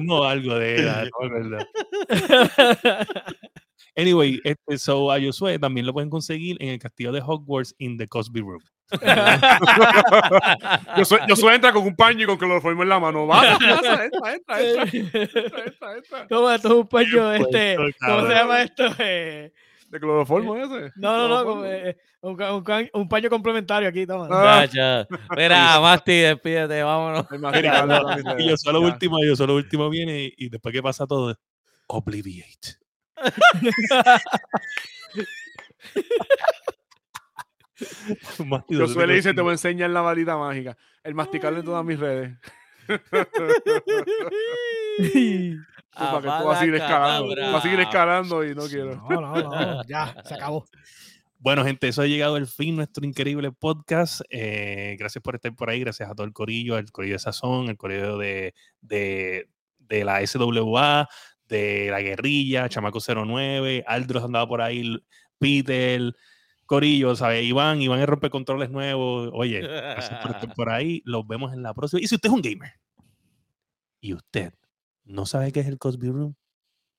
[0.01, 1.57] No, algo de era, no acuerdo.
[3.97, 7.97] Anyway, este, so a Josué también lo pueden conseguir en el castillo de Hogwarts in
[7.97, 8.61] the Cosby Room.
[11.27, 13.25] Yo soy entra con un paño y con cloroformo en la mano.
[13.25, 16.27] Va, pasa, entra, entra, entra, entra, entra, entra.
[16.27, 18.85] Toma, esto es un paño, Bien este, ¿cómo se llama esto?
[18.99, 19.51] Eh,
[19.89, 20.91] ¿De cloroformo ese?
[20.95, 22.37] no, no, no, eh, un,
[22.93, 24.27] un paño complementario aquí, toma.
[24.29, 24.67] Ah.
[25.35, 27.25] Mira, Masti, despídete, vámonos.
[27.31, 31.07] Mira, no, no, y yo solo último, yo solo último viene y después que pasa
[31.07, 31.35] todo,
[31.87, 32.77] Obliviate.
[38.39, 38.45] Yo
[38.79, 40.77] ¿dónde suele dice, te voy a enseñar la varita mágica.
[41.03, 42.37] El masticarlo en todas mis redes.
[45.97, 47.35] para que tú vas a seguir escalando.
[47.35, 48.95] Vas a seguir escalando y no quiero.
[49.09, 50.65] No, no, no, ya, se acabó.
[51.39, 54.21] Bueno, gente, eso ha llegado al fin nuestro increíble podcast.
[54.29, 57.69] Eh, gracias por estar por ahí, gracias a todo el corillo, al corillo de Sazón,
[57.69, 59.47] al corillo de, de,
[59.77, 61.07] de la SWA,
[61.47, 64.97] de la guerrilla, Chamaco 09, Aldros andaba por ahí,
[65.37, 66.13] Peter,
[66.65, 67.45] Corillo, ¿sabes?
[67.45, 69.29] Iván, Iván es rompecontroles nuevos.
[69.33, 71.01] Oye, gracias por estar por ahí.
[71.05, 72.01] Los vemos en la próxima.
[72.01, 72.73] Y si usted es un gamer
[74.01, 74.53] y usted
[75.07, 76.35] ¿No sabe qué es el Cosby Room?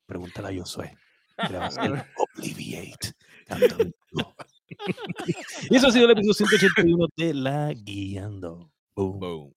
[0.07, 0.97] Pregúntala a Josué.
[2.37, 3.13] Obliviate.
[5.71, 8.73] y eso ha sido el episodio 181 de La Guiando.
[8.95, 9.21] Boom.
[9.21, 9.55] Boom.